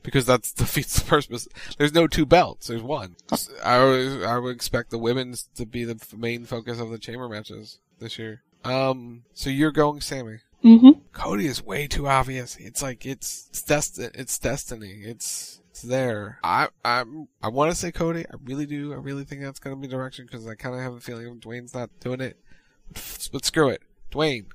[0.03, 1.49] because that defeats the purpose.
[1.77, 2.69] There's no two belts.
[2.69, 3.17] There's one.
[3.65, 7.29] I would, I would expect the women's to be the main focus of the chamber
[7.29, 8.43] matches this year.
[8.65, 10.39] Um, so you're going Sami.
[10.65, 11.01] Mm-hmm.
[11.13, 12.57] Cody is way too obvious.
[12.57, 14.09] It's like it's it's destiny.
[14.15, 15.03] It's destiny.
[15.05, 16.41] It's it's there.
[16.43, 18.25] I I'm I want to say Cody.
[18.27, 18.93] I really do.
[18.93, 21.75] I really think that's gonna be direction because I kind of have a feeling Dwayne's
[21.75, 22.39] not doing it.
[22.93, 24.47] But, but screw it, Dwayne.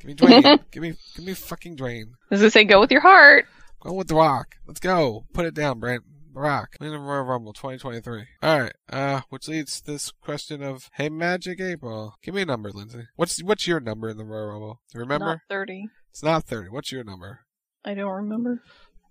[0.00, 0.60] Give me Dwayne.
[0.70, 2.12] give me give me fucking Dwayne.
[2.30, 3.46] Does it say go with your heart?
[3.80, 4.56] Go with the Rock.
[4.66, 5.24] Let's go.
[5.32, 6.04] Put it down, Brent.
[6.34, 6.76] The Rock.
[6.80, 8.24] Win the Royal Rumble 2023.
[8.42, 12.14] Alright, uh, which leads to this question of, hey, Magic 8 Ball.
[12.22, 13.06] Give me a number, Lindsey.
[13.16, 14.80] What's, what's your number in the Royal Rumble?
[14.90, 15.26] Do you remember?
[15.26, 15.86] Not 30.
[16.10, 16.70] It's not 30.
[16.70, 17.40] What's your number?
[17.84, 18.62] I don't remember.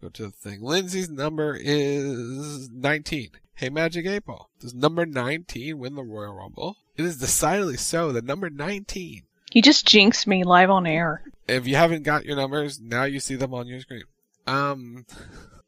[0.02, 0.62] Go to the thing.
[0.62, 3.30] Lindsey's number is 19.
[3.56, 4.50] Hey, Magic 8 Ball.
[4.60, 6.76] Does number 19 win the Royal Rumble?
[6.96, 8.12] It is decidedly so.
[8.12, 9.24] The number 19.
[9.52, 11.24] You just jinxed me live on air.
[11.48, 14.04] If you haven't got your numbers, now you see them on your screen.
[14.46, 15.06] Um,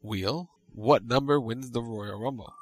[0.02, 2.54] Wheel, what number wins the Royal Rumble?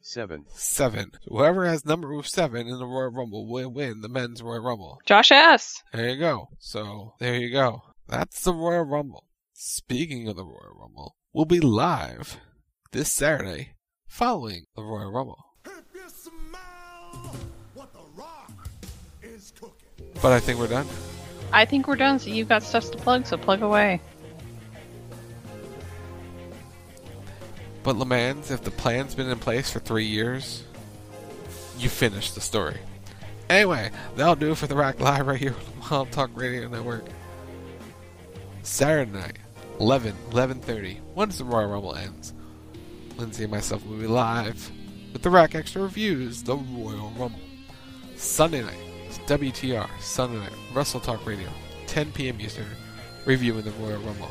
[0.00, 0.44] Seven.
[0.52, 1.12] Seven.
[1.28, 5.00] Whoever has number seven in the Royal Rumble will win the men's Royal Rumble.
[5.06, 5.82] Josh S.
[5.92, 6.48] There you go.
[6.58, 7.82] So there you go.
[8.06, 9.28] That's the Royal Rumble.
[9.54, 12.38] Speaking of the Royal Rumble, we'll be live
[12.92, 13.74] this Saturday
[14.06, 15.43] following the Royal Rumble.
[20.22, 20.86] But I think we're done.
[21.52, 24.00] I think we're done, so you've got stuff to plug, so plug away.
[27.82, 30.64] But Lemans, if the plan's been in place for three years,
[31.78, 32.78] you finish the story.
[33.50, 36.66] Anyway, that'll do it for the Rack Live right here on the Wild Talk Radio
[36.66, 37.04] Network.
[38.62, 39.36] Saturday night,
[39.80, 42.32] 11, 11.30, once the Royal Rumble ends,
[43.18, 44.70] Lindsey and myself will be live
[45.12, 47.38] with the Rack Extra Reviews, the Royal Rumble.
[48.16, 48.78] Sunday night,
[49.14, 51.48] it's WTR, Sunday night, Russell Talk Radio,
[51.86, 52.40] 10 p.m.
[52.40, 52.66] Eastern,
[53.24, 54.30] reviewing the Royal Rumble.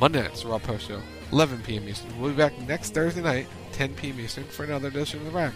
[0.00, 1.00] Monday night's Raw Post Show,
[1.32, 1.88] 11 p.m.
[1.88, 2.20] Eastern.
[2.20, 4.20] We'll be back next Thursday night, 10 p.m.
[4.20, 5.52] Eastern, for another edition of the Rack.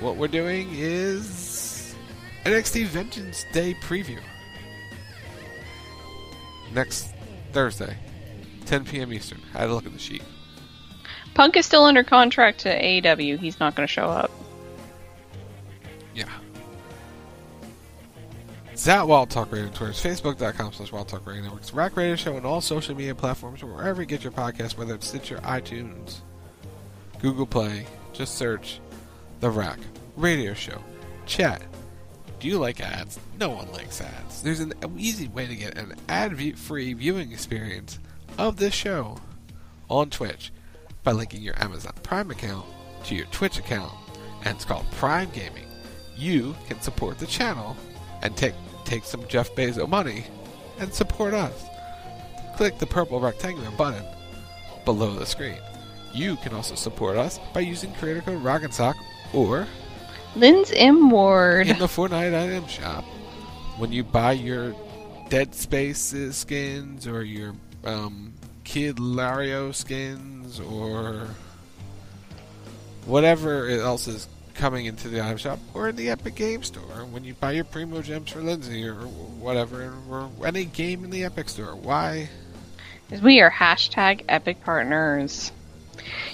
[0.00, 1.94] What we're doing is
[2.44, 4.20] NXT Vengeance Day preview.
[6.74, 7.08] Next
[7.52, 7.96] Thursday,
[8.66, 9.12] 10 p.m.
[9.12, 9.40] Eastern.
[9.54, 10.22] I had a look at the sheet.
[11.34, 13.38] Punk is still under contract to AEW.
[13.38, 14.30] He's not going to show up.
[16.14, 16.28] Yeah.
[18.80, 19.90] It's at Wild Talk Radio Twitter.
[19.90, 21.60] It's Facebook.com slash Wild Talk Radio Network.
[21.60, 24.78] It's Rack Radio Show on all social media platforms or wherever you get your podcast,
[24.78, 26.20] whether it's Stitcher, iTunes,
[27.18, 27.84] Google Play.
[28.14, 28.80] Just search
[29.40, 29.78] The Rack
[30.16, 30.82] Radio Show.
[31.26, 31.60] Chat.
[32.38, 33.20] Do you like ads?
[33.38, 34.40] No one likes ads.
[34.40, 37.98] There's an easy way to get an ad-free viewing experience
[38.38, 39.18] of this show
[39.90, 40.54] on Twitch
[41.04, 42.64] by linking your Amazon Prime account
[43.04, 43.92] to your Twitch account,
[44.46, 45.66] and it's called Prime Gaming.
[46.16, 47.76] You can support the channel
[48.22, 48.54] and take
[48.90, 50.24] take some Jeff Bezos money
[50.80, 51.64] and support us.
[52.56, 54.04] Click the purple rectangular button
[54.84, 55.58] below the screen.
[56.12, 58.96] You can also support us by using creator code ROCK'n'SOCK
[59.32, 59.68] or
[60.34, 61.68] Lynn's M Ward.
[61.68, 63.04] in the Fortnite item shop
[63.78, 64.74] when you buy your
[65.28, 67.54] Dead Spaces skins or your
[67.84, 68.32] um,
[68.64, 71.28] Kid Lario skins or
[73.06, 77.24] whatever else is coming into the item shop or in the Epic Game Store when
[77.24, 81.74] you buy your Primogems for Lindsey or whatever or any game in the Epic Store.
[81.74, 82.28] Why?
[83.06, 85.52] Because we are hashtag epic partners.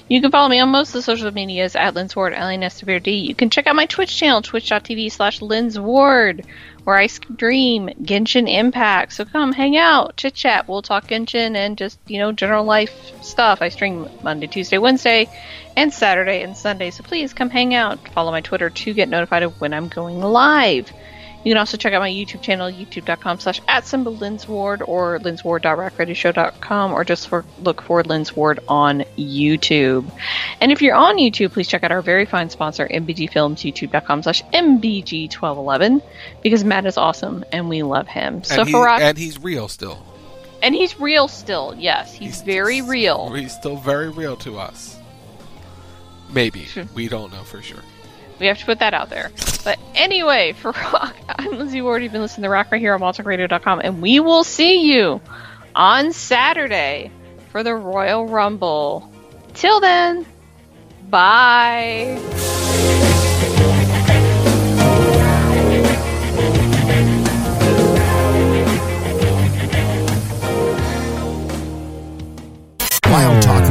[0.09, 2.35] You can follow me on most of the social medias at Lynn's Ward.
[2.35, 6.47] You can check out my Twitch channel, twitch.tv slash Ward,
[6.85, 9.13] where I stream Genshin Impact.
[9.13, 10.69] So come hang out, chit chat.
[10.69, 13.61] We'll talk Genshin and just, you know, general life stuff.
[13.63, 15.29] I stream Monday, Tuesday, Wednesday,
[15.77, 16.91] and Saturday and Sunday.
[16.91, 18.09] So please come hang out.
[18.11, 20.93] Follow my Twitter to get notified of when I'm going live.
[21.47, 25.21] You can also check out my YouTube channel, youtube.com slash at symbol Lynn's Ward or
[25.21, 30.11] lynsward.rackradioshow.com or just for, look for Lynn's Ward on YouTube.
[30.61, 34.25] And if you're on YouTube, please check out our very fine sponsor, MBG Films, youtube.com
[34.25, 36.03] slash MBG1211
[36.43, 38.43] because Matt is awesome and we love him.
[38.43, 40.05] So and, he, for Rock, and he's real still.
[40.65, 41.77] and he's real still.
[41.79, 43.31] Yes, he's, very real.
[43.33, 44.99] He's still very real to us.
[46.29, 46.65] Maybe.
[46.65, 46.93] Hmm.
[46.93, 47.85] We don't know for sure.
[48.39, 49.31] We have to put that out there.
[49.65, 52.03] But anyway, for Rock, I'm Lindsey Ward.
[52.03, 55.21] You've been listening to Rock right here on MaltechRadio.com, and we will see you
[55.75, 57.11] on Saturday
[57.51, 59.11] for the Royal Rumble.
[59.55, 60.27] Till then,
[61.09, 62.21] bye.
[73.09, 73.66] Wild Talk